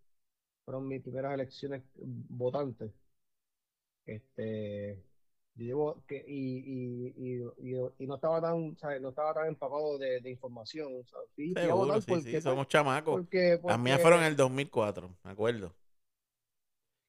Fueron 0.65 0.87
mis 0.87 1.01
primeras 1.01 1.33
elecciones 1.33 1.83
votantes. 1.95 2.91
Este, 4.05 5.03
yo 5.55 5.65
llevo 5.65 6.03
que, 6.07 6.23
y, 6.27 6.57
y, 6.57 7.13
y, 7.17 7.73
y, 7.73 7.75
y 7.99 8.07
no 8.07 8.15
estaba 8.15 8.41
tan, 8.41 8.75
¿sabes? 8.77 9.01
No 9.01 9.09
estaba 9.09 9.33
tan 9.33 9.47
empapado 9.47 9.97
de, 9.97 10.19
de 10.21 10.29
información. 10.31 11.03
fui 11.35 11.53
a 11.55 11.61
Seguro, 11.61 11.95
sí, 11.95 12.01
sí, 12.01 12.07
porque, 12.07 12.31
pues, 12.31 12.43
somos 12.43 12.67
chamacos. 12.67 13.15
porque, 13.21 13.59
Las 13.63 13.79
mías 13.79 14.01
fueron 14.01 14.21
en 14.21 14.27
el 14.27 14.35
2004, 14.35 15.15
me 15.23 15.31
acuerdo. 15.31 15.75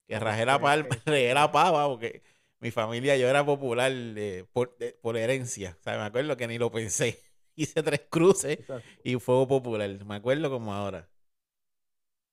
Que 0.07 0.15
pues, 0.15 0.23
rajé 0.23 0.45
la, 0.45 0.61
pues, 0.61 0.77
la 1.07 1.17
este, 1.17 1.53
pava 1.53 1.89
porque 1.89 2.23
mi 2.63 2.71
familia, 2.71 3.17
yo 3.17 3.29
era 3.29 3.45
popular 3.45 3.91
eh, 3.93 4.47
por, 4.53 4.77
por 5.03 5.17
herencia. 5.17 5.77
O 5.81 5.83
sea, 5.83 5.99
me 5.99 6.05
acuerdo 6.05 6.37
que 6.37 6.47
ni 6.47 6.59
lo 6.59 6.71
pensé. 6.71 7.19
Hice 7.57 7.83
tres 7.83 8.03
cruces 8.09 8.61
exacto. 8.61 8.89
y 9.05 9.17
fuego 9.17 9.49
popular. 9.49 10.05
Me 10.07 10.15
acuerdo 10.15 10.49
como 10.49 10.73
ahora. 10.73 11.09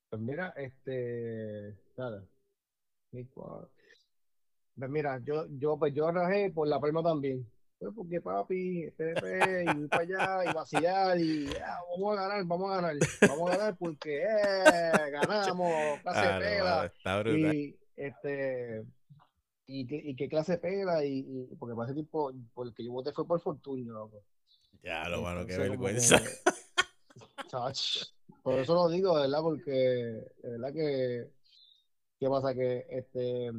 Pues 0.10 0.22
mira, 0.22 0.54
este, 0.56 1.76
nada, 1.98 2.24
pues 3.12 4.90
mira, 4.90 5.20
yo, 5.24 5.46
yo, 5.58 5.78
pues 5.78 5.94
yo 5.94 6.12
rajé 6.12 6.52
por 6.52 6.68
La 6.68 6.80
Palma 6.80 7.04
también. 7.04 7.46
Pues 7.78 7.92
porque 7.96 8.22
papi, 8.22 8.92
PNP, 8.98 9.64
y 9.64 9.78
voy 9.78 9.88
para 9.88 10.04
allá, 10.04 10.52
y 10.52 10.54
vacilar, 10.54 11.20
y 11.20 11.48
ah, 11.64 11.80
vamos 11.92 12.18
a 12.18 12.22
ganar, 12.22 12.46
vamos 12.46 12.72
a 12.72 12.76
ganar, 12.76 12.96
vamos 13.22 13.52
a 13.52 13.58
ganar 13.58 13.78
porque 13.78 14.24
eh, 14.24 15.12
ganamos, 15.12 16.00
clase 16.02 16.60
Ah, 16.62 16.82
no, 16.82 16.84
está 16.84 17.20
brutal. 17.20 17.56
y 17.56 17.80
este, 17.96 18.84
y, 19.72 19.86
qué- 19.86 20.02
y 20.04 20.16
qué 20.16 20.28
clase 20.28 20.58
pela, 20.58 21.06
y, 21.06 21.20
y 21.52 21.56
porque 21.56 21.76
para 21.76 21.92
ese 21.92 22.00
tipo, 22.02 22.32
porque 22.54 22.84
yo 22.84 22.92
voté 22.92 23.12
fue 23.14 23.28
por 23.28 23.40
Fortunio, 23.40 23.94
loco. 23.94 24.24
Ya, 24.82 25.08
lo 25.10 25.22
mano, 25.22 25.46
qué 25.46 25.58
vergüenza. 25.58 26.20
que, 26.22 26.30
por 28.44 28.60
eso 28.60 28.74
lo 28.74 28.90
digo, 28.90 29.16
de 29.16 29.22
verdad, 29.24 29.42
porque 29.42 29.72
de 29.72 30.50
verdad 30.50 30.74
que, 30.74 31.30
¿qué 32.20 32.30
pasa? 32.30 32.54
Que 32.56 32.86
este, 32.90 33.52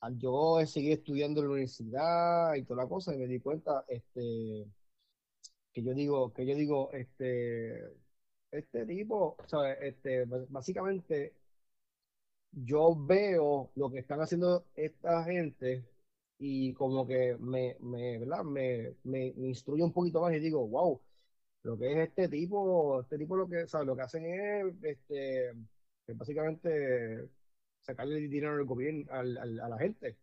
al 0.00 0.18
yo 0.18 0.64
seguí 0.66 0.92
estudiando 0.92 1.40
en 1.40 1.46
la 1.46 1.52
universidad 1.52 2.54
y 2.54 2.62
toda 2.64 2.84
la 2.84 2.88
cosa, 2.88 3.14
y 3.14 3.18
me 3.18 3.26
di 3.26 3.40
cuenta, 3.40 3.84
este, 3.88 4.66
que 5.72 5.82
yo 5.82 5.92
digo, 5.94 6.32
que 6.32 6.46
yo 6.46 6.54
digo, 6.54 6.90
este, 6.92 7.92
este 8.50 8.86
tipo, 8.86 9.36
¿sabes? 9.46 9.76
Este, 9.82 10.24
básicamente, 10.48 11.34
yo 12.52 12.94
veo 12.96 13.70
lo 13.74 13.90
que 13.90 13.98
están 14.00 14.20
haciendo 14.20 14.66
esta 14.74 15.24
gente 15.24 15.84
y 16.38 16.72
como 16.74 17.06
que 17.06 17.36
me, 17.38 17.76
me, 17.80 18.18
¿verdad? 18.18 18.44
Me, 18.44 18.94
me, 19.04 19.32
me 19.36 19.48
instruye 19.48 19.82
un 19.84 19.92
poquito 19.92 20.20
más 20.20 20.34
y 20.34 20.40
digo, 20.40 20.66
wow, 20.68 21.00
lo 21.64 21.78
que 21.78 21.92
es 21.92 22.08
este 22.08 22.28
tipo, 22.28 23.00
este 23.02 23.18
tipo 23.18 23.36
lo 23.36 23.48
que, 23.48 23.66
¿sabes? 23.68 23.86
Lo 23.86 23.96
que 23.96 24.02
hacen 24.02 24.24
es, 24.26 24.74
este, 24.84 25.50
es 25.50 26.16
básicamente 26.18 27.28
sacarle 27.80 28.16
dinero 28.28 28.54
al 28.54 28.64
gobierno, 28.66 29.04
al, 29.12 29.36
al- 29.38 29.60
a 29.60 29.68
la 29.68 29.78
gente 29.78 30.18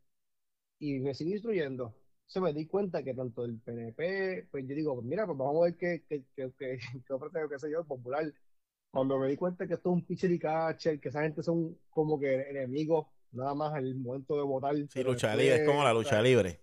y 0.80 1.00
me 1.00 1.14
sigue 1.14 1.32
instruyendo. 1.34 1.96
Se 2.26 2.40
me 2.42 2.54
di 2.54 2.68
cuenta 2.68 3.04
que 3.04 3.14
tanto 3.14 3.44
el 3.46 3.60
PNP, 3.60 4.48
pues 4.52 4.68
yo 4.68 4.76
digo, 4.76 5.02
mira, 5.02 5.26
pues 5.26 5.38
vamos 5.38 5.58
a 5.62 5.66
ver 5.66 5.76
qué, 5.78 6.04
qué, 6.08 6.24
qué, 6.36 6.52
qué, 6.58 6.78
qué 7.08 7.14
ofrece, 7.14 7.40
qué 7.50 7.60
sé 7.60 7.72
yo, 7.72 7.80
el 7.82 7.86
popular. 7.86 8.32
Cuando 8.92 9.20
me 9.20 9.28
di 9.28 9.36
cuenta 9.38 9.68
que 9.68 9.76
esto 9.76 9.90
es 9.90 9.94
un 9.96 10.06
pitcher 10.06 10.32
y 10.32 10.40
catcher, 10.40 11.00
que 11.00 11.10
esa 11.10 11.22
gente 11.24 11.44
son 11.44 11.78
como 11.90 12.20
que 12.20 12.50
enemigos, 12.50 13.08
nada 13.32 13.54
más 13.54 13.74
al 13.74 13.96
momento 13.96 14.36
de 14.36 14.44
votar, 14.44 14.76
Sí, 14.88 15.04
lucha 15.04 15.36
libre, 15.36 15.56
es 15.56 15.62
como 15.64 15.84
la 15.84 15.94
lucha 15.94 16.22
libre. 16.22 16.62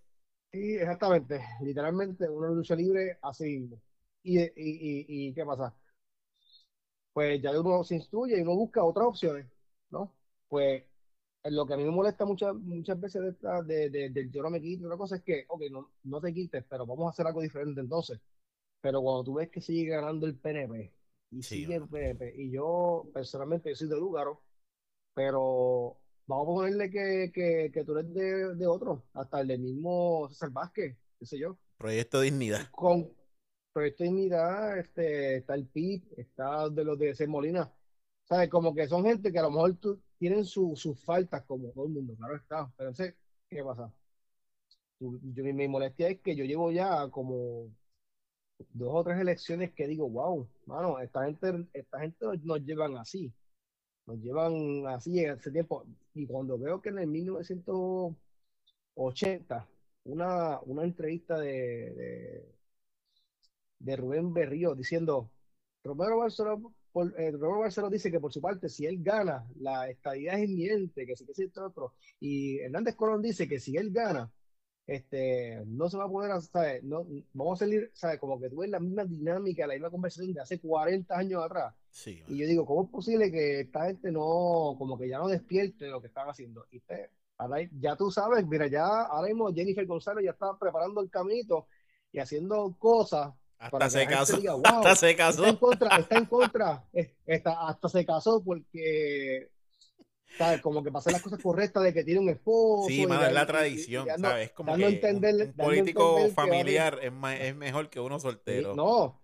sí, 0.52 0.76
exactamente, 0.76 1.40
literalmente 1.60 2.28
una 2.28 2.48
lucha 2.50 2.74
libre 2.74 3.18
así. 3.22 3.68
¿Y, 4.22 4.40
y, 4.40 4.46
y, 4.56 5.28
y 5.28 5.34
qué 5.34 5.44
pasa? 5.44 5.74
Pues 7.12 7.40
ya 7.42 7.58
uno 7.58 7.82
se 7.84 7.94
instruye 7.96 8.38
y 8.38 8.42
uno 8.42 8.54
busca 8.56 8.84
otras 8.84 9.06
opciones, 9.08 9.46
¿no? 9.90 10.14
Pues 10.48 10.84
lo 11.44 11.66
que 11.66 11.74
a 11.74 11.76
mí 11.76 11.84
me 11.84 11.90
molesta 11.90 12.24
muchas, 12.26 12.54
muchas 12.56 13.00
veces 13.00 13.22
de, 13.22 13.30
esta- 13.30 13.62
de, 13.62 13.90
de- 13.90 14.10
del 14.10 14.30
yo 14.30 14.42
no 14.42 14.50
me 14.50 14.60
quito, 14.60 14.86
una 14.86 14.96
cosa 14.96 15.16
es 15.16 15.22
que, 15.22 15.44
ok, 15.48 15.62
no, 15.70 15.90
no 16.04 16.20
te 16.20 16.32
quites, 16.34 16.64
pero 16.68 16.86
vamos 16.86 17.06
a 17.06 17.10
hacer 17.10 17.26
algo 17.26 17.42
diferente 17.42 17.80
entonces. 17.80 18.20
Pero 18.80 19.02
cuando 19.02 19.24
tú 19.24 19.34
ves 19.34 19.50
que 19.50 19.60
sigue 19.62 19.90
ganando 19.90 20.26
el 20.26 20.36
PNP 20.38 20.94
y 21.30 21.42
Sí, 21.42 21.64
sigue. 21.66 21.80
PNP, 21.90 22.34
y 22.36 22.50
yo 22.50 23.08
personalmente 23.12 23.70
yo 23.70 23.76
soy 23.76 23.88
de 23.88 23.96
Lúgaro, 23.96 24.42
pero 25.14 25.98
vamos 26.26 26.44
a 26.48 26.54
ponerle 26.56 26.90
que, 26.90 27.30
que, 27.34 27.70
que 27.72 27.84
tú 27.84 27.96
eres 27.98 28.12
de, 28.14 28.54
de 28.56 28.66
otro, 28.66 29.04
hasta 29.14 29.40
el 29.42 29.48
del 29.48 29.60
mismo 29.60 30.28
César 30.30 30.50
Vázquez, 30.50 30.96
qué 31.18 31.26
sé 31.26 31.38
yo, 31.38 31.58
Proyecto 31.78 32.20
Dignidad. 32.20 32.70
con 32.70 33.10
Proyecto 33.72 34.04
Dignidad, 34.04 34.78
este, 34.78 35.36
está 35.38 35.54
el 35.54 35.66
PIB, 35.66 36.02
está 36.18 36.68
de 36.70 36.84
los 36.84 36.98
de 36.98 37.14
C. 37.14 37.26
Molina, 37.26 37.72
¿sabes? 38.24 38.48
Como 38.50 38.74
que 38.74 38.88
son 38.88 39.04
gente 39.04 39.32
que 39.32 39.38
a 39.38 39.42
lo 39.42 39.50
mejor 39.50 39.76
tú- 39.76 40.02
tienen 40.18 40.44
su- 40.44 40.74
sus 40.76 41.02
faltas, 41.04 41.44
como 41.46 41.70
todo 41.72 41.86
el 41.86 41.92
mundo, 41.92 42.14
claro 42.16 42.36
está, 42.36 42.72
pero 42.76 42.90
entonces 42.90 43.14
¿qué 43.48 43.62
pasa? 43.64 43.92
Yo, 45.00 45.10
mi, 45.44 45.52
mi 45.52 45.68
molestia 45.68 46.08
es 46.08 46.20
que 46.20 46.34
yo 46.36 46.44
llevo 46.44 46.70
ya 46.72 47.08
como 47.10 47.70
dos 48.72 48.88
o 48.92 49.04
tres 49.04 49.20
elecciones 49.20 49.72
que 49.72 49.86
digo, 49.86 50.08
wow, 50.08 50.48
mano, 50.66 50.98
esta 51.00 51.24
gente, 51.26 51.66
esta 51.72 52.00
gente 52.00 52.26
nos 52.42 52.64
llevan 52.64 52.96
así, 52.96 53.32
nos 54.06 54.18
llevan 54.18 54.86
así 54.88 55.20
en 55.20 55.38
ese 55.38 55.50
tiempo. 55.50 55.84
Y 56.14 56.26
cuando 56.26 56.58
veo 56.58 56.80
que 56.80 56.88
en 56.90 56.98
el 56.98 57.06
1980, 57.08 59.68
una, 60.04 60.60
una 60.60 60.84
entrevista 60.84 61.38
de, 61.38 62.44
de, 63.78 63.96
Rubén 63.96 64.32
Berrío 64.32 64.74
diciendo, 64.74 65.30
Romero 65.84 66.18
Barceló, 66.18 66.72
eh, 67.18 67.30
Romero 67.32 67.60
Barceló 67.60 67.90
dice 67.90 68.10
que 68.10 68.20
por 68.20 68.32
su 68.32 68.40
parte, 68.40 68.68
si 68.68 68.86
él 68.86 69.02
gana, 69.02 69.46
la 69.56 69.88
estadidad 69.88 70.38
es 70.38 70.48
inminente, 70.48 71.06
que 71.06 71.16
sí, 71.16 71.26
que 71.26 71.34
sí, 71.34 71.48
todo 71.48 71.66
otro. 71.66 71.94
Y 72.20 72.58
Hernández 72.60 72.94
Colón 72.96 73.22
dice 73.22 73.48
que 73.48 73.60
si 73.60 73.76
él 73.76 73.90
gana, 73.92 74.30
este, 74.86 75.62
no 75.66 75.88
se 75.88 75.96
va 75.96 76.04
a 76.04 76.08
poder, 76.08 76.40
¿sabes? 76.42 76.82
No, 76.84 77.06
vamos 77.32 77.60
a 77.60 77.64
salir, 77.64 77.90
¿sabes? 77.94 78.18
Como 78.20 78.38
que 78.40 78.48
tuve 78.50 78.68
la 78.68 78.78
misma 78.80 79.04
dinámica, 79.04 79.66
la 79.66 79.74
misma 79.74 79.90
conversación 79.90 80.32
de 80.32 80.40
hace 80.40 80.60
40 80.60 81.16
años 81.18 81.42
atrás. 81.44 81.74
Sí, 81.90 82.22
Y 82.28 82.38
yo 82.38 82.46
digo, 82.46 82.66
¿cómo 82.66 82.84
es 82.84 82.90
posible 82.90 83.30
que 83.32 83.60
esta 83.60 83.86
gente 83.86 84.12
no, 84.12 84.76
como 84.78 84.96
que 84.98 85.08
ya 85.08 85.18
no 85.18 85.28
despierte 85.28 85.86
de 85.86 85.90
lo 85.90 86.00
que 86.00 86.06
están 86.08 86.28
haciendo? 86.28 86.66
Y 86.70 86.80
te- 86.80 87.10
ahora 87.38 87.58
ya 87.80 87.96
tú 87.96 88.10
sabes, 88.10 88.46
mira, 88.46 88.66
ya 88.68 88.84
ahora 88.86 89.28
mismo 89.28 89.52
Jennifer 89.52 89.84
González 89.86 90.24
ya 90.24 90.30
está 90.30 90.56
preparando 90.58 91.00
el 91.00 91.10
caminito 91.10 91.66
y 92.12 92.18
haciendo 92.20 92.74
cosas 92.78 93.32
Hasta 93.58 93.90
se 93.90 94.06
casó. 94.06 94.36
diga, 94.36 94.54
wow, 94.54 94.62
Hasta 94.64 94.96
se 94.96 95.10
está 95.10 95.28
en 95.28 95.36
casó. 95.36 95.58
contra, 95.58 95.96
está 95.96 96.18
en 96.18 96.24
contra, 96.26 96.84
es- 96.92 97.10
está, 97.26 97.66
hasta 97.68 97.88
se 97.88 98.06
casó 98.06 98.42
porque, 98.44 99.48
¿sabes? 100.36 100.60
Como 100.60 100.82
que 100.82 100.90
hacer 100.94 101.12
las 101.12 101.22
cosas 101.22 101.40
correctas 101.42 101.82
de 101.82 101.92
que 101.94 102.04
tiene 102.04 102.20
un 102.20 102.28
esposo 102.28 102.88
Sí, 102.88 103.02
es 103.02 103.08
la 103.08 103.30
y- 103.30 103.34
y- 103.34 103.42
y 103.42 103.46
tradición, 103.46 104.08
¿sabes? 104.18 104.46
Es 104.48 104.52
como 104.52 104.74
que 104.76 104.86
entender- 104.86 105.46
un 105.48 105.52
político 105.54 106.28
familiar 106.34 106.98
es, 107.02 107.12
ma- 107.12 107.36
es 107.36 107.54
mejor 107.54 107.88
que 107.90 108.00
uno 108.00 108.18
soltero. 108.20 108.74
no, 108.74 109.20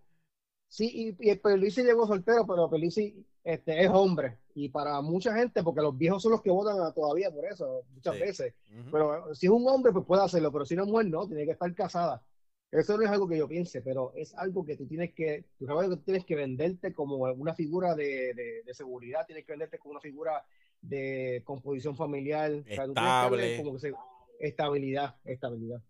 sí, 0.68 1.16
y, 1.20 1.36
Pierluisi 1.36 1.82
llegó 1.82 2.06
soltero, 2.06 2.46
pero 2.46 2.68
Pierluisi 2.70 3.24
este, 3.44 3.82
es 3.82 3.90
hombre. 3.90 4.38
Y 4.54 4.68
para 4.68 5.00
mucha 5.00 5.34
gente, 5.34 5.62
porque 5.62 5.80
los 5.80 5.96
viejos 5.96 6.22
son 6.22 6.32
los 6.32 6.42
que 6.42 6.50
votan 6.50 6.76
todavía 6.94 7.30
por 7.30 7.44
eso, 7.46 7.82
muchas 7.94 8.14
Sí. 8.16 8.20
veces. 8.20 8.54
Pero 8.92 9.34
si 9.34 9.46
es 9.46 9.52
un 9.52 9.66
hombre, 9.66 9.92
pues 9.92 10.04
puede 10.04 10.22
hacerlo, 10.22 10.52
pero 10.52 10.64
si 10.64 10.76
no 10.76 10.82
es 10.84 10.88
mujer, 10.90 11.06
no, 11.06 11.26
tiene 11.26 11.44
que 11.46 11.52
estar 11.52 11.74
casada. 11.74 12.22
Eso 12.70 12.96
no 12.96 13.02
es 13.02 13.10
algo 13.10 13.28
que 13.28 13.36
yo 13.36 13.48
piense, 13.48 13.82
pero 13.82 14.12
es 14.14 14.34
algo 14.34 14.64
que 14.64 14.76
tú 14.76 14.86
tienes 14.86 15.12
que, 15.12 15.44
tú 15.58 15.66
sabes 15.66 15.88
que 15.90 15.96
tú 15.96 16.02
tienes 16.02 16.24
que 16.24 16.36
venderte 16.36 16.92
como 16.94 17.16
una 17.16 17.54
figura 17.54 17.94
de, 17.94 18.32
de- 18.34 18.62
de 18.64 18.74
seguridad, 18.74 19.26
tienes 19.26 19.44
que 19.44 19.52
venderte 19.52 19.78
como 19.78 19.92
una 19.92 20.00
figura 20.00 20.42
de 20.82 21.42
composición 21.46 21.96
familiar, 21.96 22.52
Estable. 22.66 23.56
como 23.58 23.74
que 23.74 23.80
se- 23.80 23.94
estabilidad, 24.40 25.16
estabilidad. 25.24 25.82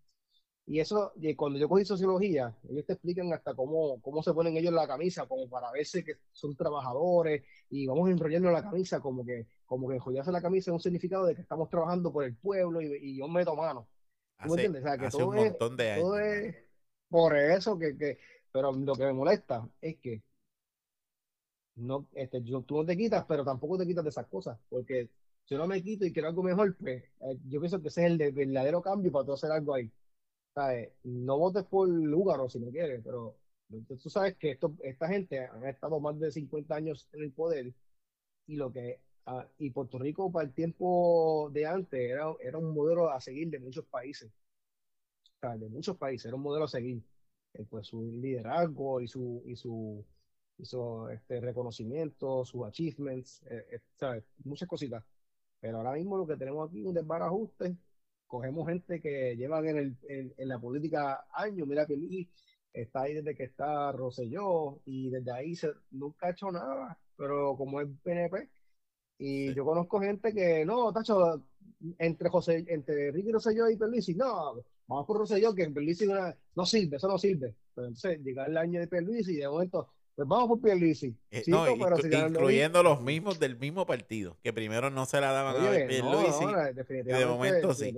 Y 0.64 0.78
eso, 0.80 1.12
y 1.16 1.34
cuando 1.34 1.58
yo 1.58 1.68
cogí 1.68 1.84
sociología, 1.84 2.56
ellos 2.70 2.86
te 2.86 2.92
explican 2.94 3.32
hasta 3.32 3.54
cómo, 3.54 4.00
cómo 4.00 4.22
se 4.22 4.32
ponen 4.32 4.56
ellos 4.56 4.72
la 4.72 4.86
camisa, 4.86 5.26
como 5.26 5.48
para 5.50 5.72
verse 5.72 6.04
que 6.04 6.14
son 6.32 6.56
trabajadores, 6.56 7.44
y 7.70 7.86
vamos 7.86 8.08
enrollando 8.10 8.50
la 8.50 8.62
camisa, 8.62 9.00
como 9.00 9.24
que, 9.26 9.48
como 9.66 9.88
que 9.88 9.96
enrollarse 9.96 10.30
la 10.32 10.40
camisa 10.42 10.70
es 10.70 10.74
un 10.74 10.80
significado 10.80 11.26
de 11.26 11.34
que 11.34 11.42
estamos 11.42 11.68
trabajando 11.68 12.12
por 12.12 12.24
el 12.24 12.36
pueblo 12.36 12.80
y, 12.80 12.94
y 13.02 13.18
yo 13.18 13.26
meto 13.28 13.56
mano. 13.56 13.88
¿Tú 14.40 14.48
me 14.50 14.54
Hace, 14.54 14.56
entiendes? 14.56 14.82
O 14.84 14.88
sea, 14.88 14.98
que 14.98 15.06
hace 15.06 15.10
todo 15.10 15.28
un 15.28 15.34
es, 15.34 15.52
montón 15.52 15.76
de 15.76 15.90
años. 15.90 16.04
todo 16.04 16.18
es 16.18 16.56
por 17.08 17.36
eso 17.36 17.78
que, 17.78 17.96
que, 17.98 18.18
pero 18.52 18.72
lo 18.72 18.94
que 18.94 19.04
me 19.04 19.12
molesta 19.12 19.68
es 19.80 19.98
que 20.00 20.22
no, 21.74 22.08
este, 22.12 22.42
yo, 22.42 22.62
tú 22.62 22.76
no 22.78 22.84
te 22.86 22.96
quitas, 22.96 23.24
pero 23.26 23.44
tampoco 23.44 23.78
te 23.78 23.86
quitas 23.86 24.04
de 24.04 24.10
esas 24.10 24.26
cosas, 24.28 24.58
porque 24.68 25.10
si 25.44 25.54
no 25.56 25.66
me 25.66 25.82
quito 25.82 26.04
y 26.04 26.12
quiero 26.12 26.28
algo 26.28 26.42
mejor, 26.42 26.76
pues 26.76 27.04
eh, 27.20 27.38
yo 27.48 27.60
pienso 27.60 27.80
que 27.80 27.88
ese 27.88 28.02
es 28.06 28.10
el 28.12 28.18
de- 28.18 28.30
verdadero 28.32 28.82
cambio 28.82 29.10
para 29.12 29.24
tú 29.26 29.32
hacer 29.32 29.50
algo 29.50 29.74
ahí. 29.74 29.90
¿Sabes? 30.54 30.92
No 31.04 31.38
votes 31.38 31.64
por 31.64 31.88
Lúgaro 31.88 32.48
si 32.50 32.60
no 32.60 32.70
quieres, 32.70 33.02
pero 33.04 33.38
tú 33.88 34.10
sabes 34.10 34.36
que 34.38 34.52
esto, 34.52 34.76
esta 34.82 35.08
gente 35.08 35.40
han 35.46 35.66
estado 35.66 36.00
más 36.00 36.18
de 36.20 36.30
50 36.32 36.76
años 36.76 37.08
en 37.12 37.22
el 37.22 37.32
poder 37.32 37.74
y 38.46 38.56
lo 38.56 38.72
que 38.72 39.02
ah, 39.26 39.48
y 39.58 39.70
Puerto 39.70 39.98
Rico 39.98 40.30
para 40.32 40.46
el 40.46 40.54
tiempo 40.54 41.50
de 41.52 41.66
antes 41.66 42.00
era, 42.00 42.26
era 42.40 42.58
un 42.58 42.74
modelo 42.74 43.10
a 43.10 43.20
seguir 43.20 43.50
de 43.50 43.60
muchos 43.60 43.86
países, 43.86 44.32
sea, 45.40 45.56
de 45.56 45.68
muchos 45.68 45.96
países, 45.96 46.26
era 46.26 46.36
un 46.36 46.42
modelo 46.42 46.64
a 46.66 46.68
seguir. 46.68 47.02
Eh, 47.54 47.64
pues 47.68 47.86
su 47.88 48.02
liderazgo 48.02 49.00
y 49.00 49.08
su 49.08 49.42
y 49.46 49.56
su, 49.56 50.06
su 50.64 51.08
este, 51.08 51.40
reconocimiento, 51.40 52.44
sus 52.44 52.64
achievements, 52.66 53.42
eh, 53.50 53.66
eh, 53.72 53.80
¿sabes? 53.96 54.24
Muchas 54.44 54.68
cositas. 54.68 55.04
Pero 55.60 55.78
ahora 55.78 55.92
mismo 55.92 56.16
lo 56.18 56.26
que 56.26 56.36
tenemos 56.36 56.68
aquí 56.68 56.80
es 56.80 56.86
un 56.86 56.94
desbarajuste. 56.94 57.76
Cogemos 58.26 58.66
gente 58.68 59.00
que 59.00 59.36
llevan 59.36 59.66
en, 59.68 59.76
el, 59.78 59.98
en, 60.08 60.34
en 60.36 60.48
la 60.48 60.58
política 60.60 61.26
años. 61.32 61.68
Mira 61.68 61.86
que 61.86 61.96
Luis 61.96 62.28
está 62.72 63.02
ahí 63.02 63.14
desde 63.14 63.34
que 63.36 63.44
está 63.44 63.92
Rosselló 63.92 64.80
y 64.84 65.10
desde 65.10 65.32
ahí 65.32 65.54
se, 65.54 65.70
nunca 65.90 66.26
ha 66.28 66.30
hecho 66.30 66.50
nada. 66.50 66.98
Pero 67.16 67.56
como 67.56 67.80
es 67.80 67.88
PNP, 68.02 68.50
y 69.18 69.52
Sí. 69.52 69.54
yo 69.54 69.64
conozco 69.64 70.00
gente 70.00 70.32
que, 70.34 70.64
no, 70.64 70.92
Tacho, 70.92 71.44
entre 71.98 72.28
José, 72.28 72.64
entre 72.68 73.10
Ricky 73.12 73.32
Rosselló 73.32 73.68
y 73.70 73.76
Pierluisi, 73.76 74.14
no, 74.14 74.54
vamos 74.86 75.06
por 75.06 75.18
Rosselló, 75.18 75.54
que 75.54 75.70
Pierluisi 75.70 76.06
no, 76.06 76.14
no 76.56 76.66
sirve, 76.66 76.96
eso 76.96 77.08
no 77.08 77.18
sirve. 77.18 77.56
Pero 77.74 77.88
entonces 77.88 78.20
llega 78.22 78.46
el 78.46 78.56
año 78.56 78.80
de 78.80 78.88
Pierluisi 78.88 79.32
y 79.34 79.36
de 79.38 79.48
momento, 79.48 79.90
pues 80.14 80.28
vamos 80.28 80.48
por 80.48 80.60
Pierluisi. 80.60 81.16
Eh, 81.30 81.42
Chico, 81.42 81.58
no, 81.58 81.64
pero 81.64 81.96
inclu- 81.96 82.28
incluyendo 82.28 82.82
los 82.82 83.00
mismos 83.02 83.38
del 83.38 83.58
mismo 83.58 83.86
partido, 83.86 84.36
que 84.42 84.52
primero 84.52 84.90
no 84.90 85.06
se 85.06 85.20
la 85.20 85.32
daban 85.32 85.56
a 85.56 85.70
Oye, 85.70 85.82
no, 85.82 85.88
Pierluisi, 85.88 86.44
no, 86.44 86.72
definitivamente, 86.74 87.26
momento 87.26 87.74
sí. 87.74 87.94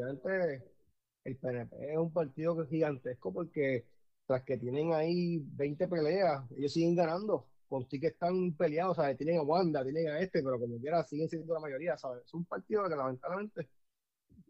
el 1.25 1.37
PNP 1.37 1.93
es 1.93 1.99
un 1.99 2.12
partido 2.12 2.57
que 2.57 2.62
es 2.65 2.69
gigantesco 2.69 3.33
porque 3.33 3.87
tras 4.27 4.43
que 4.43 4.57
tienen 4.57 4.93
ahí 4.93 5.43
20 5.53 5.89
peleas, 5.89 6.45
ellos 6.57 6.73
siguen 6.73 6.95
ganando. 6.95 7.47
Con 7.69 7.89
sí 7.89 7.99
que 7.99 8.09
están 8.09 8.53
peleados, 8.53 8.97
¿sabes? 8.97 9.17
Tienen 9.17 9.39
a 9.39 9.43
Wanda, 9.43 9.83
tienen 9.83 10.09
a 10.09 10.21
este, 10.21 10.43
pero 10.43 10.61
como 10.61 10.79
quiera 10.79 11.03
siguen 11.03 11.29
siendo 11.29 11.55
la 11.55 11.61
mayoría, 11.61 11.97
¿sabes? 11.97 12.23
Es 12.25 12.35
un 12.35 12.45
partido 12.45 12.85
que 12.89 12.95
lamentablemente 12.95 13.69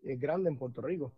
es 0.03 0.21
grande 0.21 0.51
en 0.51 0.59
Puerto 0.59 0.83
Rico. 0.83 1.15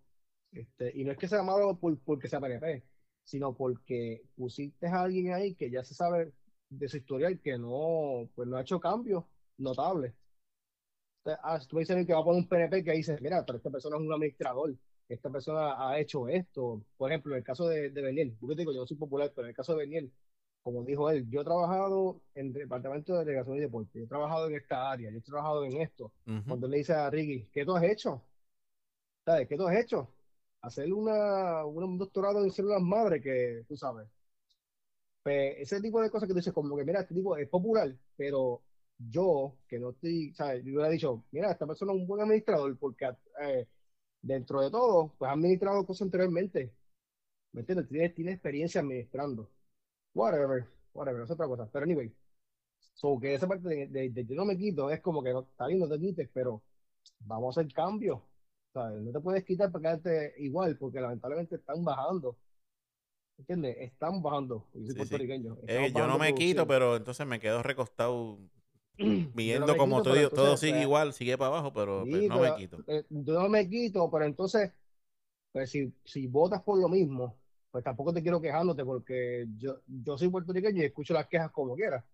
Este, 0.52 0.92
y 0.94 1.04
no 1.04 1.12
es 1.12 1.18
que 1.18 1.26
sea 1.26 1.42
malo 1.42 1.76
por, 1.78 1.98
porque 2.00 2.28
sea 2.28 2.38
PNP, 2.38 2.84
sino 3.26 3.54
porque 3.54 4.22
pusiste 4.36 4.86
a 4.86 5.02
alguien 5.02 5.34
ahí 5.34 5.54
que 5.54 5.68
ya 5.68 5.82
se 5.84 5.94
sabe 5.94 6.32
de 6.68 6.88
su 6.88 6.96
historial 6.96 7.40
que 7.40 7.58
no, 7.58 8.30
pues 8.34 8.48
no 8.48 8.56
ha 8.56 8.60
hecho 8.62 8.78
cambios 8.80 9.24
notables. 9.58 10.14
Ah, 11.42 11.58
tú 11.68 11.74
me 11.76 11.80
dices 11.82 12.06
que 12.06 12.12
va 12.12 12.20
a 12.20 12.24
poner 12.24 12.42
un 12.42 12.48
PNP 12.48 12.84
que 12.84 12.92
dice, 12.92 13.18
mira, 13.20 13.44
pero 13.44 13.56
esta 13.58 13.68
persona 13.68 13.96
es 13.96 14.02
un 14.02 14.12
administrador, 14.12 14.76
esta 15.08 15.28
persona 15.28 15.74
ha 15.76 15.98
hecho 15.98 16.28
esto. 16.28 16.84
Por 16.96 17.10
ejemplo, 17.10 17.32
en 17.32 17.38
el 17.38 17.44
caso 17.44 17.66
de, 17.66 17.90
de 17.90 18.00
Beniel, 18.02 18.36
yo 18.40 18.48
te 18.48 18.54
digo, 18.54 18.72
yo 18.72 18.80
no 18.80 18.86
soy 18.86 18.96
popular, 18.96 19.32
pero 19.34 19.46
en 19.46 19.50
el 19.50 19.56
caso 19.56 19.72
de 19.72 19.78
Beniel, 19.78 20.12
como 20.62 20.84
dijo 20.84 21.10
él, 21.10 21.28
yo 21.28 21.40
he 21.40 21.44
trabajado 21.44 22.20
en 22.34 22.46
el 22.48 22.52
departamento 22.52 23.12
de 23.14 23.24
delegación 23.24 23.56
y 23.56 23.60
deporte, 23.60 23.98
yo 23.98 24.04
he 24.04 24.08
trabajado 24.08 24.46
en 24.48 24.54
esta 24.54 24.88
área, 24.88 25.10
yo 25.10 25.18
he 25.18 25.20
trabajado 25.20 25.64
en 25.64 25.80
esto. 25.80 26.12
Ujú. 26.26 26.44
Cuando 26.46 26.66
él 26.66 26.72
le 26.72 26.78
dice 26.78 26.92
a 26.92 27.10
Ricky, 27.10 27.48
¿qué 27.52 27.64
tú 27.64 27.74
has 27.74 27.82
hecho? 27.82 28.22
¿Sabes? 29.24 29.48
¿Qué 29.48 29.56
tú 29.56 29.66
has 29.66 29.76
hecho? 29.76 30.15
Hacer 30.66 30.92
una, 30.92 31.64
un 31.64 31.98
doctorado 31.98 32.44
en 32.44 32.50
células 32.50 32.82
madre 32.82 33.20
que 33.22 33.64
tú 33.68 33.76
sabes. 33.76 34.06
Pues 35.22 35.56
ese 35.58 35.80
tipo 35.80 36.00
de 36.00 36.10
cosas 36.10 36.28
que 36.28 36.32
tú 36.34 36.38
dices, 36.38 36.52
como 36.52 36.76
que 36.76 36.84
mira, 36.84 37.00
este 37.00 37.14
tipo 37.14 37.36
es 37.36 37.48
popular, 37.48 37.92
pero 38.16 38.62
yo, 38.98 39.56
que 39.68 39.78
no 39.78 39.90
estoy, 39.90 40.32
¿sabes? 40.34 40.64
Yo 40.64 40.72
hubiera 40.74 40.88
dicho, 40.88 41.24
mira, 41.32 41.50
esta 41.50 41.66
persona 41.66 41.92
es 41.92 41.98
un 41.98 42.06
buen 42.06 42.22
administrador, 42.22 42.78
porque 42.78 43.06
eh, 43.42 43.66
dentro 44.22 44.60
de 44.62 44.70
todo, 44.70 45.14
pues 45.18 45.28
ha 45.30 45.34
administrado 45.34 45.86
cosas 45.86 46.02
anteriormente. 46.06 46.74
¿Me 47.52 47.60
entiendes? 47.62 47.88
Tiene, 47.88 48.10
tiene 48.10 48.32
experiencia 48.32 48.80
administrando. 48.82 49.50
Whatever, 50.14 50.66
whatever, 50.94 51.22
es 51.24 51.30
otra 51.32 51.46
cosa. 51.48 51.68
Pero 51.72 51.84
anyway, 51.84 52.14
so 52.94 53.18
que 53.20 53.34
esa 53.34 53.48
parte 53.48 53.68
de, 53.68 53.88
de, 53.88 54.10
de 54.10 54.26
yo 54.26 54.34
no 54.36 54.44
me 54.46 54.56
quito 54.58 54.90
es 54.90 55.00
como 55.02 55.22
que 55.22 55.32
no, 55.32 55.42
está 55.42 55.66
bien, 55.68 55.80
no 55.80 55.88
te 55.88 55.98
quites, 56.00 56.30
pero 56.34 56.62
vamos 57.20 57.56
a 57.58 57.60
hacer 57.62 57.72
cambios. 57.74 58.20
¿Sabes? 58.76 59.02
No 59.02 59.12
te 59.12 59.20
puedes 59.20 59.44
quitar 59.44 59.72
para 59.72 59.82
quedarte 59.82 60.34
igual, 60.38 60.76
porque 60.76 61.00
lamentablemente 61.00 61.56
están 61.56 61.82
bajando. 61.84 62.36
¿Entiendes? 63.38 63.76
Están 63.80 64.22
bajando. 64.22 64.64
Yo 64.74 64.84
soy 64.86 64.94
Sí, 64.94 64.94
sí. 64.94 64.96
puertorriqueño. 64.96 65.56
Eh, 65.66 65.92
yo 65.94 66.06
no 66.06 66.18
me 66.18 66.34
quito, 66.34 66.66
pero 66.66 66.96
entonces 66.96 67.26
me 67.26 67.40
quedo 67.40 67.62
recostado 67.62 68.38
no 68.98 69.32
viendo 69.34 69.66
me 69.66 69.76
como 69.76 70.02
quito, 70.02 70.30
todo, 70.30 70.56
sigue 70.56 70.72
pues, 70.72 70.82
igual, 70.82 71.12
sigue 71.12 71.36
para 71.38 71.48
abajo, 71.48 71.72
pero 71.72 72.06
pues, 72.10 72.28
no 72.28 72.38
me 72.40 72.54
quito. 72.54 72.78
eh, 72.86 73.04
yo 73.10 73.40
no 73.40 73.48
me 73.48 73.68
quito, 73.68 74.10
pero 74.10 74.24
entonces, 74.24 74.70
pues 75.52 75.70
si, 75.70 75.92
si 76.04 76.26
votas 76.28 76.62
por 76.62 76.78
lo 76.80 76.88
mismo, 76.88 77.36
pues 77.70 77.84
tampoco 77.84 78.12
te 78.14 78.22
quiero 78.22 78.40
quejándote 78.40 78.84
porque 78.84 79.46
yo, 79.58 79.80
yo 79.86 80.18
soy 80.18 80.28
puertorriqueño 80.28 80.82
y 80.82 80.86
escucho 80.86 81.14
las 81.14 81.28
quejas 81.28 81.50
como 81.52 81.74
quiera. 81.76 82.04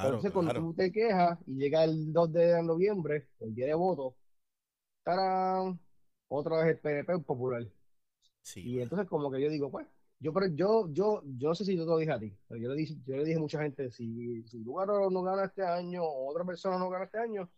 Pero 0.00 0.12
Claro, 0.12 0.16
entonces 0.16 0.32
cuando 0.32 0.52
tú 0.54 0.74
te 0.74 0.92
quejas 0.92 1.38
y 1.46 1.56
llega 1.56 1.84
el 1.84 2.12
2 2.12 2.32
de 2.32 2.62
noviembre, 2.62 3.28
el 3.40 3.54
día 3.54 3.66
de 3.66 3.74
voto, 3.74 4.16
¡tarán! 5.04 5.80
Otra 6.30 6.58
vez 6.58 6.68
el 6.68 6.78
PNP 6.78 7.18
popular. 7.20 7.66
Sí, 8.42 8.62
Y 8.62 8.80
entonces 8.80 9.06
como 9.08 9.30
que 9.30 9.40
yo 9.40 9.50
digo, 9.50 9.70
pues, 9.70 9.86
yo, 10.18 10.32
pero 10.32 10.46
yo, 10.48 10.88
yo, 10.92 11.22
yo 11.38 11.48
no 11.48 11.54
sé 11.54 11.64
si 11.64 11.76
yo 11.76 11.84
te 11.84 11.90
lo 11.90 11.98
dije 11.98 12.12
a 12.12 12.18
ti, 12.18 12.32
pero 12.48 12.60
yo 12.60 12.70
le 12.70 12.76
dije, 12.76 12.94
yo 13.06 13.16
le 13.16 13.24
dije 13.24 13.36
a 13.36 13.40
mucha 13.40 13.62
gente, 13.62 13.90
si, 13.90 14.42
si 14.44 14.58
Lugaro 14.60 15.10
no 15.10 15.22
gana 15.22 15.44
este 15.44 15.62
año 15.62 16.02
o 16.04 16.30
otra 16.30 16.44
persona 16.44 16.78
no 16.78 16.88
gana 16.88 17.04
este 17.04 17.18
año, 17.18 17.50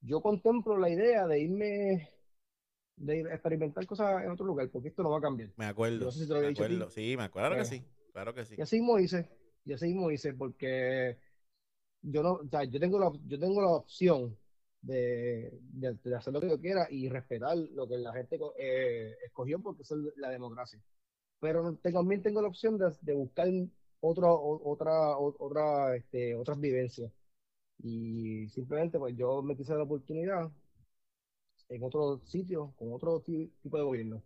yo 0.00 0.20
contemplo 0.20 0.76
la 0.76 0.90
idea 0.90 1.26
de 1.26 1.40
irme 1.40 2.10
de 2.96 3.20
experimentar 3.20 3.86
cosas 3.86 4.24
en 4.24 4.30
otro 4.30 4.46
lugar, 4.46 4.68
porque 4.70 4.88
esto 4.88 5.02
no 5.02 5.10
va 5.10 5.18
a 5.18 5.22
cambiar. 5.22 5.50
Me 5.56 5.66
acuerdo. 5.66 6.06
No 6.06 6.10
sé 6.10 6.20
si 6.20 6.28
te 6.28 6.34
lo 6.34 6.40
me 6.40 6.48
acuerdo. 6.48 6.90
Sí, 6.90 7.16
me 7.16 7.24
acuerdo 7.24 7.56
que 7.56 7.62
Eh, 7.62 7.64
sí. 7.64 7.84
Claro 8.12 8.34
que 8.34 8.44
sí. 8.44 8.54
Y 8.58 8.60
así 8.60 8.76
mismo 8.76 8.98
hice, 8.98 9.28
y 9.64 9.72
así 9.72 9.86
mismo 9.86 10.10
hice, 10.10 10.34
porque 10.34 11.18
yo 12.02 12.22
no, 12.22 12.32
o 12.32 12.48
sea, 12.48 12.64
yo 12.64 12.78
tengo 12.78 12.98
la, 12.98 13.10
yo 13.26 13.38
tengo 13.38 13.62
la 13.62 13.68
opción 13.68 14.36
de, 14.82 15.58
de- 15.72 15.94
de 16.04 16.16
hacer 16.16 16.32
lo 16.34 16.40
que 16.40 16.50
yo 16.50 16.60
quiera 16.60 16.88
y 16.90 17.08
respetar 17.08 17.56
lo 17.56 17.88
que 17.88 17.98
la 17.98 18.12
gente 18.14 18.38
eh, 18.58 19.16
escogió, 19.26 19.60
porque 19.62 19.82
es 19.82 19.92
la 20.16 20.30
democracia. 20.30 20.80
Pero 21.40 21.76
también 21.82 22.22
tengo 22.22 22.42
la 22.42 22.48
opción 22.48 22.78
de, 22.78 22.92
de 23.02 23.14
buscar 23.14 23.48
otra, 24.00 24.28
o- 24.32 24.62
otra, 25.38 25.96
este, 25.96 26.34
otras 26.36 26.60
vivencias. 26.60 27.12
Y 27.82 28.48
simplemente, 28.50 28.98
pues 28.98 29.16
yo 29.16 29.42
me 29.42 29.56
quise 29.56 29.70
dar 29.72 29.78
la 29.80 29.84
oportunidad 29.84 30.50
en 31.68 31.82
otro 31.82 32.20
sitio, 32.24 32.72
con 32.76 32.92
otro 32.92 33.20
ti- 33.20 33.52
tipo 33.62 33.76
de 33.76 33.82
gobierno. 33.82 34.22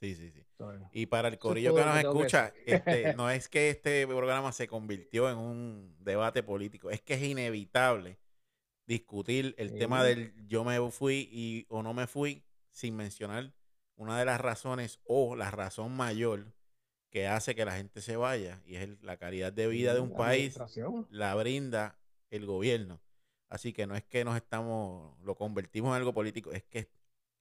Sí, 0.00 0.14
sí, 0.14 0.30
sí. 0.30 0.44
Y 0.92 1.06
para 1.06 1.28
el 1.28 1.38
corillo 1.38 1.74
que 1.74 1.84
nos 1.84 1.96
que 1.96 2.00
tengo 2.00 2.18
que 2.18 2.26
escucha, 2.26 2.54
este, 2.64 3.12
no 3.12 3.30
es 3.30 3.48
que 3.48 3.70
este 3.70 4.06
programa 4.06 4.52
se 4.52 4.68
convirtió 4.68 5.28
en 5.30 5.38
un 5.38 5.96
debate 6.00 6.42
político, 6.42 6.90
es 6.90 7.02
que 7.02 7.14
es 7.14 7.22
inevitable 7.22 8.18
discutir 8.88 9.54
el 9.58 9.68
Sí. 9.70 9.78
tema 9.78 10.02
del 10.02 10.34
yo 10.48 10.64
me 10.64 10.80
fui 10.90 11.28
y 11.30 11.66
o 11.68 11.82
no 11.82 11.92
me 11.92 12.06
fui 12.06 12.42
sin 12.70 12.96
mencionar 12.96 13.52
una 13.96 14.18
de 14.18 14.24
las 14.24 14.40
razones 14.40 14.98
o 15.04 15.36
la 15.36 15.50
razón 15.50 15.94
mayor 15.94 16.54
que 17.10 17.26
hace 17.26 17.54
que 17.54 17.64
la 17.66 17.76
gente 17.76 18.00
se 18.00 18.16
vaya 18.16 18.62
y 18.64 18.76
es 18.76 18.82
el- 18.82 18.98
la 19.02 19.18
calidad 19.18 19.52
de 19.52 19.66
vida 19.66 19.94
de 19.94 20.00
un 20.00 20.10
La 20.10 20.16
país 20.16 20.58
la 21.10 21.34
brinda 21.34 21.98
el 22.30 22.46
gobierno. 22.46 23.00
Así 23.50 23.72
que 23.72 23.86
no 23.86 23.94
es 23.94 24.04
que 24.04 24.24
nos 24.24 24.36
estamos, 24.36 25.18
lo 25.22 25.34
convertimos 25.36 25.90
en 25.90 25.96
algo 25.96 26.12
político, 26.14 26.52
es 26.52 26.64
que 26.64 26.88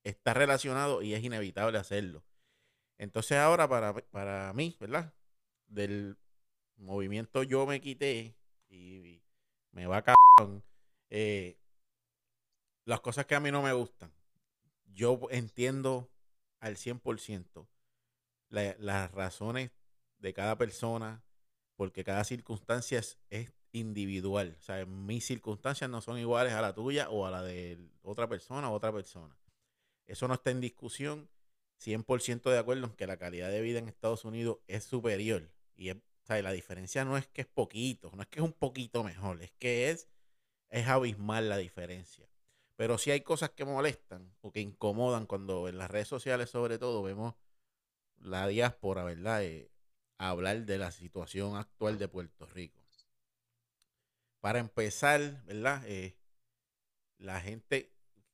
está 0.04 0.34
relacionado 0.34 1.02
y 1.02 1.14
es 1.14 1.24
inevitable 1.24 1.78
hacerlo. 1.78 2.24
Entonces 2.98 3.38
ahora 3.38 3.68
para, 3.68 3.94
para 3.94 4.52
mí, 4.54 4.76
¿verdad? 4.80 5.14
Del 5.68 6.18
movimiento 6.78 7.44
yo 7.44 7.66
me 7.66 7.80
quité 7.82 8.36
y 8.70 9.22
me 9.72 9.86
va 9.86 10.02
cabrón. 10.04 10.64
Eh, 11.10 11.60
las 12.86 13.02
cosas 13.02 13.26
que 13.26 13.36
a 13.36 13.40
mí 13.40 13.52
no 13.52 13.62
me 13.62 13.74
gustan. 13.74 14.12
Yo 14.94 15.20
entiendo 15.30 16.10
al 16.60 16.78
100% 16.78 17.68
la- 18.50 18.76
las 18.80 19.12
razones 19.12 19.72
de 20.20 20.34
cada 20.34 20.58
persona, 20.58 21.24
porque 21.76 22.04
cada 22.04 22.24
circunstancia 22.24 23.00
es, 23.00 23.18
individual. 23.74 24.56
O 24.58 24.62
sea, 24.64 24.86
mis 24.86 25.26
circunstancias 25.26 25.90
no 25.90 26.02
son 26.02 26.18
iguales 26.18 26.54
a 26.54 26.62
la 26.62 26.74
tuya 26.74 27.10
o 27.10 27.26
a 27.28 27.32
la 27.32 27.44
de 27.44 27.78
otra 28.02 28.28
persona 28.28 28.72
o 28.72 28.74
otra 28.74 28.92
persona. 28.92 29.38
Eso 30.08 30.28
no 30.28 30.36
está 30.36 30.52
en 30.52 30.62
discusión. 30.62 31.30
100% 31.78 32.50
de 32.50 32.58
acuerdo 32.58 32.86
en 32.88 32.94
que 32.94 33.06
la 33.06 33.18
calidad 33.18 33.50
de 33.52 33.62
vida 33.62 33.78
en 33.80 33.88
Estados 33.88 34.26
Unidos 34.26 34.58
es 34.68 34.84
superior. 34.86 35.52
Y 35.76 35.90
es- 35.90 35.98
o 35.98 36.26
sea, 36.26 36.42
la 36.42 36.52
diferencia 36.52 37.06
no 37.06 37.18
es 37.18 37.28
que 37.28 37.42
es 37.42 37.48
poquito, 37.48 38.12
no 38.16 38.24
es 38.24 38.28
que 38.30 38.40
es 38.40 38.46
un 38.46 38.54
poquito 38.54 39.04
mejor, 39.04 39.42
es 39.44 39.52
que 39.60 39.92
es, 39.92 40.08
es 40.70 40.88
abismal 40.88 41.50
la 41.50 41.58
diferencia. 41.58 42.28
Pero 42.76 42.98
sí 42.98 43.12
hay 43.12 43.22
cosas 43.22 43.50
que 43.52 43.66
molestan 43.66 44.32
o 44.42 44.52
que 44.52 44.62
incomodan 44.62 45.26
cuando 45.26 45.68
en 45.68 45.78
las 45.78 45.90
redes 45.90 46.08
sociales 46.08 46.50
sobre 46.50 46.78
todo 46.78 47.02
vemos 47.02 47.36
la 48.20 48.48
diáspora, 48.48 49.04
¿verdad? 49.04 49.44
Eh, 49.44 49.72
hablar 50.18 50.66
de 50.66 50.78
la 50.78 50.92
situación 50.92 51.56
actual 51.56 51.98
de 51.98 52.08
Puerto 52.08 52.46
Rico. 52.46 52.80
Para 54.40 54.60
empezar, 54.60 55.44
¿verdad? 55.46 55.84
Eh, 55.88 56.18
la 57.18 57.42
gente, 57.42 57.92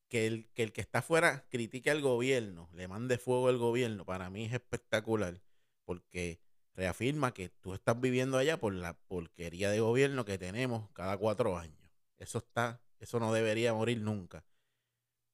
que 0.10 0.28
el, 0.28 0.50
que 0.54 0.64
el 0.64 0.74
que 0.74 0.82
está 0.82 1.00
afuera 1.00 1.48
critique 1.50 1.90
al 1.90 2.02
gobierno, 2.02 2.70
le 2.74 2.88
mande 2.88 3.18
fuego 3.18 3.48
al 3.48 3.58
gobierno, 3.58 4.06
para 4.06 4.30
mí 4.30 4.46
es 4.46 4.54
espectacular, 4.54 5.42
porque 5.86 6.42
reafirma 6.76 7.34
que 7.34 7.50
tú 7.50 7.74
estás 7.74 8.00
viviendo 8.00 8.38
allá 8.38 8.60
por 8.60 8.74
la 8.74 8.94
porquería 9.08 9.70
de 9.70 9.80
gobierno 9.80 10.26
que 10.26 10.38
tenemos 10.38 10.90
cada 10.92 11.18
cuatro 11.18 11.58
años. 11.58 11.83
Eso 12.24 12.40
está, 12.40 12.82
eso 13.00 13.20
no 13.20 13.34
debería 13.34 13.74
morir 13.74 14.02
nunca. 14.02 14.46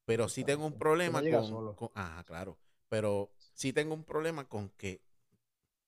Pero 0.05 0.29
sí 0.29 0.43
tengo 0.43 0.65
un 0.65 0.73
problema 0.75 1.21
no 1.21 1.75
con, 1.75 1.91
ajá, 1.95 2.23
claro. 2.25 2.57
Pero 2.89 3.31
sí 3.53 3.73
tengo 3.73 3.93
un 3.93 4.03
problema 4.03 4.47
con 4.49 4.69
que 4.71 5.01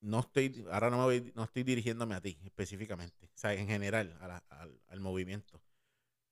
no 0.01 0.19
estoy, 0.21 0.65
ahora 0.71 0.89
no, 0.89 0.97
me 0.99 1.03
voy- 1.05 1.31
no 1.35 1.43
estoy 1.43 1.63
dirigiéndome 1.63 2.15
a 2.15 2.21
ti 2.21 2.39
específicamente, 2.45 3.27
o 3.27 3.37
sea, 3.37 3.53
en 3.53 3.67
general, 3.67 4.17
a 4.21 4.27
la- 4.27 4.43
al, 4.49 4.79
al 4.87 4.99
movimiento. 4.99 5.61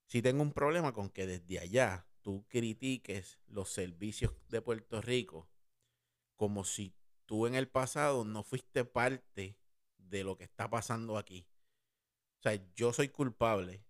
Sí 0.06 0.22
tengo 0.22 0.42
un 0.42 0.52
problema 0.52 0.92
con 0.92 1.10
que 1.10 1.26
desde 1.26 1.58
allá 1.60 2.06
tú 2.22 2.44
critiques 2.48 3.38
los 3.48 3.70
servicios 3.70 4.32
de 4.48 4.62
Puerto 4.62 5.00
Rico 5.02 5.48
como 6.36 6.64
si 6.64 6.94
tú 7.26 7.46
en 7.46 7.54
el 7.54 7.68
pasado 7.68 8.24
no 8.24 8.42
fuiste 8.42 8.84
parte 8.84 9.56
de 9.98 10.24
lo 10.24 10.36
que 10.36 10.44
está 10.44 10.68
pasando 10.70 11.18
aquí. 11.18 11.46
O 12.40 12.42
sea, 12.42 12.60
yo 12.74 12.92
soy 12.92 13.08
culpable, 13.08 13.84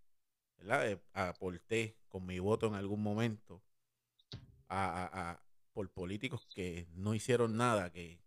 ¿verdad? 0.61 0.89
Eh, 0.91 1.01
Aporté 1.13 1.97
con 2.09 2.27
mi 2.27 2.39
voto 2.39 2.67
en 2.67 2.75
algún 2.75 3.03
momento 3.03 3.63
a, 4.69 5.05
a- 5.05 5.31
a- 5.33 5.41
por 5.73 5.91
políticos 5.91 6.47
que 6.55 6.89
no 6.95 7.15
hicieron 7.15 7.57
nada, 7.57 7.91
que, 7.93 8.21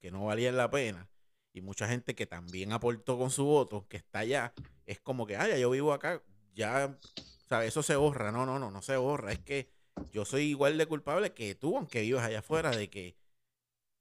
que 0.00 0.10
no 0.10 0.26
valían 0.26 0.56
la 0.56 0.70
pena. 0.70 1.08
Y 1.52 1.60
mucha 1.60 1.88
gente 1.88 2.14
que 2.14 2.26
también 2.26 2.72
aportó 2.72 3.18
con 3.18 3.30
su 3.30 3.44
voto, 3.44 3.86
que 3.88 3.98
está 3.98 4.20
allá, 4.20 4.54
es 4.86 5.00
como 5.00 5.26
que, 5.26 5.34
ya 5.34 5.58
yo 5.58 5.70
vivo 5.70 5.92
acá, 5.92 6.22
ya, 6.54 6.98
¿sabes? 7.48 7.68
Eso 7.68 7.82
se 7.82 7.96
borra. 7.96 8.32
No, 8.32 8.46
no, 8.46 8.58
no, 8.58 8.70
no 8.70 8.82
se 8.82 8.96
borra. 8.96 9.32
Es 9.32 9.40
que 9.40 9.70
yo 10.12 10.24
soy 10.24 10.44
igual 10.44 10.78
de 10.78 10.86
culpable 10.86 11.32
que 11.34 11.54
tú, 11.54 11.76
aunque 11.76 12.02
vivas 12.02 12.24
allá 12.24 12.38
afuera, 12.40 12.70
de 12.70 12.88
que 12.90 13.16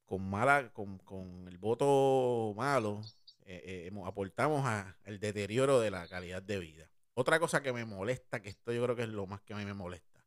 con 0.06 0.30
mala, 0.30 0.72
con, 0.74 0.98
con 1.00 1.48
el 1.48 1.58
voto 1.58 2.54
malo, 2.58 3.02
eh, 3.46 3.90
eh, 3.92 4.02
aportamos 4.06 4.66
al 4.66 5.20
deterioro 5.20 5.80
de 5.80 5.92
la 5.92 6.08
calidad 6.08 6.42
de 6.44 6.60
vida. 6.60 6.90
Otra 7.22 7.40
cosa 7.40 7.62
que 7.62 7.72
me 7.72 7.86
molesta, 7.86 8.42
que 8.42 8.50
esto 8.50 8.74
yo 8.74 8.82
creo 8.84 8.96
que 8.96 9.04
es 9.04 9.10
lo 9.10 9.28
más 9.28 9.42
que 9.42 9.54
a 9.54 9.58
mí 9.58 9.64
me 9.64 9.76
molesta, 9.76 10.26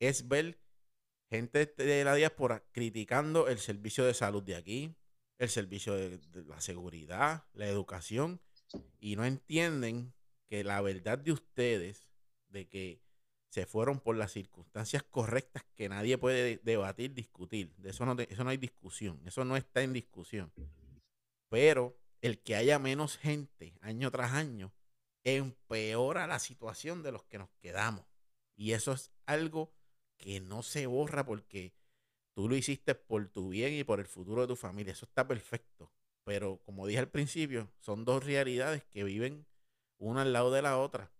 es 0.00 0.26
ver 0.26 0.58
gente 1.30 1.66
de 1.66 2.02
la 2.02 2.16
diáspora 2.16 2.64
criticando 2.72 3.46
el 3.46 3.60
servicio 3.60 4.04
de 4.04 4.12
salud 4.12 4.42
de 4.42 4.56
aquí, 4.56 4.96
el 5.38 5.48
servicio 5.48 5.94
de, 5.94 6.18
la 6.48 6.60
seguridad, 6.60 7.44
la 7.52 7.68
educación, 7.68 8.40
y 8.98 9.14
no 9.14 9.24
entienden 9.24 10.12
que 10.48 10.64
la 10.64 10.80
verdad 10.80 11.16
de 11.16 11.30
ustedes, 11.30 12.08
de 12.48 12.66
que 12.66 13.00
se 13.48 13.66
fueron 13.66 14.00
por 14.00 14.16
las 14.16 14.32
circunstancias 14.32 15.04
correctas 15.04 15.64
que 15.76 15.88
nadie 15.88 16.18
puede 16.18 16.56
debatir, 16.64 17.14
discutir, 17.14 17.72
de 17.76 17.90
eso 17.90 18.04
no 18.04 18.50
hay 18.50 18.56
discusión, 18.56 19.22
eso 19.24 19.44
no 19.44 19.56
está 19.56 19.82
en 19.82 19.92
discusión. 19.92 20.52
Pero 21.48 21.96
el 22.20 22.40
que 22.40 22.56
haya 22.56 22.80
menos 22.80 23.16
gente 23.16 23.78
año 23.80 24.10
tras 24.10 24.32
año 24.32 24.72
empeora 25.24 26.26
la 26.26 26.38
situación 26.38 27.02
de 27.02 27.12
los 27.12 27.24
que 27.24 27.38
nos 27.38 27.50
quedamos. 27.60 28.06
Y 28.56 28.72
eso 28.72 28.92
es 28.92 29.10
algo 29.26 29.72
que 30.18 30.40
no 30.40 30.62
se 30.62 30.86
borra 30.86 31.24
porque 31.24 31.74
tú 32.34 32.48
lo 32.48 32.56
hiciste 32.56 32.94
por 32.94 33.28
tu 33.28 33.48
bien 33.48 33.74
y 33.74 33.84
por 33.84 34.00
el 34.00 34.06
futuro 34.06 34.42
de 34.42 34.48
tu 34.48 34.56
familia. 34.56 34.92
Eso 34.92 35.06
está 35.06 35.26
perfecto. 35.26 35.92
Pero 36.24 36.60
como 36.64 36.86
dije 36.86 37.00
al 37.00 37.10
principio, 37.10 37.72
son 37.80 38.04
dos 38.04 38.24
realidades 38.24 38.84
que 38.84 39.04
viven 39.04 39.46
una 39.98 40.22
al 40.22 40.32
lado 40.32 40.50
de 40.50 40.62
la 40.62 40.78
otra. 40.78 41.12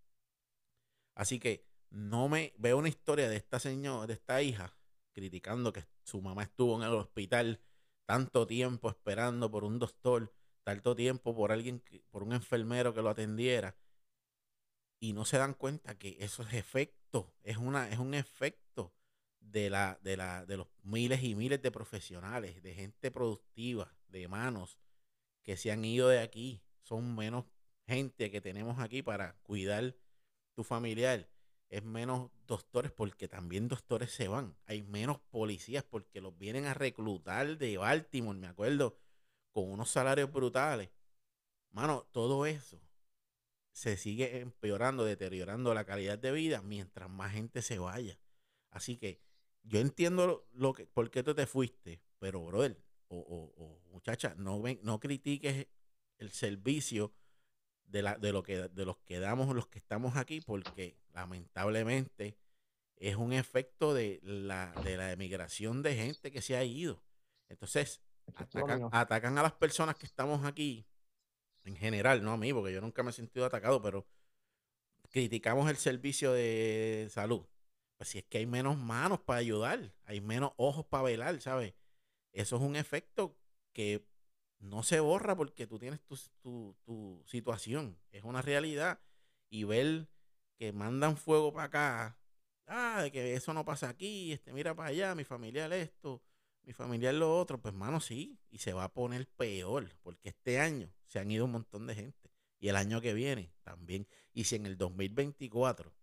Así 1.15 1.39
que 1.39 1.67
no 1.91 2.29
me 2.29 2.55
veo 2.59 2.79
una 2.79 2.89
historia 2.89 3.29
de 3.29 3.37
esta 3.37 3.59
señora, 3.59 4.07
de 4.07 4.15
esta 4.15 4.43
hija, 4.43 4.77
criticando 5.13 5.73
que 5.73 5.85
su 6.05 6.21
mamá 6.23 6.45
estuvo 6.45 6.77
en 6.77 6.83
el 6.83 6.95
hospital 6.95 7.61
tanto 8.07 8.47
tiempo 8.47 8.91
esperando 8.91 9.51
por 9.51 9.65
un 9.65 9.79
doctor, 9.79 10.33
tanto 10.65 10.97
tiempo 10.97 11.35
por 11.35 11.53
alguien, 11.53 11.83
por 12.11 12.23
un 12.23 12.33
enfermero 12.33 12.95
que 12.95 13.03
lo 13.03 13.11
atendiera. 13.11 13.77
Y 15.03 15.15
no 15.15 15.25
se 15.25 15.39
dan 15.39 15.55
cuenta 15.55 15.99
que 15.99 16.19
eso 16.21 16.43
es 16.43 16.53
efecto, 16.53 17.33
es 17.43 17.57
una, 17.57 17.89
es 17.89 17.99
un 17.99 18.13
efecto 18.13 18.93
de 19.41 19.71
la, 19.71 19.99
de 20.03 20.19
la, 20.19 20.45
de 20.45 20.59
los 20.59 20.69
miles 20.83 21.23
y 21.23 21.35
miles 21.35 21.63
de 21.63 21.71
profesionales, 21.71 22.63
de 22.63 22.75
gente 22.75 23.11
productiva, 23.11 23.97
de 24.09 24.29
manos 24.29 24.79
que 25.43 25.57
se 25.57 25.73
han 25.73 25.87
ido 25.87 26.09
de 26.09 26.21
aquí. 26.21 26.63
Son 26.83 27.17
menos 27.17 27.47
gente 27.87 28.31
que 28.31 28.43
tenemos 28.43 28.79
aquí 28.79 29.03
para 29.03 29.35
cuidar 29.43 29.97
tu 30.55 30.65
familiar. 30.65 31.31
Es 31.71 31.83
menos 31.83 32.31
doctores 32.47 32.93
porque 32.93 33.27
también 33.27 33.69
doctores 33.69 34.11
se 34.11 34.29
van. 34.29 34.55
Hay 34.67 34.83
menos 34.83 35.19
policías 35.31 35.83
porque 35.83 36.21
los 36.21 36.37
vienen 36.37 36.67
a 36.67 36.75
reclutar 36.75 37.57
de 37.57 37.79
Baltimore, 37.79 38.39
me 38.39 38.49
acuerdo, 38.49 38.99
con 39.51 39.71
unos 39.71 39.91
salarios 39.91 40.31
brutales. 40.31 40.91
Mano, 41.71 42.07
todo 42.13 42.45
eso 42.45 42.90
se 43.73 43.97
sigue 43.97 44.41
empeorando, 44.41 45.05
deteriorando 45.05 45.73
la 45.75 45.85
calidad 45.85 46.19
de 46.19 46.33
vida 46.33 46.63
mientras 46.63 47.09
más 47.09 47.33
gente 47.33 47.63
se 47.63 47.79
vaya. 47.79 48.19
Así 48.71 48.97
que 48.97 49.21
yo 49.63 49.79
entiendo 49.81 50.27
lo, 50.27 50.49
lo 50.53 50.73
que, 50.73 50.87
por 50.87 51.11
qué 51.11 51.23
tú 51.23 51.35
te 51.35 51.47
fuiste, 51.47 52.03
pero 52.19 52.45
brother, 52.45 52.83
o, 53.09 53.19
o- 53.19 53.55
o 53.65 53.81
muchacha, 53.91 54.35
no, 54.37 54.61
ven, 54.61 54.81
no 54.83 55.01
critiques 55.01 55.67
el 56.19 56.31
servicio 56.31 57.13
de, 57.85 58.03
la, 58.03 58.17
de, 58.17 58.33
lo 58.33 58.43
que, 58.43 58.69
de 58.69 58.85
los 58.85 58.99
que 58.99 59.19
damos 59.19 59.55
los 59.55 59.67
que 59.67 59.79
estamos 59.79 60.17
aquí, 60.17 60.41
porque 60.41 60.97
lamentablemente 61.13 62.37
es 62.97 63.17
un 63.17 63.33
efecto 63.33 63.95
de 63.95 64.21
la, 64.23 64.73
de 64.85 64.97
la 64.97 65.13
emigración 65.13 65.83
de 65.83 65.95
gente 65.97 66.31
que 66.31 66.43
se 66.43 66.57
ha 66.57 66.65
ido. 66.65 67.03
Entonces, 67.49 68.01
atacan, 68.61 68.81
atacan 68.93 69.39
a 69.39 69.43
las 69.43 69.53
personas 69.55 69.97
que 69.97 70.07
estamos 70.07 70.45
aquí, 70.45 70.87
en 71.65 71.77
general, 71.77 72.23
no 72.23 72.33
a 72.33 72.37
mí, 72.37 72.53
porque 72.53 72.73
yo 72.73 72.81
nunca 72.81 73.03
me 73.03 73.11
he 73.11 73.13
sentido 73.13 73.47
atacado, 73.47 73.83
pero 73.83 74.07
criticamos 75.11 75.69
el 75.71 75.77
servicio 75.77 76.33
de 76.33 77.09
salud. 77.11 77.47
Pues 77.97 78.09
si 78.11 78.19
es 78.19 78.25
que 78.25 78.39
hay 78.39 78.47
menos 78.47 78.79
manos 78.79 79.21
para 79.21 79.41
ayudar, 79.41 79.93
hay 80.05 80.21
menos 80.21 80.53
ojos 80.57 80.87
para 80.87 81.05
velar, 81.05 81.41
¿sabes? 81.41 81.75
Eso 82.33 82.57
es 82.57 82.63
un 82.63 82.77
efecto 82.77 83.37
que 83.73 84.07
no 84.59 84.83
se 84.83 85.01
borra 85.01 85.37
porque 85.37 85.67
tú 85.67 85.79
tienes 85.79 86.01
tu, 86.03 86.17
tu, 86.85 87.23
situación, 87.27 87.99
es 88.11 88.25
una 88.25 88.43
realidad. 88.43 89.01
Y 89.51 89.65
ver 89.65 90.09
que 90.59 90.73
mandan 90.73 91.17
fuego 91.17 91.53
para 91.53 91.65
acá, 91.65 92.19
ah, 92.67 93.03
de 93.03 93.11
que 93.11 93.35
eso 93.35 93.53
no 93.53 93.65
pasa 93.65 93.89
aquí, 93.89 94.33
este, 94.33 94.53
mira 94.53 94.75
para 94.75 94.91
allá, 94.91 95.15
mi 95.15 95.25
familiar 95.25 95.73
esto, 95.73 96.23
mi 96.63 96.73
familiar 96.73 97.15
lo 97.15 97.39
otro, 97.39 97.61
pues 97.61 97.75
mano, 97.75 98.01
sí, 98.01 98.39
y 98.51 98.59
se 98.59 98.73
va 98.73 98.85
a 98.85 98.93
poner 98.93 99.27
peor, 99.29 99.95
porque 100.03 100.31
este 100.31 100.61
año 100.61 100.93
se 101.07 101.19
han 101.19 101.31
ido 101.31 101.45
un 101.45 101.53
montón 101.53 101.87
de 101.87 101.95
gente, 101.95 102.31
y 102.59 102.69
el 102.69 102.77
año 102.77 103.01
que 103.01 103.15
viene 103.15 103.53
también, 103.63 104.07
y 104.33 104.45
si 104.45 104.57
en 104.57 104.67
el 104.67 104.77
2024 104.77 105.95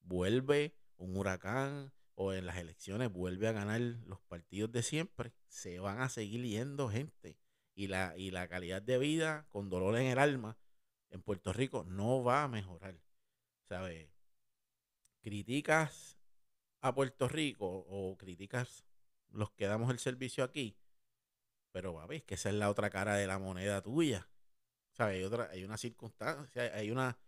vuelve 0.00 0.74
un 0.96 1.16
huracán 1.16 1.92
o 2.14 2.32
en 2.32 2.46
las 2.46 2.56
elecciones 2.56 3.10
vuelve 3.10 3.48
a 3.48 3.52
ganar 3.52 3.80
los 3.80 4.20
partidos 4.20 4.70
de 4.72 4.82
siempre, 4.82 5.32
se 5.48 5.78
van 5.78 6.00
a 6.00 6.08
seguir 6.08 6.44
yendo 6.44 6.90
gente 6.90 7.38
y 7.74 7.86
la, 7.86 8.14
y 8.16 8.30
la 8.30 8.48
calidad 8.48 8.82
de 8.82 8.98
vida 8.98 9.46
con 9.48 9.70
dolor 9.70 9.96
en 9.96 10.06
el 10.06 10.18
alma 10.18 10.58
en 11.10 11.22
Puerto 11.22 11.52
Rico 11.52 11.84
no 11.84 12.22
va 12.22 12.44
a 12.44 12.48
mejorar. 12.48 13.00
¿Sabes? 13.62 14.10
Criticas 15.22 16.18
a 16.80 16.94
Puerto 16.94 17.28
Rico 17.28 17.66
o 17.66 18.16
criticas 18.16 18.84
los 19.32 19.50
que 19.52 19.66
damos 19.66 19.90
el 19.90 19.98
servicio 19.98 20.44
aquí, 20.44 20.76
pero 21.72 21.94
va 21.94 22.06
es 22.14 22.22
que 22.22 22.34
esa 22.34 22.48
es 22.48 22.56
la 22.56 22.70
otra 22.70 22.90
cara 22.90 23.14
de 23.14 23.26
la 23.26 23.38
moneda 23.38 23.82
tuya. 23.82 24.28
¿Sabes? 24.92 25.16
Hay, 25.16 25.24
otra, 25.24 25.48
hay 25.50 25.64
una 25.64 25.76
circunstancia, 25.76 26.74
hay 26.74 26.90
una 26.90 27.18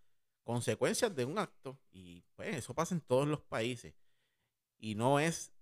consecuencias 0.44 1.14
de 1.14 1.24
un 1.24 1.38
acto 1.38 1.78
y 1.90 2.22
pues 2.34 2.56
eso 2.56 2.74
pasa 2.74 2.94
en 2.94 3.00
todos 3.00 3.26
los 3.26 3.40
países. 3.42 3.94
Y 4.78 4.94
no 4.94 5.20
es 5.20 5.52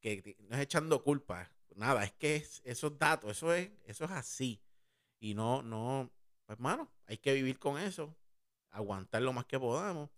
que 0.00 0.36
no 0.40 0.56
es 0.56 0.62
echando 0.62 1.04
culpa, 1.04 1.50
nada, 1.76 2.04
es 2.04 2.12
que 2.12 2.36
es, 2.36 2.60
esos 2.64 2.98
datos, 2.98 3.30
eso 3.30 3.52
es, 3.52 3.70
eso 3.84 4.04
es 4.04 4.10
así. 4.10 4.60
Y 5.20 5.34
no, 5.34 5.62
no, 5.62 6.10
pues 6.46 6.56
hermano, 6.56 6.90
hay 7.06 7.18
que 7.18 7.34
vivir 7.34 7.58
con 7.58 7.78
eso, 7.78 8.16
aguantar 8.70 9.22
lo 9.22 9.32
más 9.32 9.46
que 9.46 9.60
podamos 9.60 10.10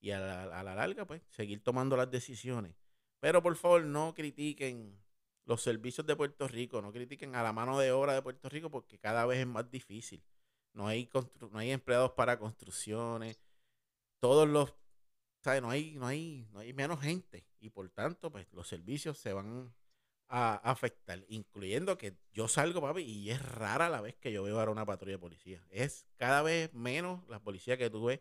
y 0.00 0.12
a 0.12 0.20
la, 0.20 0.60
a 0.60 0.62
la 0.62 0.74
larga, 0.74 1.06
pues, 1.06 1.22
seguir 1.28 1.62
tomando 1.62 1.96
las 1.96 2.10
decisiones. 2.10 2.76
Pero 3.20 3.42
por 3.42 3.56
favor, 3.56 3.84
no 3.84 4.14
critiquen 4.14 4.98
los 5.44 5.62
servicios 5.62 6.06
de 6.06 6.14
Puerto 6.14 6.46
Rico, 6.46 6.82
no 6.82 6.92
critiquen 6.92 7.34
a 7.34 7.42
la 7.42 7.52
mano 7.52 7.78
de 7.78 7.90
obra 7.90 8.14
de 8.14 8.22
Puerto 8.22 8.48
Rico 8.48 8.70
porque 8.70 8.98
cada 8.98 9.26
vez 9.26 9.38
es 9.40 9.46
más 9.46 9.70
difícil. 9.70 10.22
No 10.74 10.86
hay, 10.86 11.10
no 11.50 11.58
hay 11.58 11.72
empleados 11.72 12.12
para 12.12 12.38
construcciones, 12.38 13.40
todos 14.20 14.48
los, 14.48 14.74
¿sabes? 15.42 15.62
No 15.62 15.70
hay, 15.70 15.96
no 15.96 16.06
hay, 16.06 16.46
no 16.52 16.60
hay 16.60 16.72
menos 16.72 17.00
gente 17.00 17.46
y 17.60 17.70
por 17.70 17.88
tanto, 17.90 18.30
pues 18.30 18.46
los 18.52 18.68
servicios 18.68 19.18
se 19.18 19.32
van 19.32 19.74
a 20.28 20.56
afectar, 20.56 21.24
incluyendo 21.28 21.96
que 21.96 22.16
yo 22.32 22.48
salgo, 22.48 22.82
papi, 22.82 23.02
y 23.02 23.30
es 23.30 23.42
rara 23.42 23.88
la 23.88 24.00
vez 24.00 24.16
que 24.16 24.30
yo 24.30 24.42
veo 24.42 24.58
ahora 24.58 24.70
una 24.70 24.84
patrulla 24.84 25.12
de 25.12 25.18
policía. 25.18 25.64
Es 25.70 26.06
cada 26.16 26.42
vez 26.42 26.72
menos 26.74 27.26
la 27.28 27.42
policía 27.42 27.78
que 27.78 27.90
tú 27.90 28.04
ves 28.04 28.20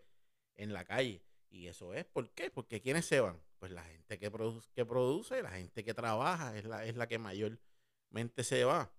en 0.56 0.74
la 0.74 0.86
calle. 0.86 1.22
Y 1.50 1.68
eso 1.68 1.93
es, 1.93 2.06
¿por 2.06 2.30
qué? 2.32 2.50
Porque 2.50 2.82
¿quiénes 2.82 3.06
se 3.06 3.20
van? 3.20 3.41
Pues 3.60 3.72
la 3.72 3.84
gente 3.84 4.20
que, 4.20 4.30
produce, 4.30 4.70
que 4.74 4.86
produce, 4.86 5.41
la 5.41 5.51
gente 5.51 5.84
que 5.84 5.93
trabaja, 5.93 6.58
es 6.58 6.66
la, 6.66 6.86
es 6.86 6.95
la 6.95 7.08
que 7.08 7.18
mayormente 7.18 8.43
se 8.43 8.64
va. 8.64 8.91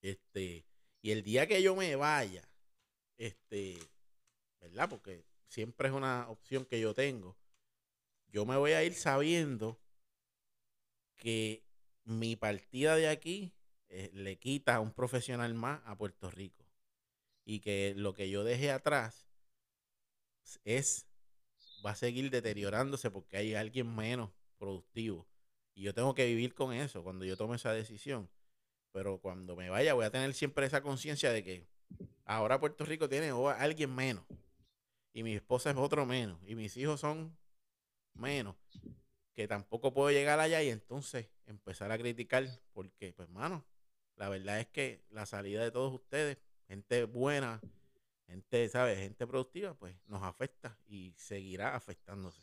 Este, 0.00 0.66
y 1.02 1.10
el 1.10 1.22
día 1.22 1.46
que 1.46 1.62
yo 1.62 1.76
me 1.76 1.96
vaya, 1.96 2.48
este, 3.18 3.78
¿verdad? 4.60 4.88
Porque 4.88 5.24
siempre 5.48 5.88
es 5.88 5.94
una 5.94 6.28
opción 6.28 6.64
que 6.64 6.80
yo 6.80 6.94
tengo. 6.94 7.36
Yo 8.28 8.44
me 8.46 8.56
voy 8.56 8.72
a 8.72 8.82
ir 8.82 8.94
sabiendo 8.94 9.80
que 11.16 11.64
mi 12.04 12.36
partida 12.36 12.96
de 12.96 13.08
aquí 13.08 13.54
eh, 13.88 14.10
le 14.12 14.38
quita 14.38 14.74
a 14.74 14.80
un 14.80 14.92
profesional 14.92 15.54
más 15.54 15.80
a 15.84 15.96
Puerto 15.96 16.30
Rico. 16.30 16.64
Y 17.44 17.60
que 17.60 17.94
lo 17.96 18.14
que 18.14 18.30
yo 18.30 18.42
dejé 18.42 18.70
atrás 18.70 19.26
es, 20.64 21.06
va 21.84 21.90
a 21.90 21.94
seguir 21.96 22.30
deteriorándose 22.30 23.10
porque 23.10 23.36
hay 23.36 23.54
alguien 23.54 23.94
menos 23.94 24.30
productivo. 24.58 25.26
Y 25.74 25.82
yo 25.82 25.94
tengo 25.94 26.14
que 26.14 26.26
vivir 26.26 26.54
con 26.54 26.72
eso 26.72 27.02
cuando 27.02 27.24
yo 27.24 27.36
tome 27.36 27.56
esa 27.56 27.72
decisión. 27.72 28.30
Pero 28.92 29.18
cuando 29.20 29.56
me 29.56 29.70
vaya 29.70 29.94
voy 29.94 30.04
a 30.04 30.10
tener 30.10 30.32
siempre 30.34 30.66
esa 30.66 30.82
conciencia 30.82 31.32
de 31.32 31.42
que 31.42 31.66
ahora 32.24 32.60
Puerto 32.60 32.84
Rico 32.84 33.08
tiene 33.08 33.30
alguien 33.30 33.94
menos. 33.94 34.24
Y 35.12 35.22
mi 35.22 35.34
esposa 35.34 35.70
es 35.70 35.76
otro 35.76 36.06
menos. 36.06 36.40
Y 36.46 36.54
mis 36.54 36.76
hijos 36.76 37.00
son 37.00 37.36
menos 38.14 38.56
que 39.34 39.48
tampoco 39.48 39.92
puedo 39.92 40.10
llegar 40.10 40.40
allá 40.40 40.62
y 40.62 40.70
entonces 40.70 41.28
empezar 41.46 41.90
a 41.90 41.98
criticar, 41.98 42.48
porque, 42.72 43.12
pues, 43.12 43.28
mano, 43.28 43.64
la 44.16 44.28
verdad 44.28 44.60
es 44.60 44.68
que 44.68 45.04
la 45.10 45.26
salida 45.26 45.62
de 45.62 45.72
todos 45.72 45.92
ustedes, 45.92 46.38
gente 46.68 47.04
buena, 47.04 47.60
gente, 48.26 48.68
¿sabes? 48.68 48.98
Gente 48.98 49.26
productiva, 49.26 49.74
pues 49.74 49.96
nos 50.06 50.22
afecta 50.22 50.78
y 50.86 51.14
seguirá 51.16 51.74
afectándose. 51.74 52.42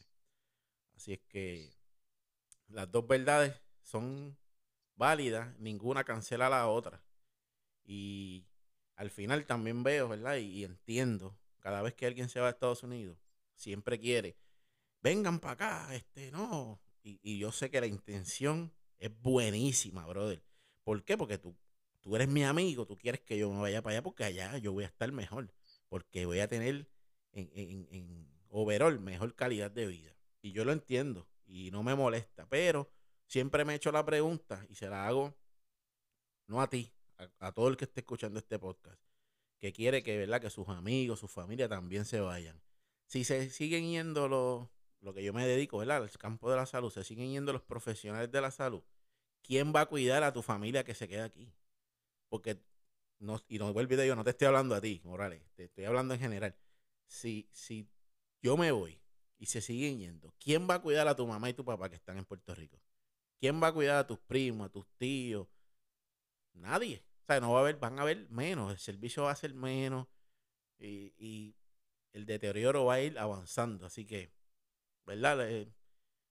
Así 0.95 1.13
es 1.13 1.19
que 1.27 1.73
las 2.67 2.91
dos 2.91 3.07
verdades 3.07 3.59
son 3.81 4.37
válidas, 4.95 5.57
ninguna 5.59 6.03
cancela 6.03 6.49
la 6.49 6.67
otra. 6.67 7.03
Y 7.83 8.45
al 8.95 9.09
final 9.09 9.45
también 9.45 9.83
veo, 9.83 10.09
¿verdad? 10.09 10.37
Y, 10.37 10.59
y 10.59 10.63
entiendo, 10.63 11.37
cada 11.59 11.81
vez 11.81 11.93
que 11.95 12.05
alguien 12.05 12.29
se 12.29 12.39
va 12.39 12.47
a 12.47 12.51
Estados 12.51 12.83
Unidos, 12.83 13.17
siempre 13.55 13.99
quiere 13.99 14.37
vengan 15.01 15.39
para 15.39 15.53
acá, 15.53 15.95
este, 15.95 16.31
no. 16.31 16.79
Y, 17.03 17.39
yo 17.39 17.51
sé 17.51 17.69
que 17.69 17.81
la 17.81 17.87
intención 17.87 18.71
es 18.99 19.11
buenísima, 19.21 20.05
brother. 20.05 20.43
¿Por 20.83 21.03
qué? 21.03 21.17
Porque 21.17 21.37
tú, 21.37 21.55
tú 21.99 22.15
eres 22.15 22.27
mi 22.27 22.43
amigo, 22.43 22.85
tú 22.85 22.97
quieres 22.97 23.21
que 23.21 23.37
yo 23.37 23.51
me 23.51 23.59
vaya 23.59 23.81
para 23.81 23.95
allá 23.95 24.03
porque 24.03 24.23
allá 24.23 24.57
yo 24.59 24.71
voy 24.71 24.83
a 24.83 24.87
estar 24.87 25.11
mejor, 25.11 25.51
porque 25.91 26.25
voy 26.25 26.39
a 26.39 26.47
tener 26.47 26.87
en, 27.33 27.51
en, 27.53 27.87
en 27.91 28.31
overall 28.47 28.97
mejor 29.01 29.35
calidad 29.35 29.69
de 29.69 29.87
vida. 29.87 30.15
Y 30.41 30.53
yo 30.53 30.63
lo 30.63 30.71
entiendo 30.71 31.27
y 31.45 31.69
no 31.69 31.83
me 31.83 31.95
molesta, 31.95 32.47
pero 32.47 32.89
siempre 33.27 33.65
me 33.65 33.73
he 33.73 33.75
hecho 33.75 33.91
la 33.91 34.05
pregunta 34.05 34.65
y 34.69 34.75
se 34.75 34.87
la 34.87 35.05
hago 35.05 35.35
no 36.47 36.61
a 36.61 36.69
ti, 36.69 36.93
a, 37.17 37.47
a 37.47 37.51
todo 37.51 37.67
el 37.67 37.75
que 37.75 37.83
esté 37.83 37.99
escuchando 37.99 38.39
este 38.39 38.57
podcast, 38.57 39.01
que 39.59 39.73
quiere 39.73 40.01
que, 40.01 40.17
¿verdad? 40.17 40.39
que 40.39 40.49
sus 40.49 40.69
amigos, 40.69 41.19
su 41.19 41.27
familia 41.27 41.67
también 41.67 42.05
se 42.05 42.21
vayan. 42.21 42.61
Si 43.07 43.25
se 43.25 43.49
siguen 43.49 43.89
yendo 43.89 44.29
los, 44.29 44.69
lo 45.01 45.13
que 45.13 45.25
yo 45.25 45.33
me 45.33 45.45
dedico, 45.45 45.79
¿verdad? 45.79 46.03
Al 46.03 46.11
campo 46.11 46.49
de 46.49 46.55
la 46.55 46.65
salud, 46.67 46.89
se 46.89 47.03
siguen 47.03 47.31
yendo 47.31 47.51
los 47.51 47.63
profesionales 47.63 48.31
de 48.31 48.39
la 48.39 48.51
salud. 48.51 48.81
¿Quién 49.41 49.73
va 49.75 49.81
a 49.81 49.85
cuidar 49.87 50.23
a 50.23 50.31
tu 50.31 50.41
familia 50.41 50.85
que 50.85 50.95
se 50.95 51.09
queda 51.09 51.25
aquí? 51.25 51.51
Porque, 52.29 52.63
y 53.47 53.59
no 53.59 53.67
olvides 53.67 54.07
yo, 54.07 54.15
no 54.15 54.23
te 54.23 54.31
estoy 54.31 54.47
hablando 54.47 54.73
a 54.73 54.81
ti, 54.81 55.01
Morales, 55.03 55.43
te 55.53 55.65
estoy 55.65 55.85
hablando 55.85 56.13
en 56.13 56.19
general. 56.19 56.55
Si, 57.05 57.47
si 57.51 57.87
yo 58.41 58.57
me 58.57 58.71
voy 58.71 58.99
y 59.37 59.45
se 59.45 59.61
siguen 59.61 59.99
yendo, 59.99 60.33
¿quién 60.39 60.67
va 60.67 60.75
a 60.75 60.81
cuidar 60.81 61.07
a 61.07 61.15
tu 61.15 61.27
mamá 61.27 61.49
y 61.49 61.53
tu 61.53 61.63
papá 61.63 61.89
que 61.89 61.95
están 61.95 62.17
en 62.17 62.25
Puerto 62.25 62.55
Rico? 62.55 62.81
¿Quién 63.39 63.61
va 63.61 63.67
a 63.67 63.73
cuidar 63.73 63.97
a 63.97 64.07
tus 64.07 64.19
primos, 64.19 64.67
a 64.67 64.69
tus 64.71 64.87
tíos? 64.97 65.47
Nadie. 66.53 67.03
O 67.23 67.25
sea, 67.27 67.39
no 67.39 67.51
va 67.51 67.59
a 67.59 67.61
haber, 67.61 67.77
van 67.77 67.99
a 67.99 68.01
haber 68.01 68.29
menos, 68.29 68.71
el 68.71 68.79
servicio 68.79 69.23
va 69.23 69.31
a 69.31 69.35
ser 69.35 69.53
menos 69.53 70.07
y, 70.79 71.13
y 71.17 71.55
el 72.13 72.25
deterioro 72.25 72.85
va 72.85 72.95
a 72.95 73.01
ir 73.01 73.19
avanzando. 73.19 73.85
Así 73.85 74.05
que 74.05 74.31
¿verdad? 75.05 75.67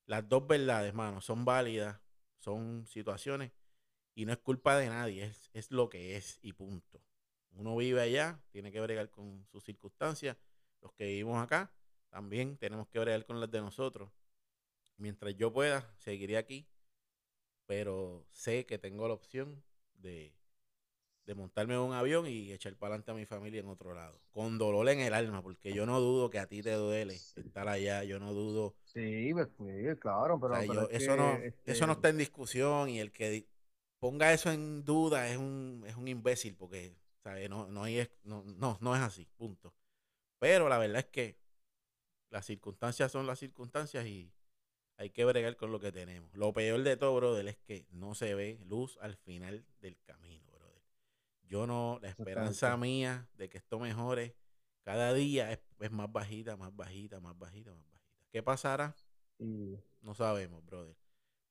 las 0.06 0.28
dos 0.28 0.46
verdades, 0.46 0.92
mano, 0.92 1.20
son 1.20 1.44
válidas, 1.44 2.00
son 2.38 2.86
situaciones 2.86 3.52
y 4.14 4.24
no 4.24 4.32
es 4.32 4.38
culpa 4.38 4.76
de 4.76 4.88
nadie, 4.88 5.24
es, 5.24 5.50
es 5.52 5.70
lo 5.70 5.88
que 5.88 6.16
es 6.16 6.38
y 6.42 6.52
punto. 6.52 7.00
Uno 7.52 7.76
vive 7.76 8.00
allá, 8.00 8.40
tiene 8.50 8.70
que 8.70 8.80
bregar 8.80 9.10
con 9.10 9.44
sus 9.46 9.64
circunstancias. 9.64 10.36
Los 10.80 10.92
que 10.92 11.06
vivimos 11.06 11.42
acá 11.42 11.72
también 12.08 12.56
tenemos 12.56 12.88
que 12.88 12.98
bregar 12.98 13.24
con 13.26 13.40
las 13.40 13.50
de 13.50 13.60
nosotros. 13.60 14.10
Mientras 14.96 15.34
yo 15.36 15.52
pueda, 15.52 15.92
seguiré 15.98 16.36
aquí, 16.36 16.66
pero 17.66 18.26
sé 18.30 18.66
que 18.66 18.78
tengo 18.78 19.08
la 19.08 19.14
opción 19.14 19.62
de 19.94 20.34
de 21.30 21.36
montarme 21.36 21.74
en 21.74 21.80
un 21.80 21.92
avión 21.92 22.26
y 22.26 22.52
echar 22.52 22.74
para 22.74 22.94
adelante 22.94 23.12
a 23.12 23.14
mi 23.14 23.24
familia 23.24 23.60
en 23.60 23.68
otro 23.68 23.94
lado. 23.94 24.20
Con 24.32 24.58
dolor 24.58 24.88
en 24.88 24.98
el 24.98 25.14
alma, 25.14 25.42
porque 25.42 25.72
yo 25.72 25.86
no 25.86 26.00
dudo 26.00 26.28
que 26.28 26.40
a 26.40 26.46
ti 26.46 26.60
te 26.60 26.72
duele 26.72 27.14
estar 27.14 27.68
allá, 27.68 28.02
yo 28.02 28.18
no 28.18 28.32
dudo. 28.32 28.74
Sí, 28.82 29.32
pues, 29.32 29.48
claro, 30.00 30.40
pero, 30.40 30.90
eso, 30.90 31.16
no, 31.16 31.38
eso 31.64 31.86
no 31.86 31.92
está 31.92 32.08
en 32.08 32.18
discusión 32.18 32.88
y 32.88 32.98
el 32.98 33.12
que 33.12 33.46
ponga 34.00 34.32
eso 34.32 34.50
en 34.50 34.84
duda 34.84 35.28
es 35.28 35.36
un, 35.36 35.84
es 35.86 35.94
un 35.94 36.08
imbécil, 36.08 36.56
porque 36.56 36.96
No, 37.48 37.68
no, 37.68 37.86
es, 37.86 38.10
no, 38.24 38.42
no, 38.42 38.78
no 38.80 38.96
es 38.96 39.02
así, 39.02 39.26
punto. 39.36 39.72
Pero 40.38 40.68
la 40.68 40.78
verdad 40.78 41.00
es 41.00 41.06
que 41.06 41.38
las 42.30 42.46
circunstancias 42.46 43.12
son 43.12 43.26
las 43.26 43.38
circunstancias 43.38 44.06
y 44.06 44.32
hay 44.96 45.10
que 45.10 45.24
bregar 45.24 45.56
con 45.56 45.70
lo 45.70 45.80
que 45.80 45.92
tenemos. 45.92 46.34
Lo 46.34 46.52
peor 46.52 46.82
de 46.82 46.96
todo, 46.96 47.14
brother, 47.14 47.46
es 47.48 47.58
que 47.58 47.86
no 47.90 48.14
se 48.14 48.34
ve 48.34 48.58
luz 48.64 48.98
al 49.00 49.16
final 49.16 49.64
del 49.80 49.98
camino, 50.02 50.50
brother. 50.50 50.82
Yo 51.42 51.66
no, 51.66 51.98
la 52.02 52.08
esperanza 52.08 52.76
mía 52.76 53.28
de 53.34 53.48
que 53.48 53.58
esto 53.58 53.78
mejore 53.78 54.34
cada 54.82 55.12
día 55.12 55.52
es, 55.52 55.90
más 55.90 56.10
bajita, 56.10 56.56
más 56.56 56.74
bajita, 56.74 57.20
más 57.20 57.38
bajita, 57.38 57.72
más 57.72 57.90
bajita. 57.90 58.28
¿Qué 58.30 58.42
pasará? 58.42 58.96
No 60.00 60.14
sabemos, 60.14 60.64
brother. 60.64 60.96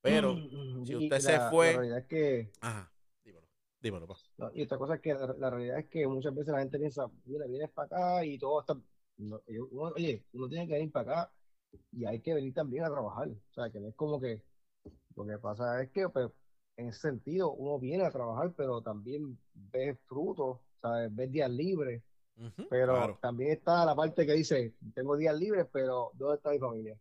Pero 0.02 0.36
si 0.84 0.96
usted 0.96 1.18
se 1.18 1.40
fue. 1.50 1.72
La 1.72 1.78
realidad 1.78 1.98
es 1.98 2.06
que. 2.06 2.52
Ajá, 2.60 2.92
dímelo, 3.24 3.46
dímelo, 3.80 4.06
pa. 4.06 4.50
y 4.54 4.62
otra 4.62 4.78
cosa 4.78 4.94
es 4.94 5.00
que 5.00 5.14
la, 5.14 5.50
realidad 5.50 5.78
es 5.78 5.86
que 5.88 6.06
muchas 6.06 6.34
veces 6.34 6.52
la 6.52 6.60
gente 6.60 6.78
piensa, 6.78 7.10
mira, 7.24 7.46
vienes 7.46 7.70
para 7.70 7.86
acá 7.86 8.24
y 8.24 8.38
todo 8.38 8.60
está. 8.60 8.80
oye, 9.94 10.24
uno 10.32 10.48
tiene 10.48 10.66
que 10.66 10.74
venir 10.74 10.92
para 10.92 11.22
acá 11.22 11.32
y 11.92 12.04
hay 12.04 12.20
que 12.20 12.34
venir 12.34 12.54
también 12.54 12.84
a 12.84 12.90
trabajar. 12.90 13.28
O 13.28 13.52
sea, 13.52 13.70
que 13.70 13.80
no 13.80 13.88
es 13.88 13.94
como 13.94 14.20
que. 14.20 14.42
Lo 15.16 15.26
que 15.26 15.38
pasa 15.38 15.82
es 15.82 15.90
que, 15.90 16.08
pues, 16.08 16.30
en 16.76 16.88
ese 16.88 17.00
sentido, 17.00 17.52
uno 17.52 17.78
viene 17.78 18.04
a 18.04 18.10
trabajar, 18.10 18.54
pero 18.56 18.80
también 18.80 19.38
ves 19.52 19.98
frutos, 20.06 20.60
¿sabes? 20.80 21.14
Ves 21.14 21.30
días 21.30 21.50
libres. 21.50 22.02
pero 22.70 23.18
también 23.20 23.50
está 23.50 23.84
la 23.84 23.94
parte 23.94 24.24
que 24.24 24.32
dice, 24.32 24.74
tengo 24.94 25.14
días 25.16 25.38
libres, 25.38 25.66
pero 25.70 26.10
¿dónde 26.14 26.36
está 26.36 26.50
mi 26.52 26.58
familia? 26.58 26.98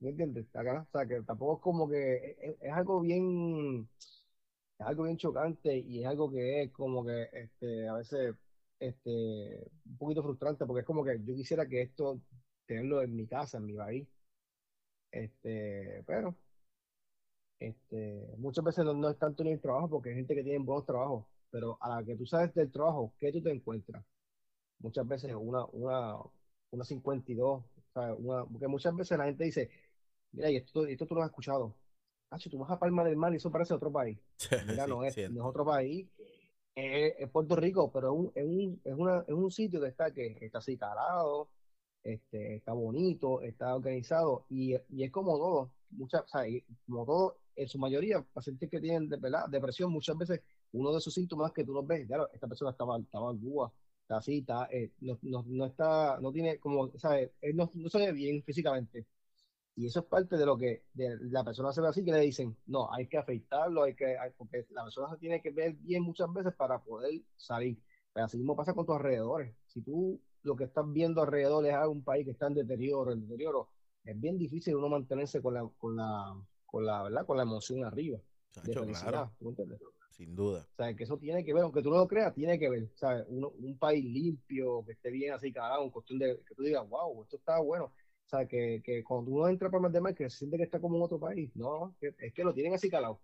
¿Me 0.00 0.10
entiendes? 0.10 0.46
O 0.46 0.50
sea, 0.92 1.24
tampoco 1.26 1.56
es 1.56 1.62
como 1.62 1.88
que 1.88 2.56
es, 2.60 2.72
algo 2.72 3.00
bien, 3.00 3.88
es 4.78 4.86
algo 4.86 5.04
bien 5.04 5.16
chocante 5.16 5.76
y 5.78 6.00
es 6.02 6.06
algo 6.06 6.30
que 6.30 6.62
es 6.64 6.72
como 6.72 7.04
que 7.04 7.28
este, 7.32 7.88
a 7.88 7.94
veces 7.94 8.34
este, 8.80 9.70
un 9.86 9.98
poquito 9.98 10.22
frustrante 10.22 10.66
porque 10.66 10.80
es 10.80 10.86
como 10.86 11.04
que 11.04 11.18
yo 11.24 11.34
quisiera 11.34 11.66
que 11.68 11.82
esto, 11.82 12.20
tenerlo 12.66 13.02
en 13.02 13.16
mi 13.16 13.26
casa, 13.26 13.58
en 13.58 13.66
mi 13.66 13.74
país, 13.74 14.06
este, 15.10 16.02
pero 16.06 16.34
este, 17.58 18.34
muchas 18.38 18.64
veces 18.64 18.84
no, 18.84 19.10
es 19.10 19.18
tanto 19.18 19.42
en 19.42 19.50
el 19.50 19.60
trabajo 19.60 19.88
porque 19.88 20.10
hay 20.10 20.16
gente 20.16 20.34
que 20.34 20.44
tiene 20.44 20.58
buenos 20.64 20.86
trabajos, 20.86 21.26
pero 21.50 21.76
a 21.80 21.88
la 21.96 22.04
que 22.04 22.16
tú 22.16 22.26
sabes 22.26 22.54
del 22.54 22.70
trabajo, 22.70 23.12
¿qué 23.18 23.32
tú 23.32 23.42
te 23.42 23.50
encuentras? 23.50 24.04
Muchas 24.80 25.06
veces 25.08 25.34
una, 25.34 25.64
una, 25.66 26.16
una 26.70 26.84
52, 26.84 27.64
Una, 28.18 28.44
porque 28.46 28.68
muchas 28.68 28.94
veces 28.96 29.18
la 29.18 29.24
gente 29.26 29.44
dice, 29.44 29.70
Mira, 30.32 30.50
y 30.50 30.56
esto, 30.56 30.86
esto 30.86 31.06
tú 31.06 31.14
lo 31.14 31.22
has 31.22 31.30
escuchado. 31.30 31.74
Ah, 32.30 32.38
si 32.38 32.50
tú 32.50 32.58
vas 32.58 32.70
a 32.70 32.78
Palma 32.78 33.04
del 33.04 33.16
Mar 33.16 33.32
y 33.32 33.36
eso 33.36 33.50
parece 33.50 33.74
otro 33.74 33.90
país. 33.90 34.18
Mira, 34.66 34.86
no, 34.86 35.04
es, 35.04 35.16
no, 35.30 35.40
es, 35.40 35.46
otro 35.46 35.64
país. 35.64 36.08
Es, 36.74 37.28
Puerto 37.30 37.56
Rico, 37.56 37.90
pero 37.90 38.12
es 38.12 38.18
un, 38.18 38.32
es 38.34 38.44
un, 38.44 38.80
es 38.84 38.94
una, 38.94 39.24
es 39.26 39.34
un 39.34 39.50
sitio 39.50 39.80
que 39.80 39.88
está, 39.88 40.12
que 40.12 40.36
está 40.40 40.58
así 40.58 40.76
calado, 40.76 41.48
este, 42.04 42.56
está 42.56 42.72
bonito, 42.72 43.42
está 43.42 43.74
organizado 43.74 44.46
y, 44.48 44.74
y 44.90 45.04
es 45.04 45.10
como 45.10 45.38
todo. 45.38 45.72
Muchas, 45.90 46.22
o 46.22 46.28
sea, 46.28 46.42
como 46.86 47.06
todo, 47.06 47.38
en 47.56 47.68
su 47.68 47.78
mayoría, 47.78 48.22
pacientes 48.22 48.70
que 48.70 48.80
tienen 48.80 49.08
de, 49.08 49.18
depresión, 49.48 49.90
muchas 49.90 50.16
veces 50.18 50.42
uno 50.72 50.92
de 50.92 50.98
esos 50.98 51.14
síntomas 51.14 51.52
que 51.52 51.64
tú 51.64 51.72
los 51.72 51.86
ves, 51.86 52.06
claro, 52.06 52.28
esta 52.32 52.46
persona 52.46 52.72
estaba, 52.72 52.98
estaba 52.98 53.30
en 53.30 53.38
Cuba, 53.38 53.72
está 54.02 54.18
así, 54.18 54.38
está, 54.38 54.68
eh, 54.70 54.92
no, 55.00 55.18
no, 55.22 55.44
no, 55.48 55.64
está, 55.64 56.20
no 56.20 56.30
tiene 56.30 56.58
como, 56.58 56.92
¿sabes? 56.98 57.30
no, 57.54 57.70
no 57.74 57.88
se 57.88 57.98
ve 57.98 58.12
bien 58.12 58.42
físicamente 58.44 59.06
y 59.78 59.86
eso 59.86 60.00
es 60.00 60.06
parte 60.06 60.36
de 60.36 60.44
lo 60.44 60.58
que 60.58 60.82
de 60.92 61.16
la 61.30 61.44
persona 61.44 61.72
se 61.72 61.80
ve 61.80 61.86
así, 61.86 62.04
que 62.04 62.10
le 62.10 62.18
dicen, 62.18 62.56
no, 62.66 62.92
hay 62.92 63.06
que 63.06 63.16
afeitarlo, 63.16 63.84
hay 63.84 63.94
que, 63.94 64.16
porque 64.36 64.66
la 64.70 64.82
persona 64.82 65.08
se 65.08 65.18
tiene 65.18 65.40
que 65.40 65.52
ver 65.52 65.74
bien 65.74 66.02
muchas 66.02 66.32
veces 66.32 66.52
para 66.52 66.82
poder 66.82 67.22
salir. 67.36 67.78
Pero 68.12 68.26
así 68.26 68.36
mismo 68.36 68.56
pasa 68.56 68.74
con 68.74 68.84
tus 68.84 68.96
alrededores. 68.96 69.54
Si 69.68 69.80
tú 69.80 70.20
lo 70.42 70.56
que 70.56 70.64
estás 70.64 70.84
viendo 70.92 71.22
alrededor 71.22 71.64
es 71.64 71.76
un 71.86 72.02
país 72.02 72.24
que 72.24 72.32
está 72.32 72.48
en 72.48 72.54
deterioro, 72.54 73.12
en 73.12 73.20
deterioro, 73.20 73.68
es 74.02 74.20
bien 74.20 74.36
difícil 74.36 74.74
uno 74.74 74.88
mantenerse 74.88 75.40
con 75.40 75.54
la, 75.54 75.70
con 75.78 75.94
la, 75.94 76.34
con 76.66 76.84
la, 76.84 77.04
¿verdad? 77.04 77.24
Con 77.24 77.36
la 77.36 77.44
emoción 77.44 77.84
arriba. 77.84 78.18
claro. 78.64 79.30
Sin 80.10 80.34
duda. 80.34 80.66
O 80.72 80.74
sea, 80.74 80.92
que 80.96 81.04
eso 81.04 81.18
tiene 81.18 81.44
que 81.44 81.54
ver, 81.54 81.62
aunque 81.62 81.82
tú 81.82 81.90
no 81.90 81.98
lo 81.98 82.08
creas, 82.08 82.34
tiene 82.34 82.58
que 82.58 82.68
ver. 82.68 82.90
¿sabes? 82.96 83.26
un 83.28 83.78
país 83.78 84.04
limpio, 84.04 84.84
que 84.84 84.94
esté 84.94 85.12
bien 85.12 85.34
así, 85.34 85.52
cada 85.52 85.80
en 85.80 85.90
cuestión 85.90 86.18
de 86.18 86.40
que 86.44 86.56
tú 86.56 86.64
digas, 86.64 86.88
wow, 86.88 87.22
esto 87.22 87.36
está 87.36 87.60
bueno 87.60 87.92
o 88.28 88.30
sea, 88.30 88.46
que, 88.46 88.82
que 88.84 89.02
cuando 89.02 89.30
uno 89.30 89.48
entra 89.48 89.70
para 89.70 89.88
más 90.00 90.14
que 90.14 90.28
se 90.28 90.38
siente 90.38 90.58
que 90.58 90.64
está 90.64 90.78
como 90.80 90.96
en 90.96 91.02
otro 91.02 91.18
país. 91.18 91.50
No, 91.56 91.96
es 92.00 92.34
que 92.34 92.44
lo 92.44 92.52
tienen 92.52 92.74
así 92.74 92.90
calado. 92.90 93.22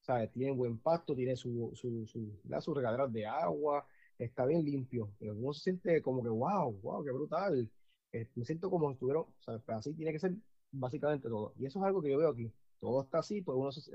sea, 0.00 0.26
Tienen 0.30 0.56
buen 0.56 0.78
pasto, 0.78 1.14
tiene 1.16 1.34
su, 1.36 1.72
su, 1.74 2.06
su, 2.06 2.38
su 2.60 2.74
regaderas 2.74 3.12
de 3.12 3.26
agua, 3.26 3.84
está 4.18 4.46
bien 4.46 4.64
limpio. 4.64 5.10
Pero 5.18 5.34
uno 5.34 5.52
se 5.52 5.62
siente 5.62 6.00
como 6.02 6.22
que, 6.22 6.28
wow, 6.28 6.72
wow, 6.82 7.04
qué 7.04 7.10
brutal. 7.10 7.68
Eh, 8.12 8.28
me 8.36 8.44
siento 8.44 8.70
como 8.70 8.88
si 8.90 8.94
estuvieron, 8.94 9.24
o 9.24 9.42
sea, 9.42 9.60
así 9.76 9.92
tiene 9.94 10.12
que 10.12 10.20
ser 10.20 10.34
básicamente 10.70 11.28
todo. 11.28 11.52
Y 11.58 11.66
eso 11.66 11.80
es 11.80 11.84
algo 11.84 12.00
que 12.00 12.10
yo 12.10 12.18
veo 12.18 12.30
aquí. 12.30 12.52
Todo 12.78 13.02
está 13.02 13.18
así, 13.20 13.42
pues 13.42 13.56
uno 13.58 13.72
se, 13.72 13.90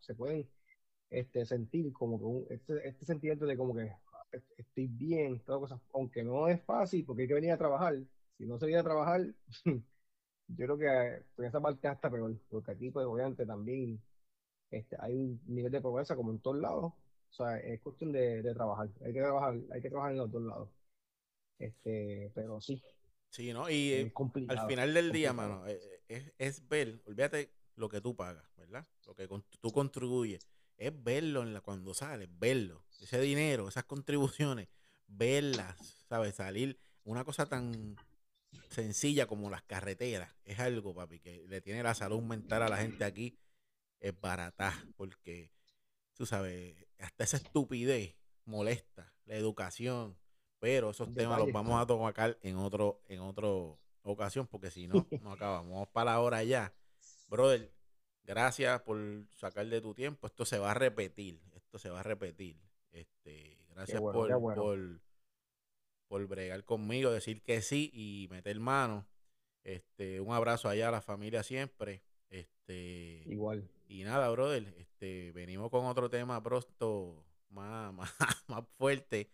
se 0.00 0.14
pueden 0.16 0.48
este, 1.10 1.46
sentir 1.46 1.92
como 1.92 2.18
que 2.18 2.24
un, 2.24 2.46
este, 2.50 2.88
este 2.88 3.04
sentimiento 3.06 3.46
de 3.46 3.56
como 3.56 3.74
que 3.76 3.90
ah, 3.90 4.26
estoy 4.56 4.88
bien, 4.88 5.38
todas 5.40 5.60
cosas, 5.60 5.80
aunque 5.92 6.24
no 6.24 6.48
es 6.48 6.60
fácil 6.62 7.04
porque 7.04 7.22
hay 7.22 7.28
que 7.28 7.34
venir 7.34 7.52
a 7.52 7.58
trabajar 7.58 7.94
si 8.38 8.46
no 8.46 8.58
se 8.58 8.66
viene 8.66 8.80
a 8.80 8.84
trabajar, 8.84 9.20
yo 10.48 10.66
creo 10.66 10.78
que 10.78 11.24
en 11.38 11.44
esa 11.44 11.60
parte 11.60 11.88
hasta 11.88 12.10
peor, 12.10 12.36
porque 12.48 12.72
aquí, 12.72 12.90
pues 12.90 13.06
obviamente 13.06 13.46
también 13.46 14.00
este, 14.70 14.96
hay 14.98 15.14
un 15.14 15.40
nivel 15.46 15.70
de 15.70 15.80
pobreza 15.80 16.16
como 16.16 16.32
en 16.32 16.40
todos 16.40 16.58
lados. 16.58 16.92
O 17.30 17.34
sea, 17.34 17.58
es 17.58 17.80
cuestión 17.80 18.12
de, 18.12 18.42
trabajar. 18.54 18.88
Hay 19.04 19.12
que 19.12 19.20
trabajar, 19.20 19.58
hay 19.72 19.80
que 19.80 19.88
trabajar 19.88 20.12
en 20.12 20.18
los 20.18 20.30
dos 20.30 20.42
lados. 20.42 20.68
Este, 21.58 22.30
pero 22.34 22.60
sí. 22.60 22.82
Sí, 23.30 23.52
¿no? 23.52 23.70
Y 23.70 24.12
al 24.48 24.66
final 24.66 24.92
del 24.92 25.12
día, 25.12 25.32
mano, 25.32 25.66
eh, 25.66 25.80
es, 26.08 26.32
es, 26.38 26.68
ver, 26.68 27.00
olvídate 27.06 27.50
lo 27.76 27.88
que 27.88 28.00
tú 28.00 28.14
pagas, 28.14 28.44
¿verdad? 28.56 28.86
Lo 29.06 29.14
que 29.14 29.28
tú 29.60 29.72
contribuyes. 29.72 30.46
Es 30.76 31.02
verlo 31.02 31.42
en 31.42 31.54
la, 31.54 31.60
cuando 31.60 31.94
sales, 31.94 32.28
verlo. 32.38 32.84
Ese 33.00 33.20
dinero, 33.20 33.68
esas 33.68 33.84
contribuciones, 33.84 34.68
verlas, 35.06 36.04
¿sabes? 36.08 36.34
Salir. 36.34 36.78
Una 37.04 37.24
cosa 37.24 37.46
tan 37.46 37.96
sencilla 38.68 39.26
como 39.26 39.50
las 39.50 39.62
carreteras. 39.62 40.34
Es 40.44 40.58
algo, 40.58 40.94
papi, 40.94 41.20
que 41.20 41.44
le 41.48 41.60
tiene 41.60 41.82
la 41.82 41.94
salud 41.94 42.22
mental 42.22 42.62
a 42.62 42.68
la 42.68 42.78
gente 42.78 43.04
aquí. 43.04 43.38
Es 44.00 44.18
barata, 44.20 44.72
porque, 44.96 45.52
tú 46.14 46.26
sabes, 46.26 46.76
hasta 46.98 47.24
esa 47.24 47.36
estupidez 47.36 48.16
molesta. 48.44 49.14
La 49.24 49.36
educación. 49.36 50.18
Pero 50.58 50.90
esos 50.90 51.12
temas 51.12 51.38
los 51.38 51.52
vamos 51.52 51.80
a 51.80 51.86
tocar 51.86 52.38
en 52.42 52.56
otro, 52.56 53.02
en 53.08 53.20
otro 53.20 53.80
ocasión, 54.02 54.46
porque 54.46 54.70
si 54.70 54.86
no, 54.86 55.08
no 55.20 55.32
acabamos. 55.32 55.88
Para 55.88 56.12
la 56.12 56.20
hora 56.20 56.44
ya. 56.44 56.72
Brother, 57.28 57.72
gracias 58.22 58.80
por 58.82 58.98
sacar 59.32 59.66
de 59.66 59.80
tu 59.80 59.94
tiempo. 59.94 60.26
Esto 60.26 60.44
se 60.44 60.58
va 60.58 60.70
a 60.70 60.74
repetir. 60.74 61.42
Esto 61.54 61.78
se 61.78 61.90
va 61.90 62.00
a 62.00 62.02
repetir. 62.04 62.60
Este, 62.92 63.64
gracias 63.70 64.00
por, 64.00 64.14
por 64.14 65.00
por 66.12 66.26
bregar 66.26 66.62
conmigo, 66.66 67.10
decir 67.10 67.40
que 67.40 67.62
sí 67.62 67.90
y 67.94 68.28
meter 68.30 68.60
mano. 68.60 69.08
Este, 69.64 70.20
un 70.20 70.34
abrazo 70.34 70.68
allá 70.68 70.88
a 70.88 70.90
la 70.90 71.00
familia 71.00 71.42
siempre. 71.42 72.02
Este, 72.28 73.22
Igual. 73.24 73.66
Y 73.88 74.04
nada, 74.04 74.28
brother, 74.28 74.74
este, 74.76 75.32
venimos 75.32 75.70
con 75.70 75.86
otro 75.86 76.10
tema 76.10 76.42
pronto 76.42 77.24
más, 77.48 77.94
más, 78.46 78.64
fuerte, 78.76 79.30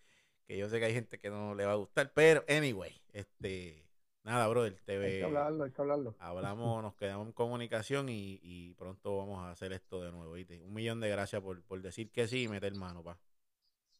que 0.46 0.56
yo 0.56 0.68
sé 0.68 0.78
que 0.78 0.84
hay 0.84 0.94
gente 0.94 1.18
que 1.18 1.30
no 1.30 1.56
le 1.56 1.66
va 1.66 1.72
a 1.72 1.74
gustar, 1.74 2.12
pero 2.14 2.44
anyway, 2.48 2.94
este, 3.12 3.84
nada, 4.22 4.46
brother, 4.46 4.78
te 4.84 5.04
Hay 5.04 5.18
que 5.18 5.24
hablarlo, 5.24 5.64
hay 5.64 5.72
que 5.72 5.80
hablarlo. 5.80 6.14
Hablamos, 6.20 6.80
nos 6.84 6.94
quedamos 6.94 7.26
en 7.26 7.32
comunicación 7.32 8.08
y, 8.08 8.38
y 8.40 8.74
pronto 8.74 9.16
vamos 9.16 9.40
a 9.40 9.50
hacer 9.50 9.72
esto 9.72 10.00
de 10.00 10.12
nuevo, 10.12 10.32
¿viste? 10.34 10.62
Un 10.62 10.74
millón 10.74 11.00
de 11.00 11.08
gracias 11.08 11.42
por, 11.42 11.60
por 11.64 11.82
decir 11.82 12.12
que 12.12 12.28
sí 12.28 12.44
y 12.44 12.48
meter 12.48 12.72
mano, 12.76 13.02
pa. 13.02 13.18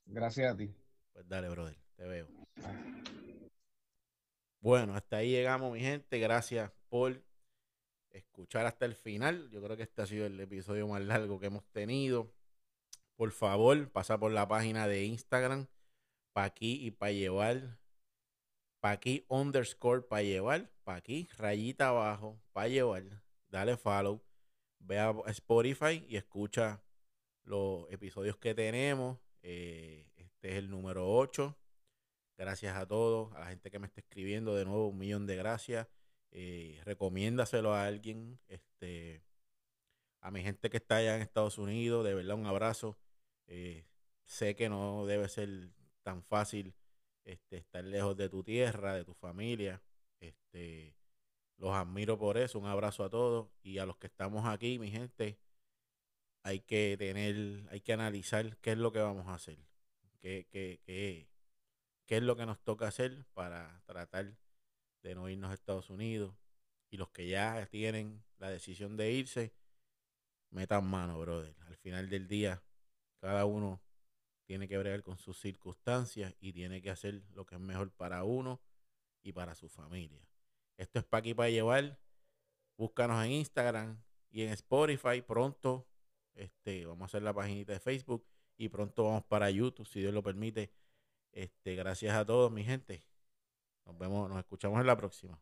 Gracias 0.07 0.55
a 0.55 0.57
ti. 0.57 0.72
Pues 1.12 1.29
dale, 1.29 1.49
brother. 1.49 1.88
Te 1.99 2.07
veo. 2.07 2.28
Bueno, 4.61 4.94
hasta 4.94 5.16
ahí 5.16 5.30
llegamos, 5.30 5.72
mi 5.72 5.80
gente. 5.80 6.20
Gracias 6.20 6.70
por 6.88 7.24
escuchar 8.11 8.66
hasta 8.66 8.86
el 8.86 8.94
final. 8.94 9.51
Yo 9.51 9.61
creo 9.61 9.76
que 9.76 9.82
este 9.82 10.03
ha 10.03 10.07
sido 10.07 10.26
el 10.26 10.38
episodio 10.38 10.86
más 10.86 11.03
largo 11.03 11.40
que 11.40 11.46
hemos 11.46 11.64
tenido. 11.72 12.32
Por 13.16 13.32
favor, 13.32 13.90
pasa 13.90 14.16
por 14.16 14.30
la 14.30 14.46
página 14.46 14.86
de 14.86 15.07
Instagram, 15.07 15.66
pa' 16.32 16.44
aquí 16.44 16.86
y 16.86 16.92
pa' 16.92 17.11
llevar. 17.11 17.80
Pa' 18.80 18.92
aquí 18.92 19.26
underscore 19.28 20.03
pa' 20.03 20.22
llevar. 20.22 20.70
Pa' 20.84 20.94
aquí, 20.94 21.28
rayita 21.36 21.88
abajo, 21.88 22.40
pa' 22.53 22.68
llevar. 22.68 23.03
Dale 23.49 23.76
follow. 23.76 24.22
Ve 24.78 25.01
a 25.01 25.12
Spotify 25.26 26.07
y 26.09 26.16
escucha 26.16 26.80
los 27.42 27.90
episodios 27.90 28.36
que 28.36 28.55
tenemos. 28.55 29.18
Eh, 29.42 30.12
este 30.14 30.51
es 30.51 30.55
el 30.59 30.70
número 30.70 31.12
8. 31.12 31.59
Gracias 32.39 32.76
a 32.76 32.86
todos, 32.86 33.34
a 33.34 33.41
la 33.41 33.47
gente 33.49 33.68
que 33.68 33.80
me 33.80 33.86
está 33.89 34.01
escribiendo, 34.01 34.55
de 34.55 34.64
nuevo 34.64 34.89
un 34.89 34.99
millón 34.99 35.26
de 35.26 35.34
gracias. 35.34 35.89
Eh, 36.30 36.80
recomiéndaselo 36.84 37.74
a 37.74 37.84
alguien, 37.84 38.39
este, 38.47 39.24
a 40.20 40.30
mi 40.30 40.43
gente 40.43 40.70
que 40.70 40.76
está 40.76 40.97
allá 40.97 41.16
en 41.16 41.22
Estados 41.22 41.59
Unidos, 41.59 42.05
de 42.05 42.14
verdad 42.14 42.36
un 42.36 42.47
abrazo. 42.47 42.97
Eh, 43.49 43.86
sé 44.24 44.55
que 44.55 44.68
no 44.68 45.05
debe 45.05 45.28
ser 45.28 45.70
tan 46.05 46.22
fácil 46.22 46.74
este, 47.24 47.57
estar 47.59 47.82
lejos 47.84 48.16
de 48.16 48.28
tu 48.28 48.45
tierra, 48.45 48.95
de 48.95 49.05
tu 49.05 49.14
familia. 49.14 49.82
Este, 50.20 50.95
Los 51.57 51.74
admiro 51.74 52.18
por 52.18 52.39
eso. 52.39 52.59
Un 52.61 52.66
abrazo 52.66 53.05
a 53.05 53.11
todos. 53.11 53.49
Y 53.62 53.78
a 53.78 53.86
los 53.86 53.97
que 53.99 54.07
estamos 54.07 54.47
aquí, 54.47 54.78
mi 54.78 54.91
gente, 54.91 55.39
hay 56.45 56.61
que 56.61 56.97
tener, 56.99 57.68
hay 57.70 57.80
que 57.80 57.93
analizar 57.93 58.57
qué 58.59 58.72
es 58.72 58.78
lo 58.78 58.93
que 58.93 59.01
vamos 59.01 59.26
a 59.28 59.34
hacer. 59.34 59.59
Qué, 60.20 60.47
qué, 60.51 60.80
qué, 60.84 61.28
qué 62.09 62.17
es 62.17 62.23
lo 62.23 62.37
que 62.37 62.47
nos 62.47 62.59
toca 62.65 62.89
hacer 62.89 63.27
para 63.35 63.83
tratar 63.85 64.35
de 65.03 65.15
no 65.15 65.29
irnos 65.29 65.51
a 65.51 65.55
Estados 65.55 65.91
Unidos. 65.91 66.35
Y 66.91 66.97
los 66.97 67.11
que 67.11 67.29
ya 67.29 67.67
tienen 67.67 68.25
la 68.39 68.51
decisión 68.51 68.97
de 68.97 69.13
irse, 69.13 69.53
metan 70.51 70.87
mano, 70.87 71.21
brother. 71.21 71.55
Al 71.67 71.77
final 71.77 72.09
del 72.09 72.27
día, 72.27 72.63
cada 73.21 73.45
uno 73.45 73.83
tiene 74.47 74.67
que 74.69 74.79
bregar 74.79 75.03
con 75.03 75.19
sus 75.19 75.39
circunstancias 75.39 76.35
y 76.41 76.55
tiene 76.55 76.81
que 76.81 76.89
hacer 76.89 77.23
lo 77.35 77.45
que 77.45 77.57
es 77.57 77.61
mejor 77.61 77.93
para 77.93 78.25
uno 78.25 78.63
y 79.23 79.33
para 79.33 79.55
su 79.55 79.69
familia. 79.69 80.27
Esto 80.79 81.01
es 81.01 81.05
para 81.05 81.21
aquí 81.21 81.35
para 81.35 81.51
llevar. 81.51 82.01
Búscanos 82.79 83.23
en 83.23 83.33
Instagram 83.33 84.03
y 84.31 84.45
en 84.45 84.53
Spotify. 84.55 85.21
Pronto 85.21 85.87
este, 86.33 86.87
vamos 86.87 87.03
a 87.03 87.07
hacer 87.07 87.23
la 87.23 87.35
paginita 87.35 87.75
de 87.75 87.81
Facebook 87.81 88.27
y 88.57 88.71
pronto 88.71 89.05
vamos 89.05 89.25
para 89.25 89.51
YouTube, 89.51 89.87
si 89.87 90.01
Dios 90.01 90.15
lo 90.15 90.23
permite. 90.23 90.73
Este, 91.33 91.74
gracias 91.74 92.14
a 92.14 92.24
todos, 92.24 92.51
mi 92.51 92.64
gente. 92.64 93.03
Nos 93.87 93.99
vemos, 93.99 94.29
nos 94.29 94.39
escuchamos 94.39 94.81
en 94.81 94.87
la 94.87 94.97
próxima. 94.97 95.41